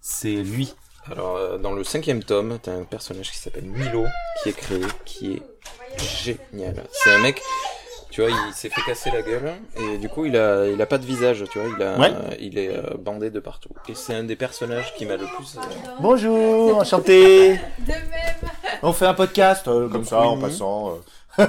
c'est 0.00 0.34
lui 0.54 0.74
alors 1.10 1.58
dans 1.58 1.72
le 1.72 1.84
cinquième 1.84 2.22
tome 2.24 2.58
t'as 2.62 2.72
un 2.72 2.84
personnage 2.84 3.30
qui 3.30 3.38
s'appelle 3.38 3.64
Milo 3.64 4.04
qui 4.42 4.48
est 4.50 4.52
créé 4.64 4.80
qui 5.04 5.26
est 5.34 5.42
génial 6.24 6.76
c'est 6.92 7.10
un 7.12 7.18
mec 7.20 7.40
tu 8.14 8.20
vois, 8.22 8.30
il 8.30 8.54
s'est 8.54 8.68
fait 8.70 8.80
casser 8.82 9.10
la 9.10 9.22
gueule 9.22 9.54
et 9.76 9.98
du 9.98 10.08
coup, 10.08 10.24
il 10.24 10.36
a, 10.36 10.66
il 10.68 10.80
a 10.80 10.86
pas 10.86 10.98
de 10.98 11.04
visage, 11.04 11.42
tu 11.50 11.58
vois, 11.58 11.68
il 11.76 11.82
a, 11.82 11.98
Ouais. 11.98 12.12
il 12.38 12.56
est 12.58 12.68
euh, 12.68 12.94
bandé 12.96 13.28
de 13.30 13.40
partout. 13.40 13.70
Et 13.88 13.94
c'est 13.96 14.14
un 14.14 14.22
des 14.22 14.36
personnages 14.36 14.94
qui 14.94 15.04
m'a 15.04 15.16
le 15.16 15.26
plus. 15.26 15.56
euh, 15.56 15.60
Bonjour, 15.98 16.78
enchanté 16.78 17.54
De 17.80 17.88
même. 17.88 17.98
On 18.84 18.92
fait 18.92 19.06
un 19.06 19.14
podcast, 19.14 19.66
euh, 19.66 19.88
comme 19.88 20.04
ça, 20.04 20.20
en 20.20 20.38
passant. 20.38 20.98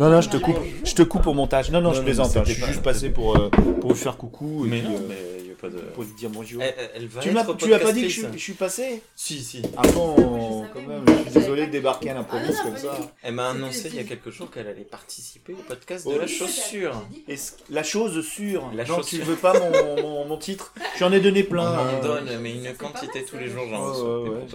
non, 0.00 0.10
non, 0.10 0.20
je 0.20 0.28
te 0.30 0.36
coupe, 0.38 0.58
je 0.84 0.94
te 0.94 1.02
coupe 1.02 1.26
au 1.26 1.32
montage. 1.34 1.70
Non, 1.70 1.80
non, 1.80 1.88
Non, 1.90 1.94
je 1.94 1.98
non, 2.00 2.04
plaisante. 2.04 2.36
hein, 2.36 2.42
Je 2.46 2.52
suis 2.54 2.64
juste 2.64 2.82
passé 2.82 3.10
pour, 3.10 3.36
euh, 3.36 3.48
pour 3.80 3.90
vous 3.90 3.94
faire 3.94 4.16
coucou. 4.16 4.64
et 4.64 4.68
Mais 4.68 4.80
puis, 4.80 4.88
non, 4.88 4.96
euh, 4.96 5.00
mais 5.08 5.16
il 5.40 5.46
y 5.48 5.50
a 5.52 5.54
pas 5.60 5.68
de. 5.68 5.78
Pour 5.94 6.04
te 6.04 6.16
dire 6.18 6.30
bonjour. 6.30 6.62
Elle, 6.62 6.74
elle- 6.94 7.06
va 7.06 7.20
Tu 7.20 7.30
m'as, 7.32 7.44
tu 7.54 7.74
as 7.74 7.78
pas 7.78 7.92
dit 7.92 8.02
que 8.02 8.08
je, 8.08 8.14
suis- 8.20 8.26
je 8.32 8.38
suis 8.38 8.52
passé 8.54 9.02
Si, 9.14 9.40
si. 9.42 9.62
Ah 9.76 9.82
bon, 9.92 10.64
quand 10.72 10.80
même, 10.80 11.04
je 11.06 11.30
suis 11.30 11.40
désolé 11.40 11.66
de 11.66 11.70
débarquer 11.72 12.10
à 12.10 12.14
l'improviste 12.14 12.62
comme 12.62 12.76
ça. 12.78 12.96
Elle 13.22 13.34
m'a 13.34 13.50
annoncé 13.50 13.88
il 13.92 13.96
y 13.96 13.98
a 13.98 14.04
quelques 14.04 14.30
jours 14.30 14.50
qu'elle 14.50 14.66
allait 14.68 14.84
participer 14.84 15.52
au 15.52 15.62
podcast 15.68 16.06
de 16.06 16.12
Oh. 16.14 16.18
la 16.18 16.26
chaussure. 16.26 17.02
Est-ce- 17.28 17.52
la 17.70 17.82
chose 17.82 18.24
sûre. 18.26 18.70
La 18.74 18.84
non, 18.84 19.00
tu 19.02 19.18
veux 19.18 19.34
pas 19.36 19.52
mon, 19.58 20.02
mon, 20.02 20.24
mon 20.24 20.36
titre? 20.38 20.72
J'en 20.98 21.12
ai 21.12 21.20
donné 21.20 21.44
On 21.46 21.50
plein. 21.52 21.70
m'en 21.76 21.82
euh, 21.86 22.02
donne, 22.02 22.38
mais 22.40 22.52
une 22.54 22.72
quantité 22.74 23.22
tous 23.24 23.36
les 23.36 23.48
jours. 23.48 23.64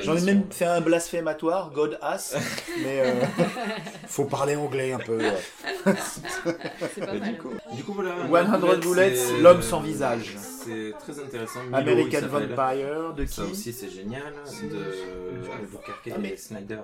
J'en 0.02 0.18
ai 0.18 0.22
même 0.22 0.44
fait 0.50 0.66
un 0.66 0.82
blasphématoire, 0.82 1.72
God 1.72 2.00
ass, 2.02 2.36
mais 2.84 3.02
euh, 3.02 3.14
faut 4.08 4.26
parler 4.26 4.56
anglais 4.56 4.92
un 4.94 4.98
peu. 5.00 5.20
C'est 5.36 7.06
pas 7.06 7.14
mal. 7.14 7.22
du 7.22 7.38
coup, 7.38 7.50
du 7.74 7.84
coup, 7.84 7.94
voilà. 7.94 8.46
100 8.60 8.78
bullets, 8.80 9.16
l'homme 9.42 9.62
sans 9.62 9.80
visage. 9.82 10.36
C'est 10.38 10.94
très 11.00 11.20
intéressant. 11.20 11.60
Milo, 11.64 11.78
American 11.78 12.10
il 12.12 12.30
s'appelle. 12.30 12.54
Vampire, 12.56 13.14
de 13.14 13.26
Ça 13.26 13.44
qui 13.44 13.52
aussi, 13.52 13.74
c'est 13.74 13.90
génial. 13.90 14.34
De 14.64 15.52
Albuquerque 15.52 16.10
Ah, 16.14 16.18
mais- 16.20 16.30
et 16.30 16.38
Snyder. 16.38 16.80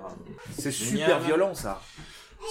C'est 0.58 0.70
Génial. 0.70 0.98
super 1.08 1.20
violent 1.20 1.54
ça. 1.54 1.80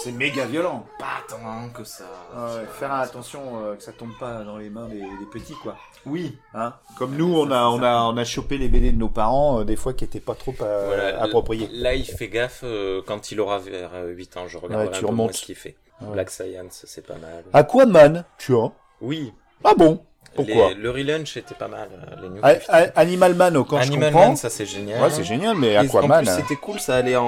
C'est 0.04 0.14
méga 0.14 0.46
violent. 0.46 0.86
Pas 1.00 1.22
tant 1.28 1.70
que 1.74 1.84
ça. 1.84 2.06
Ouais, 2.34 2.66
faire 2.80 2.94
attention 2.94 3.42
euh, 3.62 3.76
que 3.76 3.84
ça 3.84 3.92
tombe 3.92 4.18
pas 4.18 4.42
dans 4.46 4.58
les 4.58 4.70
mains 4.70 4.88
des, 4.88 5.00
des 5.02 5.26
petits 5.32 5.54
quoi. 5.62 5.76
Oui. 6.06 6.38
Hein 6.54 6.74
Comme 6.98 7.16
nous, 7.18 7.34
on 7.36 7.52
a, 7.52 7.66
on 7.66 7.84
a, 7.84 8.04
on 8.04 8.16
a 8.16 8.24
chopé 8.24 8.58
les 8.58 8.70
BD 8.70 8.94
de 8.94 8.98
nos 8.98 9.10
parents, 9.10 9.60
euh, 9.60 9.64
des 9.66 9.76
fois 9.76 9.94
qui 9.94 10.06
étaient 10.06 10.22
pas 10.22 10.34
trop 10.36 10.54
euh, 10.62 10.86
Voilà, 10.88 11.22
appropriés. 11.22 11.68
Là, 11.74 11.94
il 11.94 12.06
fait 12.06 12.30
gaffe 12.30 12.62
euh, 12.64 13.02
quand 13.06 13.32
il 13.32 13.42
aura 13.42 13.60
vers 13.60 13.92
euh, 13.94 14.08
8 14.12 14.38
ans. 14.38 14.48
Je 14.48 14.58
regarde 14.58 14.86
Ouais, 14.86 14.92
tu 14.92 14.98
un 15.00 15.00
peu 15.02 15.06
moins 15.08 15.26
remontes. 15.26 15.34
ce 15.34 15.46
qu'il 15.46 15.56
fait. 15.56 15.76
Ouais. 16.02 16.14
Black 16.14 16.30
Science, 16.30 16.84
c'est 16.88 17.06
pas 17.06 17.16
mal. 17.16 17.44
Aquaman, 17.54 18.24
tu 18.38 18.52
vois 18.54 18.72
Oui. 19.02 19.34
Ah 19.64 19.74
bon? 19.78 20.02
Pourquoi? 20.34 20.70
Les- 20.70 20.76
le 20.76 20.90
relaunch 20.92 21.36
était 21.36 21.56
pas 21.56 21.68
mal. 21.68 21.90
euh, 21.92 22.16
Les 22.22 22.30
New 22.30 22.40
A- 22.42 22.54
50. 22.56 22.70
A- 22.70 23.00
Animal 23.02 23.34
Man, 23.36 23.66
quand 23.66 23.78
Animal 23.78 24.00
je 24.10 24.14
comprends. 24.14 24.28
Man, 24.30 24.36
ça 24.38 24.50
c'est 24.50 24.66
génial. 24.66 25.02
ouais, 25.04 25.10
c'est 25.10 25.26
génial, 25.26 25.58
mais 25.58 25.76
Aquaman. 25.76 26.24
plus, 26.24 26.30
hein. 26.32 26.38
c'était 26.40 26.56
cool, 26.56 26.80
ça 26.80 26.96
allait 26.96 27.18
en, 27.18 27.24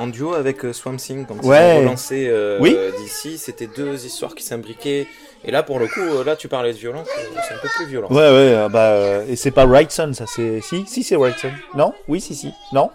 en 0.00 0.06
duo 0.06 0.32
avec 0.32 0.64
euh, 0.64 0.72
Swamp 0.72 0.96
Thing 0.96 1.26
quand 1.26 1.44
Ouais. 1.44 1.74
ils 1.74 1.76
ont 1.76 1.80
relancé 1.80 2.26
euh, 2.30 2.56
Oui. 2.60 2.74
d'ici. 2.98 3.36
C'était 3.36 3.66
deux 3.66 4.06
histoires 4.06 4.34
qui 4.34 4.42
s'imbriquaient. 4.42 5.06
Et 5.44 5.50
là, 5.50 5.62
pour 5.62 5.78
le 5.78 5.86
coup, 5.86 6.00
là, 6.24 6.34
tu 6.34 6.48
parlais 6.48 6.72
de 6.72 6.78
violence, 6.78 7.06
c'est 7.46 7.54
un 7.54 7.58
peu 7.58 7.68
plus 7.76 7.86
violent. 7.86 8.08
Ouais, 8.08 8.16
ouais, 8.16 8.68
bah, 8.70 8.88
euh, 8.92 9.26
et 9.28 9.36
c'est 9.36 9.50
pas 9.50 9.66
Wrightson, 9.66 10.12
ça, 10.14 10.24
c'est. 10.26 10.60
Si, 10.62 10.86
si, 10.86 11.02
c'est 11.04 11.14
Wrightson. 11.16 11.50
Non? 11.74 11.92
Oui, 12.08 12.20
si, 12.22 12.34
si. 12.34 12.52
Non? 12.72 12.90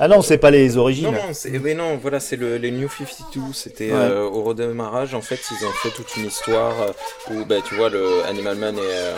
Ah 0.00 0.06
non, 0.08 0.22
c'est 0.22 0.38
pas 0.38 0.50
les 0.50 0.76
origines. 0.76 1.06
Non, 1.06 1.12
non, 1.12 1.18
c'est, 1.32 1.50
mais 1.50 1.74
non, 1.74 1.96
voilà, 2.00 2.20
c'est 2.20 2.36
le, 2.36 2.56
les 2.56 2.70
New 2.70 2.88
52. 2.88 3.52
C'était 3.52 3.86
Ouais. 3.90 3.96
euh, 3.98 4.22
au 4.24 4.42
redémarrage, 4.42 5.14
en 5.14 5.20
fait, 5.22 5.40
ils 5.50 5.66
ont 5.66 5.72
fait 5.72 5.90
toute 5.90 6.16
une 6.16 6.26
histoire 6.26 6.72
euh, 6.82 6.92
où, 7.34 7.44
bah, 7.44 7.56
tu 7.66 7.74
vois, 7.74 7.88
le 7.90 8.22
Animal 8.28 8.56
Man 8.56 8.76
et, 8.76 8.80
euh, 8.82 9.16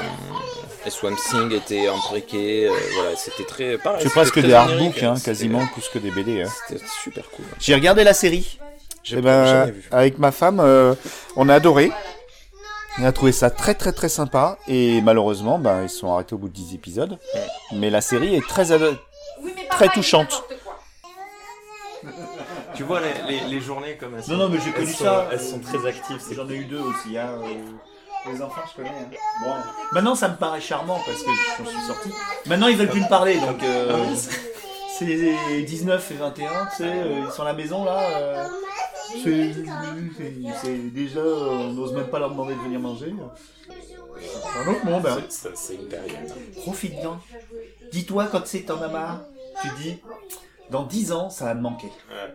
et 0.87 0.91
Swamp 0.91 1.17
Thing 1.17 1.53
étaient 1.53 1.87
imbriqués. 1.87 2.67
euh, 2.69 2.73
voilà, 2.95 3.17
c'était 3.17 3.45
très. 3.45 3.77
Pareil, 3.79 4.01
C'est 4.03 4.09
presque 4.11 4.41
des 4.41 4.53
artbooks, 4.55 5.03
hein, 5.03 5.17
c'était- 5.17 5.31
quasiment, 5.31 5.67
plus 5.67 5.89
que 5.89 5.99
des 5.99 6.11
BD. 6.11 6.43
Hein. 6.43 6.49
C'était 6.69 6.83
super 7.03 7.29
cool. 7.31 7.45
J'ai 7.59 7.75
regardé 7.75 8.03
la 8.05 8.15
série. 8.15 8.59
J'ai 9.03 9.19
Eh 9.19 9.23
ben, 9.23 9.45
jamais 9.47 9.73
vu. 9.73 9.85
avec 9.91 10.19
ma 10.19 10.31
femme, 10.33 10.61
euh, 10.61 10.95
on 11.37 11.49
a 11.49 11.55
adoré. 11.55 11.91
On 12.99 13.05
a 13.05 13.13
trouvé 13.13 13.33
ça 13.33 13.51
très 13.51 13.75
très 13.75 13.93
très 13.93 14.09
sympa 14.09 14.59
et 14.69 15.01
malheureusement, 15.01 15.59
ben, 15.59 15.85
ils 15.85 15.89
sont 15.89 16.13
arrêtés 16.13 16.35
au 16.35 16.39
bout 16.39 16.49
de 16.49 16.55
10 16.55 16.75
épisodes. 16.75 17.19
Mais 17.73 17.89
la 17.89 18.01
série 18.01 18.35
est 18.35 18.47
très 18.47 18.73
ado- 18.73 18.97
très 19.71 19.89
touchante. 19.89 20.43
Tu 22.81 22.87
vois 22.87 23.01
les, 23.01 23.13
les, 23.41 23.45
les 23.47 23.61
journées 23.61 23.97
comme 23.99 24.15
elles 24.17 24.25
Non, 24.33 24.39
non, 24.39 24.49
mais 24.49 24.59
j'ai 24.59 24.69
elles 24.71 24.75
connu 24.75 24.93
sont- 24.93 25.05
ça. 25.05 25.29
Elles 25.31 25.41
sont 25.41 25.59
très 25.61 25.87
actives. 25.87 26.19
J'en 26.33 26.49
ai 26.49 26.55
eu 26.55 26.65
deux 26.65 26.81
aussi. 26.81 27.19
Hein, 27.19 27.29
euh, 27.45 28.33
Les 28.33 28.41
enfants, 28.41 28.63
je 28.71 28.77
connais. 28.77 28.89
hein. 28.89 29.11
Bon. 29.45 29.53
Maintenant, 29.93 30.15
ça 30.15 30.29
me 30.29 30.37
paraît 30.37 30.63
charmant 30.63 30.99
parce 31.05 31.23
que 31.23 31.31
j'en 31.59 31.67
suis 31.67 31.81
sorti. 31.87 32.09
Maintenant, 32.47 32.69
ils 32.69 32.79
veulent 32.79 32.89
plus 32.89 33.03
me 33.03 33.09
parler, 33.09 33.39
donc 33.39 33.63
euh, 33.63 34.07
c'est 34.99 35.63
19 35.67 36.11
et 36.11 36.15
21, 36.15 36.49
tu 36.71 36.77
sais, 36.77 36.85
euh, 36.85 37.23
ils 37.27 37.31
sont 37.33 37.43
à 37.43 37.47
la 37.47 37.53
maison 37.53 37.85
là. 37.85 38.01
euh, 38.19 38.45
c'est 39.23 39.53
c'est- 39.53 40.35
c'est- 40.63 40.91
déjà, 40.91 41.21
on 41.21 41.73
n'ose 41.73 41.93
même 41.93 42.07
pas 42.09 42.19
leur 42.19 42.31
demander 42.31 42.55
de 42.55 42.61
venir 42.61 42.81
manger. 42.81 43.13
C'est 44.19 44.59
un 44.59 44.73
autre 44.73 44.85
monde. 44.87 45.07
Hein. 45.07 45.19
C'est- 45.29 45.49
c'est- 45.51 45.57
C'est 45.57 45.75
une 45.75 45.89
période. 45.89 46.33
Profite-en. 46.63 47.19
Dis-toi 47.93 48.27
quand 48.33 48.47
c'est 48.47 48.61
t'en 48.61 48.81
as 48.83 48.89
marre. 48.89 49.21
Tu 49.63 49.69
dis, 49.83 49.99
dans 50.71 50.85
10 50.85 51.11
ans, 51.13 51.29
ça 51.31 51.47
va 51.47 51.55
me 51.55 51.61
manquer. 51.63 51.89
Ouais. 52.11 52.35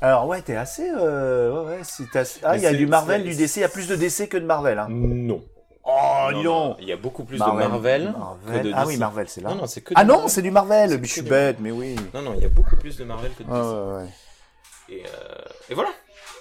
Alors 0.00 0.26
ouais, 0.26 0.42
t'es 0.42 0.54
assez... 0.56 0.88
euh, 0.90 1.64
ouais, 1.64 1.70
ouais, 1.70 1.80
c'est 1.82 2.14
assez- 2.16 2.40
Ah, 2.44 2.56
il 2.56 2.62
y 2.62 2.66
a 2.66 2.72
du 2.72 2.86
Marvel, 2.86 3.24
du 3.24 3.34
DC, 3.34 3.56
il 3.56 3.60
y 3.60 3.64
a 3.64 3.68
plus 3.68 3.88
de 3.88 3.96
DC 3.96 4.28
que 4.28 4.36
de 4.36 4.44
Marvel. 4.46 4.78
Hein. 4.78 4.86
Non. 4.90 5.42
Oh, 5.84 6.28
Non, 6.32 6.76
Il 6.80 6.86
y 6.86 6.92
a 6.92 6.96
beaucoup 6.96 7.24
plus 7.24 7.38
Marvel. 7.38 7.64
de 7.64 7.70
Marvel, 7.70 8.14
Marvel. 8.16 8.62
que 8.62 8.68
de 8.68 8.72
Ah 8.74 8.80
DC. 8.82 8.88
oui, 8.88 8.96
Marvel, 8.98 9.28
c'est 9.28 9.40
là. 9.40 9.48
Non, 9.50 9.54
non, 9.56 9.66
c'est 9.66 9.80
que 9.80 9.94
ah 9.96 10.04
non, 10.04 10.28
c'est 10.28 10.42
du 10.42 10.50
Marvel, 10.50 10.98
mais 11.00 11.06
je 11.06 11.12
suis 11.12 11.22
bête, 11.22 11.56
mais 11.60 11.70
oui. 11.70 11.96
Non, 12.14 12.22
non, 12.22 12.34
il 12.36 12.42
y 12.42 12.46
a 12.46 12.48
beaucoup 12.50 12.76
plus 12.76 12.96
de 12.98 13.04
Marvel 13.04 13.30
que 13.32 13.42
de 13.42 13.48
DC. 13.48 13.56
Ah, 13.56 13.72
ouais, 13.72 14.02
ouais. 14.02 14.08
Et, 14.90 15.02
euh, 15.04 15.42
et 15.70 15.74
voilà. 15.74 15.90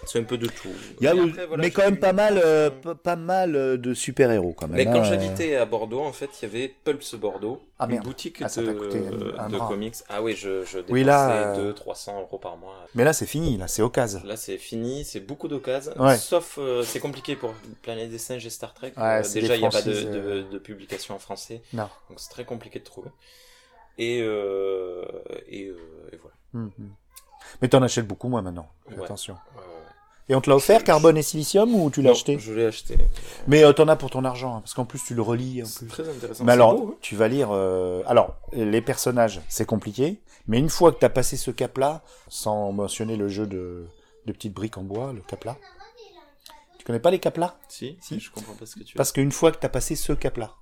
C'est 0.08 0.20
un 0.20 0.24
peu 0.24 0.38
de 0.38 0.48
tout. 0.48 0.70
Il 1.00 1.04
y 1.04 1.08
a, 1.08 1.14
Et 1.14 1.20
après, 1.20 1.46
voilà, 1.46 1.62
mais 1.62 1.70
quand 1.72 1.84
même 1.84 1.98
pas 2.00 2.14
mal, 2.14 2.42
euh, 2.44 2.70
p- 2.70 2.96
pas 3.04 3.16
mal 3.18 3.56
euh, 3.56 3.78
de 3.78 3.94
super-héros 3.94 4.54
quand 4.54 4.68
même. 4.68 4.78
Mais 4.78 4.86
quand 4.86 5.02
hein, 5.02 5.04
j'habitais 5.04 5.56
à 5.56 5.66
Bordeaux, 5.66 6.00
en 6.02 6.14
fait, 6.14 6.30
il 6.42 6.46
y 6.46 6.46
avait 6.46 6.74
Pulse 6.86 7.16
Bordeaux, 7.16 7.62
Ah, 7.78 7.86
une 7.86 7.92
merde. 7.92 8.06
boutique 8.06 8.38
Ah, 8.42 8.48
de, 8.48 9.36
un- 9.38 9.68
comics. 9.68 9.96
Ah 10.10 10.22
oui, 10.24 10.34
je, 10.36 10.64
je 10.64 10.78
dépensais 10.78 10.94
Oui, 10.94 11.04
là, 11.04 11.56
euh, 11.58 11.74
200-300 11.74 12.22
euros 12.22 12.38
par 12.38 12.56
mois. 12.58 12.76
Mais 12.96 13.04
là, 13.04 13.12
c'est 13.14 13.26
fini, 13.26 13.58
là, 13.58 13.68
c'est 13.68 13.82
occasion. 13.82 14.22
Là, 14.24 14.38
c'est 14.38 14.58
fini, 14.58 15.04
c'est 15.04 15.20
beaucoup 15.20 15.48
d'occasions. 15.50 15.92
Ouais. 16.02 16.18
Sauf, 16.18 16.58
euh, 16.58 16.84
c'est 16.84 17.00
compliqué 17.00 17.36
pour 17.36 17.54
Planète 17.82 18.10
des 18.10 18.18
Singes 18.18 18.46
et 18.46 18.50
Star 18.50 18.74
Trek. 18.74 18.94
Ouais, 18.96 19.04
Euh, 19.04 19.34
déjà, 19.34 19.56
il 19.56 19.60
n'y 19.60 19.66
a 19.66 19.70
pas 19.70 19.82
de, 19.82 19.92
franchises, 19.92 20.10
de, 20.10 20.18
euh, 20.20 20.44
de 20.50 20.58
publication 20.58 21.16
en 21.16 21.20
français. 21.20 21.62
Non. 21.74 21.90
Donc, 22.10 22.18
c'est 22.20 22.30
très 22.30 22.46
compliqué 22.46 22.80
de 22.80 22.86
trouver. 22.86 23.10
Et, 23.98 24.22
euh, 24.22 25.04
et, 25.50 25.66
euh, 25.68 25.76
et 26.14 26.18
voilà. 26.18 26.36
Mhm. 26.54 26.72
Mais 27.62 27.68
t'en 27.70 27.82
achètes 27.82 28.08
beaucoup 28.08 28.28
moins 28.28 28.42
maintenant. 28.42 28.68
Ouais. 28.90 29.04
Attention. 29.04 29.34
Ouais. 29.56 29.62
Et 30.30 30.36
on 30.36 30.42
te 30.42 30.50
l'a 30.50 30.58
offert, 30.58 30.84
carbone 30.84 31.18
et 31.18 31.22
silicium, 31.22 31.74
ou 31.74 31.90
tu 31.90 32.02
l'as 32.02 32.12
acheté 32.12 32.38
Je 32.38 32.52
l'ai 32.54 32.66
acheté. 32.66 32.98
Mais 33.48 33.64
euh, 33.64 33.72
t'en 33.72 33.88
as 33.88 33.96
pour 33.96 34.10
ton 34.10 34.26
argent, 34.26 34.58
hein, 34.58 34.60
parce 34.60 34.74
qu'en 34.74 34.84
plus 34.84 35.02
tu 35.04 35.16
le 35.16 35.22
relis. 35.22 35.62
C'est 35.66 35.88
très 35.88 36.08
intéressant. 36.10 36.44
Mais 36.44 36.52
alors, 36.52 36.76
beau, 36.76 36.90
hein. 36.92 36.98
tu 37.02 37.16
vas 37.16 37.28
lire. 37.30 37.50
euh, 37.52 38.04
Alors, 38.08 38.36
les 38.52 38.82
personnages, 38.82 39.40
c'est 39.48 39.66
compliqué. 39.66 40.20
Mais 40.48 40.60
une 40.60 40.70
fois 40.70 40.92
que 40.92 41.00
t'as 41.00 41.10
passé 41.10 41.38
ce 41.38 41.50
cap-là, 41.52 42.02
sans 42.28 42.72
mentionner 42.74 43.16
le 43.16 43.30
jeu 43.30 43.48
de, 43.48 43.86
de 44.26 44.32
petites 44.34 44.54
briques 44.54 44.78
en 44.78 44.84
bois, 44.84 45.14
le 45.14 45.22
cap-là. 45.22 45.56
Tu 46.78 46.86
connais 46.86 47.00
pas 47.00 47.12
les 47.12 47.20
cap-là? 47.20 47.58
Si, 47.70 47.98
Si. 48.02 48.20
je 48.20 48.30
comprends 48.32 48.54
pas 48.54 48.66
ce 48.66 48.76
que 48.76 48.80
tu 48.84 48.94
veux. 48.94 48.98
Parce 48.98 49.12
qu'une 49.14 49.32
fois 49.32 49.52
que 49.54 49.58
t'as 49.58 49.70
passé 49.70 49.96
ce 49.96 50.12
cap-là. 50.14 50.56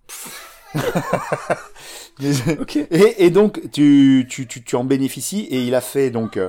Ok. 2.60 2.76
et, 2.78 3.26
et 3.26 3.30
donc, 3.30 3.72
tu, 3.72 4.26
tu, 4.30 4.48
tu, 4.48 4.64
tu 4.64 4.76
en 4.76 4.84
bénéficies. 4.84 5.46
Et 5.50 5.62
il 5.64 5.76
a 5.76 5.82
fait 5.82 6.10
donc 6.12 6.40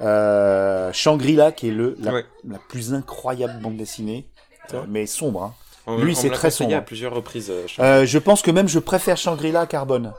euh, 0.00 0.92
Shangri-La, 0.92 1.52
qui 1.52 1.68
est 1.68 1.72
le, 1.72 1.96
la, 2.00 2.12
Ouais. 2.12 2.24
la 2.48 2.58
plus 2.68 2.94
incroyable 2.94 3.60
bande 3.62 3.76
dessinée, 3.76 4.26
euh, 4.74 4.82
mais 4.88 5.06
sombre. 5.06 5.42
Hein. 5.42 5.54
On- 5.86 5.98
Lui, 5.98 6.14
c'est 6.14 6.30
très 6.30 6.50
sombre. 6.50 6.74
à 6.74 6.80
plusieurs 6.80 7.14
reprises. 7.14 7.50
euh, 7.50 7.64
je- 7.66 7.80
Euh, 7.82 8.06
je 8.06 8.18
pense 8.18 8.42
que 8.42 8.50
même 8.50 8.68
je 8.68 8.78
préfère 8.78 9.16
Shangri-La 9.16 9.60
à 9.62 9.66
Carbone. 9.66 10.12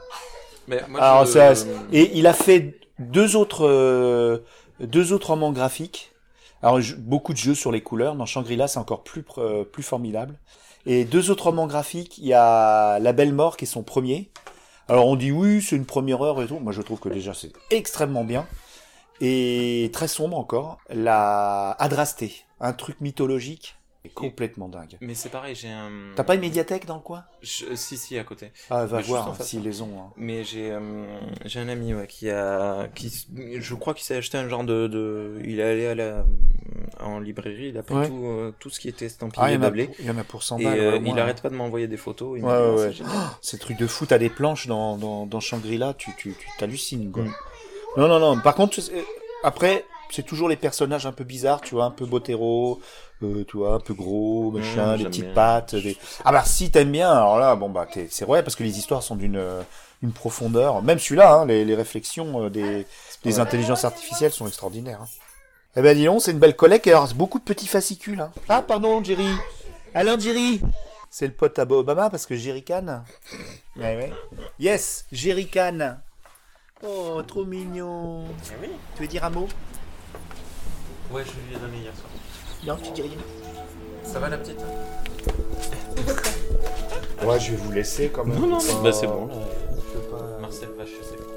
Mais 0.68 0.80
moi, 0.88 1.00
Alors, 1.02 1.24
je- 1.26 1.32
ça- 1.32 1.52
et 1.92 2.10
il 2.18 2.26
a 2.26 2.32
fait 2.34 2.78
deux 2.98 3.36
autres, 3.36 3.66
euh, 3.66 4.38
deux 4.80 5.12
autres 5.12 5.28
romans 5.28 5.52
graphiques. 5.52 6.12
Alors, 6.62 6.80
je- 6.80 6.94
beaucoup 6.94 7.32
de 7.32 7.38
jeux 7.38 7.54
sur 7.54 7.72
les 7.72 7.80
couleurs. 7.80 8.14
Dans 8.14 8.26
Shangri-La, 8.26 8.68
c'est 8.68 8.78
encore 8.78 9.02
plus, 9.02 9.24
euh, 9.38 9.64
plus 9.64 9.82
formidable. 9.82 10.38
Et 10.86 11.04
deux 11.04 11.30
autres 11.30 11.44
romans 11.44 11.66
graphiques. 11.66 12.18
Il 12.18 12.26
y 12.26 12.34
a 12.34 12.98
La 12.98 13.12
Belle 13.12 13.32
Mort, 13.32 13.56
qui 13.56 13.64
est 13.64 13.68
son 13.68 13.82
premier. 13.82 14.30
Alors, 14.88 15.06
on 15.06 15.16
dit 15.16 15.30
oui, 15.32 15.62
c'est 15.62 15.76
une 15.76 15.86
première 15.86 16.22
heure 16.22 16.42
et 16.42 16.46
tout. 16.46 16.58
Moi, 16.58 16.72
je 16.72 16.82
trouve 16.82 16.98
que 17.00 17.08
déjà, 17.08 17.32
c'est 17.34 17.52
extrêmement 17.70 18.24
bien. 18.24 18.46
Et 19.24 19.88
très 19.92 20.08
sombre 20.08 20.36
encore. 20.36 20.78
La 20.90 21.70
Adrasté, 21.78 22.44
un 22.60 22.72
truc 22.72 23.00
mythologique. 23.00 23.76
Complètement 24.16 24.68
dingue. 24.68 24.96
Mais 25.00 25.14
c'est 25.14 25.28
pareil, 25.28 25.54
j'ai 25.54 25.68
un. 25.70 25.88
T'as 26.16 26.24
pas 26.24 26.34
une 26.34 26.40
médiathèque 26.40 26.86
dans 26.86 26.96
le 26.96 27.00
coin? 27.02 27.22
Je- 27.40 27.76
Si, 27.76 27.96
si, 27.96 28.18
à 28.18 28.24
côté. 28.24 28.50
Ah, 28.68 28.84
va 28.84 28.96
Mais 28.96 29.02
voir 29.04 29.40
s'ils 29.40 29.62
les 29.62 29.80
ont. 29.80 29.96
hein. 30.00 30.12
Mais 30.16 30.42
j'ai 30.42 30.72
euh, 30.72 30.80
j'ai 31.44 31.60
un 31.60 31.68
ami 31.68 31.94
ouais, 31.94 32.08
qui 32.08 32.28
a 32.28 32.88
qui 32.96 33.26
je 33.60 33.74
crois 33.76 33.94
qu'il 33.94 34.02
s'est 34.02 34.16
acheté 34.16 34.38
un 34.38 34.48
genre 34.48 34.64
de, 34.64 34.88
de 34.88 35.40
il 35.44 35.60
est 35.60 35.62
allé 35.62 35.86
à 35.86 35.94
la 35.94 36.26
en 36.98 37.20
librairie 37.20 37.68
il 37.68 37.78
a 37.78 37.84
pris 37.84 37.94
Ouais. 37.94 38.08
tout 38.08 38.24
euh, 38.24 38.52
tout 38.58 38.70
ce 38.70 38.80
qui 38.80 38.88
était 38.88 39.06
estampillé 39.06 39.40
Ah, 39.40 39.52
il 39.52 39.54
y, 39.54 39.58
pour, 39.86 39.94
il 40.00 40.04
y 40.06 40.10
en 40.10 40.18
a 40.18 40.24
pour 40.24 40.42
100 40.42 40.58
et 40.58 40.66
euh, 40.66 40.98
il 41.04 41.16
arrête 41.20 41.40
pas 41.40 41.50
de 41.50 41.54
m'envoyer 41.54 41.86
des 41.86 41.96
photos 41.96 42.38
il 42.40 42.44
Ouais, 42.44 42.50
ouais, 42.50 42.56
Ah, 42.58 42.74
ouais. 42.74 42.92
génial. 42.92 43.12
Ces 43.40 43.58
trucs 43.58 43.78
de 43.78 43.86
fou, 43.86 44.04
t'as 44.06 44.18
des 44.18 44.30
planches 44.30 44.66
dans, 44.66 44.96
dans, 44.96 45.26
dans 45.26 45.38
Shangri-La, 45.40 45.94
tu, 45.94 46.10
tu, 46.16 46.34
tu 46.34 46.48
t'hallucines, 46.58 47.12
quoi. 47.12 47.22
Mm. 47.22 47.32
Non, 47.96 48.08
non, 48.08 48.18
non. 48.18 48.40
Par 48.40 48.54
contre, 48.54 48.78
après, 49.44 49.84
c'est 50.10 50.22
toujours 50.24 50.48
les 50.48 50.56
personnages 50.56 51.06
un 51.06 51.12
peu 51.12 51.24
bizarres, 51.24 51.60
tu 51.60 51.74
vois, 51.74 51.84
un 51.84 51.90
peu 51.90 52.06
Botero, 52.06 52.80
euh, 53.22 53.44
tu 53.46 53.58
vois, 53.58 53.74
un 53.74 53.80
peu 53.80 53.94
gros, 53.94 54.50
machin, 54.50 54.92
des 54.92 54.98
j'aime 55.02 55.10
petites 55.10 55.24
bien. 55.24 55.34
pattes. 55.34 55.74
Des... 55.74 55.96
Ah 56.24 56.32
bah, 56.32 56.44
si 56.44 56.70
t'aimes 56.70 56.90
bien, 56.92 57.10
alors 57.10 57.38
là, 57.38 57.54
bon 57.56 57.68
bah, 57.70 57.86
t'es- 57.90 58.08
c'est 58.10 58.24
vrai, 58.24 58.42
parce 58.42 58.56
que 58.56 58.62
les 58.64 58.78
histoires 58.78 59.02
sont 59.02 59.16
d'une 59.16 59.36
euh, 59.36 59.62
une 60.02 60.12
profondeur. 60.12 60.82
Même 60.82 60.98
celui-là, 60.98 61.32
hein, 61.34 61.46
les, 61.46 61.64
les 61.64 61.74
réflexions 61.74 62.44
euh, 62.44 62.50
des, 62.50 62.86
des 63.24 63.38
intelligences 63.40 63.84
artificielles 63.84 64.32
sont 64.32 64.46
extraordinaires. 64.46 65.00
hein. 65.02 65.08
Eh 65.76 65.80
ben, 65.80 65.96
dis 65.96 66.04
donc, 66.04 66.20
c'est 66.20 66.32
une 66.32 66.38
belle 66.38 66.56
collecte, 66.56 66.86
et 66.86 66.90
alors, 66.90 67.08
c'est 67.08 67.16
beaucoup 67.16 67.38
de 67.38 67.44
petits 67.44 67.66
fascicules. 67.66 68.20
Hein. 68.20 68.30
Ah, 68.48 68.60
pardon, 68.62 69.02
Jerry. 69.02 69.28
Alors, 69.94 70.18
Jerry 70.20 70.60
C'est 71.10 71.26
le 71.26 71.32
pote 71.32 71.58
à 71.58 71.62
Obama, 71.62 72.10
parce 72.10 72.26
que 72.26 72.36
Jerry 72.36 72.62
Can. 72.62 73.02
Ouais, 73.76 73.96
ouais. 73.96 74.12
Yes, 74.58 75.06
Jerry 75.12 75.46
Can. 75.46 75.96
Oh, 76.84 77.22
trop 77.26 77.44
mignon. 77.44 78.24
Tu 78.96 79.02
veux 79.02 79.08
dire 79.08 79.24
un 79.24 79.30
mot? 79.30 79.48
Ouais 81.12 81.22
je 81.24 81.30
lui 81.48 81.54
ai 81.56 81.58
donné 81.58 81.78
hier 81.78 81.92
soir 81.94 82.10
Non, 82.66 82.82
tu 82.82 82.90
dis 82.92 83.02
rien. 83.02 83.18
ça 84.02 84.18
va 84.18 84.28
la 84.28 84.38
petite? 84.38 84.58
Ouais, 87.24 87.38
je 87.38 87.50
vais 87.52 87.56
vous 87.56 87.70
laisser 87.72 88.08
quand 88.08 88.24
même. 88.24 88.38
non 88.40 88.46
non 88.46 88.58
Pas- 88.58 88.82
bah 88.82 88.92
c'est 88.92 89.06
bon 89.06 89.26
là. 89.26 89.34
je 89.76 89.98
peux 89.98 90.06
pas- 90.08 90.38
Marcel 90.40 90.70
va 90.76 90.84
chez 90.86 91.02
ses 91.02 91.16
copains. 91.16 91.31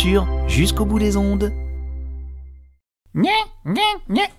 Culture 0.00 0.26
jusqu'au 0.48 0.86
bout 0.86 0.98
des 0.98 1.18
ondes. 1.18 1.52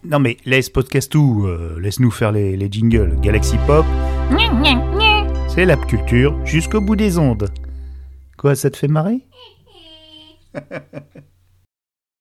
Non 0.04 0.18
mais 0.20 0.38
laisse 0.44 0.72
Podcastou, 0.72 1.46
euh, 1.46 1.80
laisse-nous 1.80 2.10
faire 2.10 2.32
les, 2.32 2.58
les 2.58 2.72
jingles. 2.72 3.20
Galaxy 3.22 3.58
Pop, 3.68 3.86
c'est 5.48 5.66
la 5.66 5.78
culture 5.78 6.44
jusqu'au 6.48 6.82
bout 6.82 6.96
des 6.96 7.20
ondes. 7.20 7.54
Quoi, 8.40 8.56
ça 8.56 8.72
te 8.72 8.78
fait 8.78 8.88
marrer? 8.88 9.28